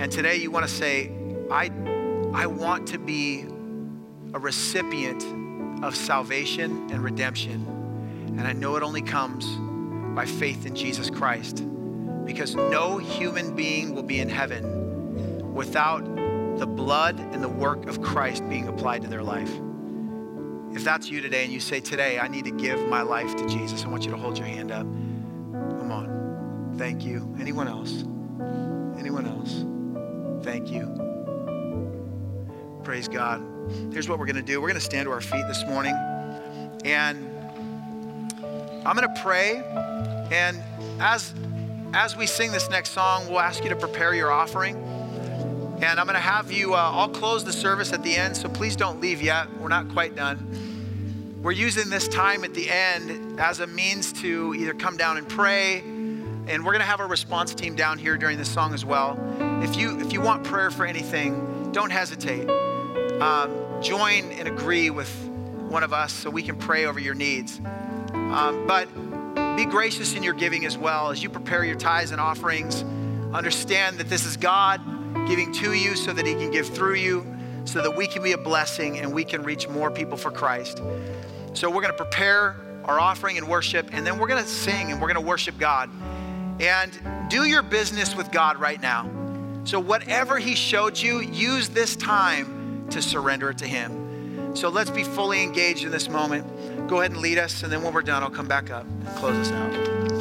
And 0.00 0.12
today 0.12 0.36
you 0.36 0.50
want 0.50 0.66
to 0.66 0.72
say, 0.72 1.10
I, 1.50 1.70
I 2.32 2.46
want 2.46 2.86
to 2.88 2.98
be 2.98 3.46
a 4.34 4.38
recipient 4.38 5.24
of 5.82 5.96
salvation 5.96 6.88
and 6.90 7.02
redemption. 7.02 7.64
And 8.38 8.46
I 8.46 8.52
know 8.52 8.76
it 8.76 8.82
only 8.82 9.02
comes 9.02 9.46
by 10.14 10.24
faith 10.24 10.66
in 10.66 10.74
Jesus 10.74 11.10
Christ. 11.10 11.64
Because 12.24 12.54
no 12.54 12.98
human 12.98 13.56
being 13.56 13.94
will 13.94 14.02
be 14.02 14.20
in 14.20 14.28
heaven 14.28 15.54
without 15.54 16.04
the 16.58 16.66
blood 16.66 17.18
and 17.18 17.42
the 17.42 17.48
work 17.48 17.86
of 17.86 18.02
Christ 18.02 18.48
being 18.48 18.68
applied 18.68 19.02
to 19.02 19.08
their 19.08 19.22
life. 19.22 19.50
If 20.78 20.84
that's 20.84 21.10
you 21.10 21.20
today 21.20 21.42
and 21.42 21.52
you 21.52 21.58
say, 21.58 21.80
Today, 21.80 22.20
I 22.20 22.28
need 22.28 22.44
to 22.44 22.52
give 22.52 22.78
my 22.86 23.02
life 23.02 23.34
to 23.34 23.48
Jesus, 23.48 23.84
I 23.84 23.88
want 23.88 24.04
you 24.04 24.12
to 24.12 24.16
hold 24.16 24.38
your 24.38 24.46
hand 24.46 24.70
up. 24.70 24.86
Come 24.86 25.90
on. 25.90 26.76
Thank 26.78 27.04
you. 27.04 27.34
Anyone 27.40 27.66
else? 27.66 28.04
Anyone 28.96 29.26
else? 29.26 29.64
Thank 30.44 30.70
you. 30.70 30.86
Praise 32.84 33.08
God. 33.08 33.42
Here's 33.92 34.08
what 34.08 34.20
we're 34.20 34.26
going 34.26 34.36
to 34.36 34.42
do 34.42 34.60
we're 34.60 34.68
going 34.68 34.78
to 34.78 34.80
stand 34.80 35.06
to 35.06 35.10
our 35.10 35.20
feet 35.20 35.44
this 35.48 35.66
morning. 35.66 35.96
And 36.84 37.28
I'm 38.86 38.94
going 38.94 39.12
to 39.12 39.20
pray. 39.20 39.56
And 40.30 40.62
as, 41.00 41.34
as 41.92 42.16
we 42.16 42.28
sing 42.28 42.52
this 42.52 42.70
next 42.70 42.90
song, 42.90 43.26
we'll 43.28 43.40
ask 43.40 43.64
you 43.64 43.70
to 43.70 43.76
prepare 43.76 44.14
your 44.14 44.30
offering. 44.30 44.76
And 45.82 45.98
I'm 45.98 46.06
going 46.06 46.14
to 46.14 46.20
have 46.20 46.52
you, 46.52 46.74
uh, 46.74 46.90
I'll 46.92 47.08
close 47.08 47.42
the 47.42 47.52
service 47.52 47.92
at 47.92 48.04
the 48.04 48.14
end, 48.14 48.36
so 48.36 48.48
please 48.48 48.76
don't 48.76 49.00
leave 49.00 49.20
yet. 49.20 49.48
We're 49.58 49.66
not 49.66 49.88
quite 49.88 50.14
done. 50.14 50.67
We're 51.48 51.52
using 51.52 51.88
this 51.88 52.06
time 52.08 52.44
at 52.44 52.52
the 52.52 52.68
end 52.68 53.40
as 53.40 53.60
a 53.60 53.66
means 53.66 54.12
to 54.20 54.54
either 54.54 54.74
come 54.74 54.98
down 54.98 55.16
and 55.16 55.26
pray, 55.26 55.78
and 55.78 56.46
we're 56.62 56.72
going 56.72 56.80
to 56.80 56.84
have 56.84 57.00
our 57.00 57.08
response 57.08 57.54
team 57.54 57.74
down 57.74 57.96
here 57.96 58.18
during 58.18 58.36
this 58.36 58.50
song 58.50 58.74
as 58.74 58.84
well. 58.84 59.18
If 59.62 59.74
you 59.74 59.98
if 59.98 60.12
you 60.12 60.20
want 60.20 60.44
prayer 60.44 60.70
for 60.70 60.84
anything, 60.84 61.72
don't 61.72 61.88
hesitate. 61.88 62.50
Um, 63.22 63.80
join 63.80 64.30
and 64.32 64.46
agree 64.46 64.90
with 64.90 65.08
one 65.70 65.82
of 65.82 65.94
us 65.94 66.12
so 66.12 66.28
we 66.28 66.42
can 66.42 66.54
pray 66.54 66.84
over 66.84 67.00
your 67.00 67.14
needs. 67.14 67.58
Um, 68.12 68.66
but 68.66 68.86
be 69.56 69.64
gracious 69.64 70.14
in 70.14 70.22
your 70.22 70.34
giving 70.34 70.66
as 70.66 70.76
well 70.76 71.08
as 71.08 71.22
you 71.22 71.30
prepare 71.30 71.64
your 71.64 71.76
tithes 71.76 72.10
and 72.10 72.20
offerings. 72.20 72.82
Understand 73.32 73.96
that 74.00 74.10
this 74.10 74.26
is 74.26 74.36
God 74.36 74.82
giving 75.26 75.50
to 75.54 75.72
you 75.72 75.96
so 75.96 76.12
that 76.12 76.26
He 76.26 76.34
can 76.34 76.50
give 76.50 76.68
through 76.68 76.96
you, 76.96 77.26
so 77.64 77.80
that 77.80 77.96
we 77.96 78.06
can 78.06 78.22
be 78.22 78.32
a 78.32 78.38
blessing 78.38 78.98
and 78.98 79.14
we 79.14 79.24
can 79.24 79.42
reach 79.42 79.66
more 79.66 79.90
people 79.90 80.18
for 80.18 80.30
Christ. 80.30 80.82
So 81.58 81.68
we're 81.68 81.82
going 81.82 81.92
to 81.92 82.04
prepare 82.04 82.54
our 82.84 83.00
offering 83.00 83.36
and 83.36 83.48
worship, 83.48 83.88
and 83.90 84.06
then 84.06 84.20
we're 84.20 84.28
going 84.28 84.40
to 84.40 84.48
sing 84.48 84.92
and 84.92 85.02
we're 85.02 85.08
going 85.08 85.20
to 85.20 85.28
worship 85.28 85.58
God. 85.58 85.90
And 86.60 86.96
do 87.28 87.46
your 87.46 87.62
business 87.62 88.14
with 88.14 88.30
God 88.30 88.58
right 88.58 88.80
now. 88.80 89.10
So, 89.64 89.80
whatever 89.80 90.38
He 90.38 90.54
showed 90.54 90.96
you, 90.96 91.18
use 91.18 91.68
this 91.68 91.96
time 91.96 92.86
to 92.90 93.02
surrender 93.02 93.50
it 93.50 93.58
to 93.58 93.66
Him. 93.66 94.54
So, 94.54 94.68
let's 94.68 94.90
be 94.90 95.02
fully 95.02 95.42
engaged 95.42 95.82
in 95.82 95.90
this 95.90 96.08
moment. 96.08 96.46
Go 96.86 97.00
ahead 97.00 97.10
and 97.10 97.20
lead 97.20 97.38
us, 97.38 97.64
and 97.64 97.72
then 97.72 97.82
when 97.82 97.92
we're 97.92 98.02
done, 98.02 98.22
I'll 98.22 98.30
come 98.30 98.46
back 98.46 98.70
up 98.70 98.84
and 98.84 99.08
close 99.16 99.34
us 99.34 99.50
out. 99.50 100.17